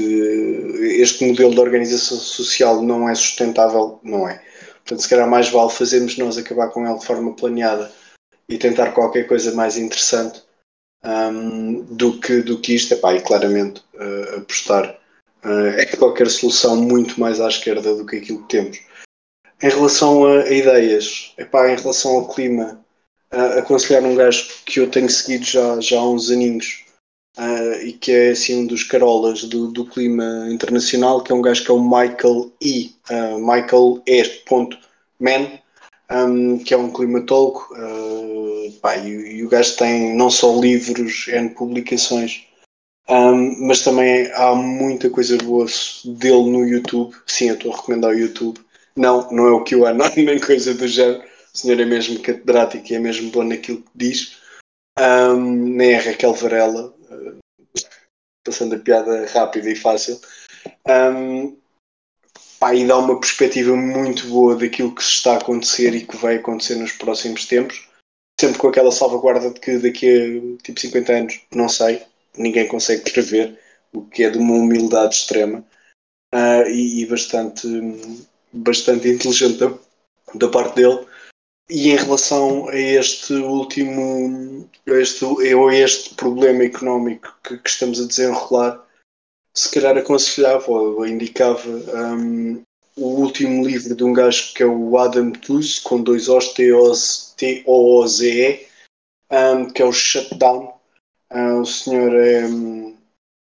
[0.99, 4.41] este modelo de organização social não é sustentável, não é.
[4.87, 7.91] Portanto, se calhar mais vale fazermos nós acabar com ele de forma planeada
[8.49, 10.41] e tentar qualquer coisa mais interessante
[11.03, 14.97] um, do, que, do que isto, epá, e claramente uh, apostar
[15.43, 18.79] é qualquer solução muito mais à esquerda do que aquilo que temos.
[19.61, 22.79] Em relação a, a ideias, epá, em relação ao clima,
[23.33, 26.85] uh, aconselhar um gajo que eu tenho seguido já, já há uns aninhos
[27.37, 31.41] uh, e que é assim um dos carolas do, do clima internacional, que é um
[31.41, 32.95] gajo que é o Michael E.
[33.09, 34.23] Uh, Michael E.
[35.19, 35.59] Man,
[36.11, 37.67] um, que é um climatólogo.
[37.71, 42.46] Uh, pá, e, e, o gajo tem não só livros, N publicações
[43.09, 45.65] um, mas também há muita coisa boa
[46.03, 47.15] dele no YouTube.
[47.25, 48.59] Sim, eu estou a recomendar o YouTube.
[48.95, 51.23] Não, não é o QAnon nem coisa do género.
[51.53, 54.37] O senhor é mesmo catedrático e é mesmo bom naquilo que diz.
[54.99, 57.39] Um, nem é Raquel Varela, uh,
[58.43, 60.19] passando a piada rápida e fácil.
[60.87, 61.57] Um,
[62.59, 66.35] pá, e dá uma perspectiva muito boa daquilo que está a acontecer e que vai
[66.35, 67.87] acontecer nos próximos tempos.
[68.39, 72.03] Sempre com aquela salvaguarda de que daqui a tipo 50 anos, não sei,
[72.37, 73.59] ninguém consegue prever,
[73.93, 75.65] o que é de uma humildade extrema
[76.33, 77.67] uh, e, e, bastante,
[78.53, 79.73] bastante inteligente da,
[80.35, 81.05] da, parte dele.
[81.69, 88.01] e em relação a este último, a este, a este problema económico que, que estamos
[88.01, 88.85] a desenrolar,
[89.53, 92.61] se calhar aconselhava ou indicava um,
[92.95, 96.53] o último livro de um gajo que é o Adam Tooze, com dois O's,
[97.35, 98.67] T-O-O-Z-E,
[99.31, 100.76] um, que é o Shutdown.
[101.31, 102.43] Uh, o senhor é,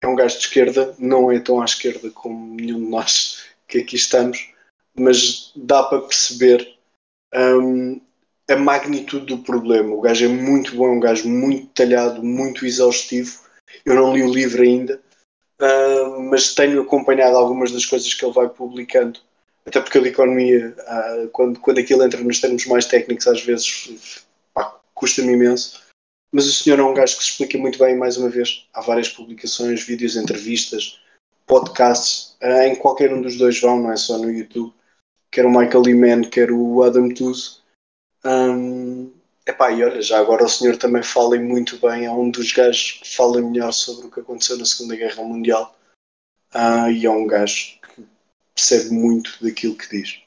[0.02, 3.78] é um gajo de esquerda, não é tão à esquerda como nenhum de nós que
[3.78, 4.52] aqui estamos,
[4.98, 6.76] mas dá para perceber
[7.34, 8.00] um,
[8.48, 9.94] a magnitude do problema.
[9.94, 13.40] O gajo é muito bom, é um gajo muito detalhado, muito exaustivo.
[13.84, 15.00] Eu não li o livro ainda,
[15.60, 19.20] uh, mas tenho acompanhado algumas das coisas que ele vai publicando.
[19.66, 24.24] Até porque a economia, uh, quando, quando aquilo entra nos termos mais técnicos, às vezes
[24.94, 25.85] custa-me imenso.
[26.32, 28.66] Mas o senhor é um gajo que se explica muito bem, mais uma vez.
[28.72, 31.00] Há várias publicações, vídeos, entrevistas,
[31.46, 32.36] podcasts.
[32.42, 34.74] Uh, em qualquer um dos dois vão, não é só no YouTube.
[35.30, 37.58] Quer o Michael Lehman, quer o Adam Tooze.
[38.24, 39.12] Um,
[39.46, 42.04] epá, e olha, já agora o senhor também fala muito bem.
[42.06, 45.76] É um dos gajos que fala melhor sobre o que aconteceu na Segunda Guerra Mundial.
[46.54, 48.04] Uh, e é um gajo que
[48.54, 50.25] percebe muito daquilo que diz.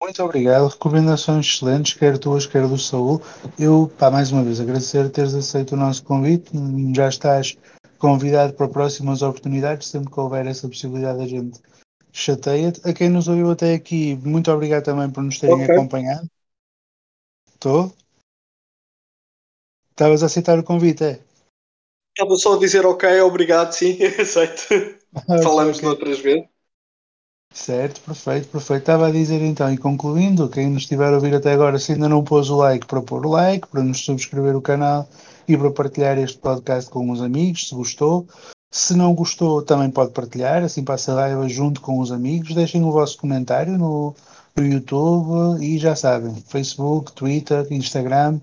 [0.00, 3.20] Muito obrigado, recomendações excelentes, quer tuas, quer do Saúl.
[3.58, 6.52] Eu, pá, mais uma vez, agradecer teres aceito o nosso convite.
[6.94, 7.56] Já estás
[7.98, 11.60] convidado para próximas oportunidades, sempre que houver essa possibilidade a gente
[12.12, 12.88] chateia-te.
[12.88, 15.74] A quem nos ouviu até aqui, muito obrigado também por nos terem okay.
[15.74, 16.30] acompanhado.
[17.54, 17.92] Estou?
[19.90, 21.20] Estavas a aceitar o convite, é?
[22.16, 24.62] Estava só a dizer ok, obrigado, sim, aceito.
[25.42, 25.88] Falamos okay.
[25.88, 26.48] outras vezes.
[27.52, 28.80] Certo, perfeito, perfeito.
[28.80, 32.08] Estava a dizer então, e concluindo, quem nos estiver a ouvir até agora, se ainda
[32.08, 35.08] não pôs o like, para pôr o like, para nos subscrever o canal
[35.46, 38.26] e para partilhar este podcast com os amigos, se gostou.
[38.70, 42.54] Se não gostou, também pode partilhar, assim passa a raiva junto com os amigos.
[42.54, 44.14] Deixem o vosso comentário no,
[44.56, 48.40] no YouTube e já sabem, Facebook, Twitter, Instagram,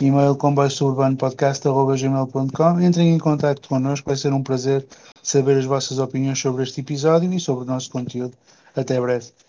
[0.00, 4.86] e-mail comboiosuburbanopodcast.gmail.com Entrem em contato connosco, vai ser um prazer
[5.22, 8.34] saber as vossas opiniões sobre este episódio e sobre o nosso conteúdo.
[8.74, 9.45] Até breve.